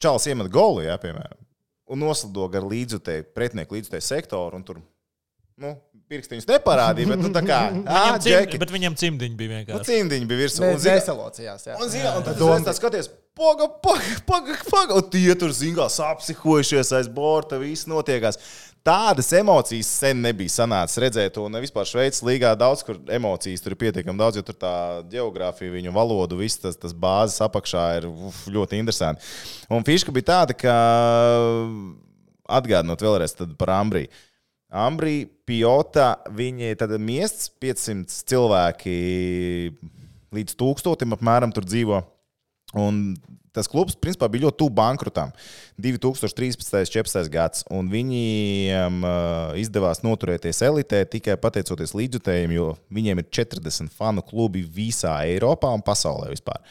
Čāls 0.00 0.26
iemet 0.26 0.48
golu, 0.50 0.82
jā, 0.82 0.94
piemēram, 0.98 1.38
un 1.92 2.00
noslido 2.00 2.46
gar 2.50 2.64
līdzutēju, 2.66 3.30
pretinieku 3.36 3.76
līdzutēju 3.76 4.06
sektoru. 4.06 4.56
un 4.56 4.66
Tur 4.66 4.80
nu, 5.60 5.74
pirkstiņus 6.10 6.48
neparādīja, 6.48 7.12
bet 7.12 7.20
nu, 7.22 7.30
tā 7.34 7.42
kā 7.46 7.58
ah, 7.70 7.74
Viņam 7.74 8.16
cim, 8.24 8.32
džeki, 8.32 8.58
bet 8.62 8.72
viņam 8.74 8.96
cimdiņi 8.98 9.36
bija 9.38 9.50
nu, 9.50 9.58
vienkārši. 9.60 9.86
cimdiņi 9.90 10.30
bija 10.30 10.40
virsū. 10.40 10.64
Un 10.66 10.80
nesalocījās. 10.82 11.66
jā. 11.68 11.76
Un, 11.78 11.92
zina, 11.92 12.14
un 12.18 12.24
tad 12.26 12.40
Doma. 12.40 12.56
es 12.58 12.66
tā 12.66 12.74
skaties, 12.78 13.10
paga, 13.38 13.68
paga, 13.84 14.16
paga, 14.26 14.56
paga. 14.66 14.98
Un 14.98 15.06
tie 15.12 15.36
tur 15.38 15.54
zina, 15.54 15.86
apsihojušies 15.86 16.90
aiz 16.98 17.10
borta, 17.14 17.60
viss 17.62 17.86
notiekās. 17.90 18.40
Tādas 18.86 19.28
emocijas 19.36 19.90
sen 20.00 20.22
nebija 20.24 20.50
sanācis 20.54 20.98
redzēt, 21.04 21.36
un 21.36 21.58
vispār 21.60 21.84
Šveices 21.84 22.24
līgā 22.24 22.54
daudz, 22.56 22.80
kur 22.86 22.96
emocijas 23.12 23.60
tur 23.60 23.74
ir 23.74 23.80
pietiekami 23.82 24.16
daudz, 24.18 24.38
jo 24.40 24.44
tur 24.48 24.56
tā 24.56 24.72
geogrāfija, 25.12 25.74
viņu 25.74 25.92
valodu, 25.92 26.38
viss 26.40 26.62
tas, 26.62 26.78
tas 26.80 26.94
bāzes 26.96 27.42
apakšā 27.44 27.84
ir 27.98 28.08
uf, 28.08 28.46
ļoti 28.48 28.80
interesanti. 28.80 29.28
Un 29.68 29.84
fiška 29.84 30.14
bija 30.16 30.30
tāda, 30.32 30.56
ka 30.56 30.78
atgādinot 32.56 33.04
vēlreiz 33.04 33.36
tad 33.36 33.52
par 33.60 33.76
Ambriju. 33.76 34.08
Ambrī, 34.70 35.24
Pjota, 35.48 36.20
viņi 36.30 36.76
tad 36.78 36.94
miests 37.02 37.50
500 37.58 38.22
cilvēki 38.30 38.94
līdz 40.30 40.54
tūkstotim 40.58 41.16
apmēram 41.16 41.50
tur 41.54 41.66
dzīvo. 41.66 41.98
Un 42.78 43.16
tas 43.50 43.66
klubs 43.66 43.96
principā 43.98 44.28
bija 44.30 44.46
ļoti 44.46 44.60
tuvu 44.62 44.74
bankrotam. 44.78 45.32
2013. 45.82 46.54
un 46.54 46.86
2014. 46.86 47.32
gads. 47.34 47.64
Un 47.74 47.90
viņiem 47.90 49.02
uh, 49.02 49.58
izdevās 49.58 50.04
noturēties 50.06 50.62
elitē 50.68 51.02
tikai 51.10 51.34
pateicoties 51.40 51.96
līdzjutējiem, 51.98 52.54
jo 52.54 52.70
viņiem 52.94 53.24
ir 53.24 53.30
40 53.40 53.90
fanu 53.90 54.22
klubi 54.22 54.62
visā 54.62 55.18
Eiropā 55.26 55.72
un 55.74 55.82
pasaulē 55.82 56.30
vispār. 56.30 56.62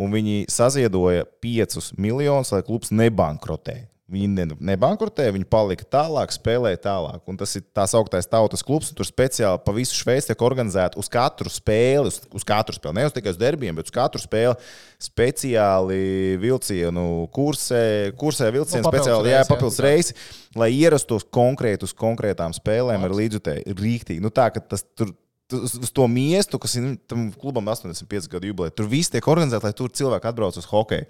Un 0.00 0.14
viņi 0.14 0.46
saziedoja 0.48 1.26
5 1.44 1.92
miljonus, 2.00 2.54
lai 2.54 2.64
klubs 2.64 2.94
nebankrotē. 2.94 3.89
Viņi 4.10 4.28
ne- 4.34 4.56
nebankrotē, 4.72 5.28
viņi 5.30 5.46
palika 5.46 5.84
tālāk, 5.86 6.32
spēlēja 6.34 6.80
tālāk. 6.82 7.20
Un 7.30 7.36
tas 7.38 7.52
ir 7.54 7.62
tā 7.70 7.84
sauktais 7.86 8.26
tautas 8.26 8.64
klubs. 8.66 8.90
un 8.90 8.98
Tur 8.98 9.06
speciāli 9.06 9.60
pa 9.62 9.74
visu 9.76 9.94
Šveici 9.94 10.32
tiek 10.32 10.42
organizēta 10.42 10.98
uz 10.98 11.06
katru 11.08 11.52
spēli, 11.52 12.10
uz, 12.10 12.18
uz 12.34 12.46
katru 12.46 12.74
spēli, 12.74 12.96
ne 12.98 13.06
uz 13.06 13.14
tikai 13.14 13.30
uz 13.30 13.38
derbijiem, 13.38 13.76
bet 13.78 13.86
uz 13.86 13.94
katru 13.94 14.18
spēli 14.18 14.56
speciāli 15.00 16.00
vilcienu 16.42 17.28
kursē, 17.34 17.82
kursē 18.18 18.50
vilcienu, 18.54 18.82
Nu, 18.82 18.88
papildus 18.90 19.06
speciāli 19.06 19.32
jā, 19.32 19.40
papildus 19.48 19.80
reisi, 19.84 20.14
lai 20.58 20.70
ierastos 20.74 21.26
konkrēti 21.30 21.86
uz 21.86 21.94
konkrētām 21.96 22.54
spēlēm 22.56 23.06
ar 23.06 23.14
līdzjutēju. 23.14 23.76
Rīktīgi. 23.78 24.22
Nu, 24.24 24.32
tā, 24.34 24.50
ka 24.54 24.60
tas 24.60 24.84
tur. 24.94 25.14
Uz 25.50 25.90
to 25.90 26.04
miestu, 26.06 26.60
kas 26.62 26.76
ir 26.78 26.84
nu, 26.84 26.92
tam 27.10 27.24
klubam 27.34 27.66
85 27.66 28.28
gadu 28.30 28.46
jubileja, 28.46 28.70
tur 28.70 28.86
viss 28.86 29.10
tiek 29.10 29.26
organizēts, 29.26 29.66
lai 29.66 29.72
tur 29.74 29.90
cilvēki 29.90 30.28
atbrauc 30.30 30.54
uz 30.60 30.68
hokeju. 30.70 31.08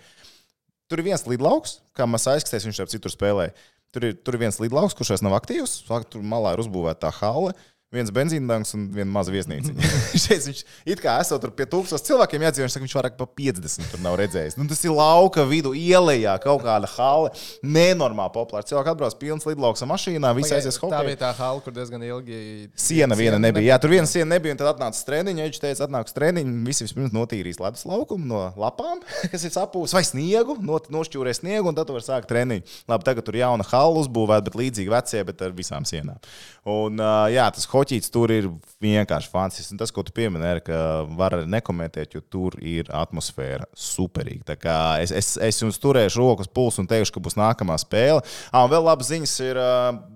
Tur 0.91 0.99
ir 0.99 1.07
viens 1.07 1.23
lidlauks, 1.23 1.77
kā 1.95 2.07
mēs 2.11 2.27
aizskatījāmies, 2.33 2.67
viņš 2.67 2.81
jau 2.83 2.89
citur 2.91 3.13
spēlē. 3.15 3.51
Tur 3.95 4.09
ir, 4.09 4.17
tur 4.27 4.35
ir 4.35 4.43
viens 4.43 4.59
lidlauks, 4.59 4.97
kurš 4.99 5.13
vairs 5.15 5.23
nav 5.23 5.37
aktīvs. 5.39 5.77
Tur 5.87 6.25
malā 6.27 6.57
ir 6.57 6.63
uzbūvēta 6.65 7.07
tā 7.07 7.13
halle. 7.21 7.55
Viens 7.91 8.13
benzīntanks 8.15 8.71
un 8.77 8.85
viena 8.95 9.11
maza 9.11 9.33
viesnīca. 9.35 9.73
Šeit 10.23 10.45
viņš 10.47 10.59
it 10.93 11.01
kā 11.03 11.17
esot 11.19 11.43
pie 11.59 11.65
tūkstošiem 11.67 12.07
cilvēkiem 12.07 12.45
iedzīvo. 12.47 12.67
Viņš 12.69 12.75
saka, 12.77 12.85
viņš 12.85 12.93
vairāk 12.95 13.17
par 13.19 13.29
50 13.35 13.89
tur 13.91 14.03
nav 14.05 14.15
redzējis. 14.21 14.55
Nu, 14.61 14.67
tas 14.71 14.79
ir 14.87 14.93
lauka 14.95 15.43
vidu 15.49 15.73
ielējā 15.75 16.37
kaut 16.45 16.63
kāda 16.63 16.87
halle. 16.93 17.33
Nenormāli 17.67 18.31
populāra. 18.37 18.63
Cilvēki 18.69 18.93
atbrauc 18.93 19.17
pilns 19.19 19.49
lidlauks 19.49 19.83
ar 19.83 19.91
mašīnām, 19.91 20.39
visi 20.39 20.55
aizies 20.55 20.79
Tā 20.79 20.85
hokeja. 20.85 21.09
bija 21.09 21.19
tā 21.25 21.31
hala, 21.41 21.65
kur 21.65 21.75
diezgan 21.75 22.05
ilgi. 22.07 22.39
Siena 22.79 23.19
viena 23.19 23.41
nebija. 23.43 23.73
Jā, 23.73 23.81
tur 23.83 23.91
viena 23.97 24.07
siena 24.07 24.37
nebija. 24.37 24.55
un 24.55 24.63
Tad 24.63 24.71
atnāca 24.77 25.03
treniņš. 25.11 25.43
Viņš 25.49 25.61
teica, 25.67 25.89
atnāks 25.89 26.15
treniņš. 26.15 26.55
Visi 26.71 26.87
vispirms 26.87 27.17
notīrīs 27.19 27.59
ledus 27.59 27.83
laukumu 27.91 28.31
no 28.31 28.45
lapām, 28.55 29.03
kas 29.35 29.49
ir 29.49 29.55
sapūs, 29.57 29.97
vai 29.99 30.05
sniegu, 30.07 30.61
not, 30.63 30.87
nošķūrē 30.95 31.35
sniegu, 31.35 31.67
un 31.67 31.75
tad 31.75 31.91
tu 31.91 31.99
vari 31.99 32.07
sākt 32.07 32.31
treniņu. 32.31 32.63
Labi, 32.87 33.09
tagad 33.11 33.27
tur 33.27 33.41
jauna 33.43 33.67
hala 33.67 33.99
uzbūvēta, 34.05 34.47
bet 34.47 34.63
līdzīgi 34.63 34.95
vecie, 34.95 35.27
bet 35.27 35.43
ar 35.43 35.59
visām 35.59 35.83
sienām. 35.91 36.23
Un, 36.71 37.03
jā, 37.35 37.51
tas 37.51 37.67
hoķīts 37.81 38.13
tur 38.13 38.31
ir 38.35 38.49
vienkārši 38.83 39.31
fantastisks. 39.33 39.73
Un 39.75 39.81
Tas, 39.81 39.93
ko 39.95 40.05
tu 40.05 40.13
pieminēji, 40.17 40.63
ka 40.69 40.79
var 41.17 41.39
nekomentēt, 41.49 42.15
jo 42.15 42.21
tur 42.21 42.57
ir 42.61 42.91
atmosfēra 42.95 43.67
superīga. 43.73 44.57
Es, 45.01 45.13
es, 45.17 45.33
es 45.41 45.61
jums 45.63 45.81
turēšu 45.81 46.21
rokas 46.21 46.51
pulsu 46.53 46.83
un 46.85 46.91
teikšu, 46.91 47.17
ka 47.17 47.25
būs 47.25 47.39
nākamā 47.41 47.79
spēle. 47.81 48.21
Ah, 48.53 48.67
un 48.67 48.73
vēl 48.73 48.85
labas 48.85 49.11
ziņas 49.11 49.35
ir, 49.47 49.61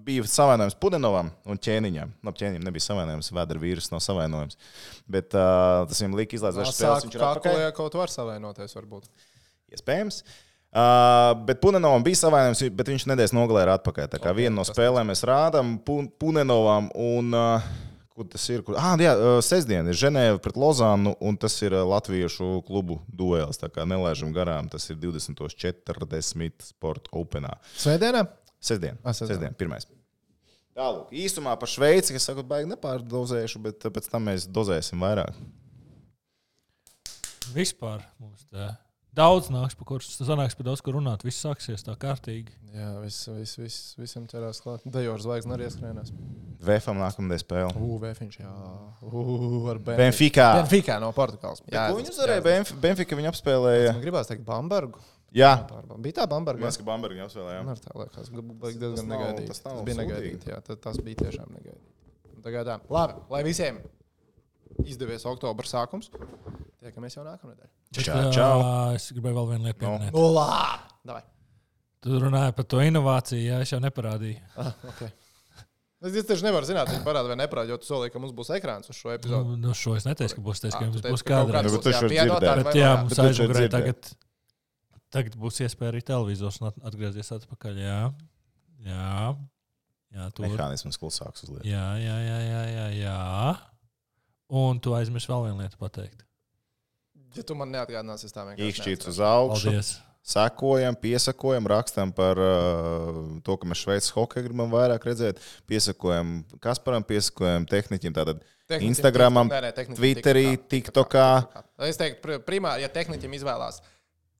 bija 0.06 0.26
savainojums 0.28 0.78
Pudenovam 0.80 1.32
un 1.48 1.60
ķēniņam. 1.64 2.14
Labi, 2.24 2.42
ķēniņam 2.42 2.68
nebija 2.68 2.86
savainojums, 2.88 3.32
vēdera 3.34 3.62
vīrus 3.62 3.90
nav 3.94 4.04
savainojums. 4.04 4.58
Bet 5.10 5.36
uh, 5.36 5.84
tas 5.88 6.00
viņam 6.02 6.18
lika 6.20 6.36
izlaist 6.38 6.60
dažas 6.60 6.78
spēles. 6.78 7.08
Viņš 7.08 7.18
ir 7.18 7.28
atpakaļ. 7.30 7.62
kaut 7.76 7.96
var 7.98 8.12
savainoties, 8.12 8.76
varbūt. 8.76 9.08
Iespējams. 9.74 10.22
Uh, 10.74 11.30
bet 11.46 11.60
Punenovam 11.62 12.02
bija 12.02 12.18
savainojums, 12.18 12.64
bet 12.74 12.88
viņš 12.90 13.04
nedēļas 13.06 13.34
nogalē 13.36 13.60
ir 13.62 13.70
atpakaļ. 13.76 14.08
Tā 14.10 14.18
kā 14.18 14.32
Ok, 14.32 14.38
vienu 14.40 14.56
no 14.58 14.64
spēlēm 14.66 15.06
mēs 15.12 15.22
rādām 15.22 15.76
Pun- 15.86 16.08
Punenovam. 16.18 16.88
Un, 16.98 17.28
uh, 17.30 17.62
kur 18.10 18.26
tas 18.32 18.42
ir? 18.50 18.64
Kur... 18.66 18.74
Ah, 18.78 18.96
jā, 18.98 19.12
uh, 19.14 19.36
sestdien 19.44 19.86
ir 19.86 19.94
Ženēva 19.94 20.40
pret 20.42 20.58
Lozānu, 20.58 21.12
un 21.22 21.38
tas 21.38 21.54
ir 21.62 21.76
uh, 21.78 21.84
Latviešu 21.86 22.56
klubu 22.66 22.98
duels. 23.06 23.60
Tā 23.62 23.70
kā 23.70 23.86
nelaižam 23.86 24.34
garām, 24.34 24.66
tas 24.72 24.88
ir 24.90 24.98
2040 24.98 26.66
Sport 26.72 27.06
Openā. 27.14 27.54
Svētdienā? 27.78 28.24
Sestdien, 28.58 28.98
Ah, 29.04 29.12
sestdien. 29.14 29.36
sestdien 29.38 29.54
pirmais. 29.54 29.86
Tālāk, 30.74 31.12
īsumā 31.14 31.52
par 31.60 31.70
Šveici, 31.70 32.16
kas 32.16 32.26
sakot, 32.26 32.48
baigi 32.50 32.66
nepārdozēšu, 32.74 33.62
bet 33.62 33.86
uh, 33.86 33.94
pēc 33.94 34.10
tam 34.10 34.26
mēs 34.26 34.48
dozēsim 34.50 34.98
vairāk. 35.06 35.38
Vispār 37.54 38.02
mums 38.18 38.42
tā 38.50 38.72
daudz 39.14 39.48
nāks, 39.54 39.76
pa 39.78 39.86
kurus 39.88 40.10
tas 40.18 40.26
sanāks, 40.28 40.56
par 40.58 40.66
daudz 40.68 40.82
ko 40.84 40.92
runāt. 40.96 41.22
Viss 41.26 41.40
sāksies 41.44 41.84
tā 41.86 41.94
kārtīgi. 42.00 42.52
Jā, 42.74 42.88
viss, 43.02 43.28
viss, 43.30 43.58
viss, 43.60 43.78
visam 44.00 44.24
ķerās 44.30 44.60
klāt. 44.64 44.82
Dejors 44.90 45.22
zvaigznes 45.26 45.54
arī 45.54 45.68
ieskrienās. 45.68 46.10
VFM 46.64 46.98
nākamajā 47.02 47.42
spēlē. 47.44 47.72
Ugh, 47.78 47.96
Vēfiņš, 48.02 48.38
jā. 48.42 48.52
Ugh, 49.06 49.68
ar 49.70 49.78
Benfica. 49.78 50.00
Benfica. 50.02 50.46
Benfica 50.60 50.98
no 51.02 51.12
Portugāles. 51.16 51.62
Jā, 51.70 51.86
viņi 51.94 52.10
uzvarēja? 52.14 52.44
Benf- 52.46 52.74
Benfica 52.82 53.18
viņi 53.20 53.30
apspēlēja. 53.30 53.92
Man 53.94 54.02
gribās 54.06 54.30
teikt 54.32 54.44
Bambergu. 54.48 55.02
Jā, 55.34 55.52
Pārbaud. 55.66 55.98
Bija 56.02 56.20
tā 56.20 56.28
Bamberga. 56.30 56.62
Mēs 56.62 56.76
kā 56.78 56.84
Bambergi 56.86 57.22
apspēlējām. 57.24 57.64
Man 57.66 57.74
ar 57.74 57.80
tā 57.82 57.94
liekas, 57.98 58.28
ka 58.30 58.42
bija 58.42 58.60
Tas 58.70 58.76
diezgan 58.82 59.08
negaidīti. 59.10 59.48
tas 59.50 59.62
Tas 59.64 59.80
bija 59.88 59.96
negaidīti. 59.98 60.50
Jā, 60.52 60.60
tas 60.78 61.00
bija 61.02 61.20
tiešām 61.24 61.50
negaidīti. 61.56 62.42
Tagad 62.44 62.68
tā. 62.70 62.76
Labi, 62.94 63.16
lai 63.34 63.40
visiem 63.46 63.80
izdevies 64.84 65.24
oktobra 65.26 65.66
sākums. 65.66 66.10
Tiekamies 66.84 67.16
jau 67.18 67.24
nākamnedēļ. 67.26 67.70
Čau, 67.94 68.14
Bet, 68.18 68.32
čau. 68.34 68.60
ā, 68.64 68.94
Es 68.98 69.10
gribēju 69.14 69.36
vēl 69.38 69.48
vienu 69.52 69.64
lietu 69.68 69.78
pieminēt. 69.84 70.12
Nu, 70.16 70.24
labi. 70.34 70.94
Davai. 71.04 71.22
Tu 72.04 72.18
runāji 72.20 72.54
par 72.56 72.64
to 72.68 72.80
inovāciju, 72.84 73.42
jā, 73.46 73.60
es 73.64 73.70
jau 73.72 73.78
neparādīju. 73.80 74.40
Ah, 74.60 74.72
okay. 74.90 75.12
Es 76.04 76.26
tieši 76.28 76.44
nevaru 76.44 76.66
zināt, 76.68 76.90
vai 76.92 76.98
parāda 77.06 77.30
vai 77.30 77.36
neparāda, 77.40 77.70
jo 77.72 77.78
tu 77.80 77.86
solīji, 77.88 78.12
ka 78.12 78.20
mums 78.20 78.34
būs 78.36 78.50
ekrāns 78.58 78.90
uz 78.92 78.96
šo 78.98 79.08
Nu, 79.08 79.14
epizodu. 79.16 79.54
nu, 79.56 79.70
šo 79.72 79.94
es 79.96 80.04
neteicu, 80.04 80.34
ka 80.36 80.42
būs 80.44 80.60
tas, 80.60 80.74
ka 80.74 80.82
Ah, 80.82 80.84
tu 80.84 80.90
mums 80.90 81.00
būs 81.00 81.22
ka 81.24 81.38
Nu, 81.40 81.48
šo 81.48 82.10
jāpiedod, 82.12 82.42
dzirdēji. 82.44 82.44
vai 82.44 82.64
Bet 82.66 82.76
jā, 82.76 82.90
mums 83.00 83.16
dzirdēji. 83.16 83.70
tagad, 83.72 84.10
tagad 85.16 85.38
būs 85.40 85.62
iespēja 85.64 85.92
arī 85.94 86.02
televizors 86.04 86.60
atgriezties 86.60 87.32
atpakaļ. 87.38 87.80
Jā, 87.80 88.00
jā, 88.84 89.36
jā 90.18 90.28
tur. 90.36 90.44
Mehānisms 90.50 91.00
klusāks 91.00 91.46
uz 91.46 91.54
lietu. 91.54 91.64
Jā, 91.72 91.86
jā, 92.04 92.16
jā, 92.28 92.38
jā, 92.50 92.62
jā, 92.74 92.86
jā. 93.00 93.56
Un 94.52 94.80
tu 94.84 94.92
aizmirsti 94.92 95.32
vēl 95.32 95.46
vienu 95.48 95.62
lietu 95.64 95.80
pateikt. 95.80 96.23
Ja 97.34 97.44
tu 97.46 97.56
man 97.58 97.72
neatgādināsi, 97.74 98.28
es 98.28 98.34
tā 98.34 98.44
vienkārši. 98.46 98.70
Īkšķīts 98.70 99.10
uz 99.14 99.20
augšu. 99.24 99.70
Paldies! 99.70 99.94
Sekojam, 100.24 100.96
piesakojam, 100.96 101.66
rakstam 101.68 102.08
par 102.16 102.38
uh, 102.40 103.16
to, 103.44 103.56
ka 103.60 103.68
mēs 103.68 103.82
Šveices 103.84 104.14
hokeju 104.16 104.46
gribam 104.46 104.70
vairāk 104.72 105.04
redzēt. 105.04 105.42
Piesakojam 105.68 106.38
Kasparam, 106.64 107.04
piesakojam 107.04 107.66
tehniķim. 107.68 108.14
Tātad 108.16 108.40
Tehniķim 108.64 108.88
Instagramam, 108.88 109.50
nē, 109.52 109.58
nē, 109.66 109.72
tehniķim 109.76 110.00
Twitterī, 110.00 110.46
TikTokā, 110.56 111.26
TikTokā. 111.44 111.88
Es 111.90 112.00
teiktu, 112.00 112.22
pr- 112.24 112.40
primāri, 112.46 112.86
ja 112.86 112.88
tehniķim 112.88 113.36
izvēlās 113.36 113.82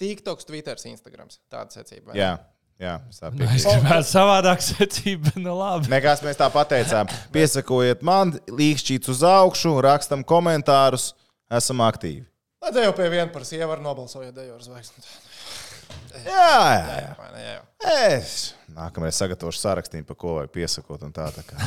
TikToks, 0.00 0.48
Twitter, 0.48 0.80
Instagram. 0.88 1.28
Tāda 1.52 1.76
secība. 1.76 2.16
Jā, 2.16 2.32
jā, 2.80 2.94
Nu, 3.36 3.44
es 3.52 3.68
gribētu 3.68 4.08
savādāk 4.08 4.64
secību, 4.64 5.28
bet 5.28 5.36
nu 5.44 5.52
labi. 5.58 5.92
Nekas 5.92 6.24
mēs 6.24 6.40
tā 6.40 6.48
pateicām. 6.48 7.12
Piesakojiet 7.36 8.00
man, 8.00 8.32
līkšķīts 8.48 9.12
uz 9.12 9.20
augšu, 9.28 9.76
rakstam 9.84 10.24
komentārus, 10.24 11.12
esam 11.52 11.84
aktīvi. 11.84 12.24
Lai 12.64 12.72
te 12.72 12.80
jau 12.80 12.94
pie 12.96 13.10
viena 13.12 13.28
par 13.28 13.44
sievu 13.44 13.74
nobalsojot 13.84 14.32
dejo 14.32 14.54
ar 14.56 14.62
zvaigzni. 14.64 15.02
Jā, 16.24 16.30
jā, 16.30 16.94
jā. 16.96 17.10
Jā, 17.34 17.40
jau. 17.44 17.64
Es 17.90 18.30
nākamreiz 18.72 19.18
sagatavošu 19.18 19.60
sarakstīnu, 19.60 20.06
pa 20.08 20.16
ko 20.16 20.38
vajag 20.38 20.52
piesakot 20.54 21.02
un 21.04 21.12
tā. 21.12 21.26
tā 21.34 21.42
kā. 21.44 21.58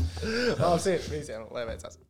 Labs 0.60 0.88
ir 0.90 1.04
visiem, 1.12 1.44
lai 1.54 1.66
veicās. 1.68 2.00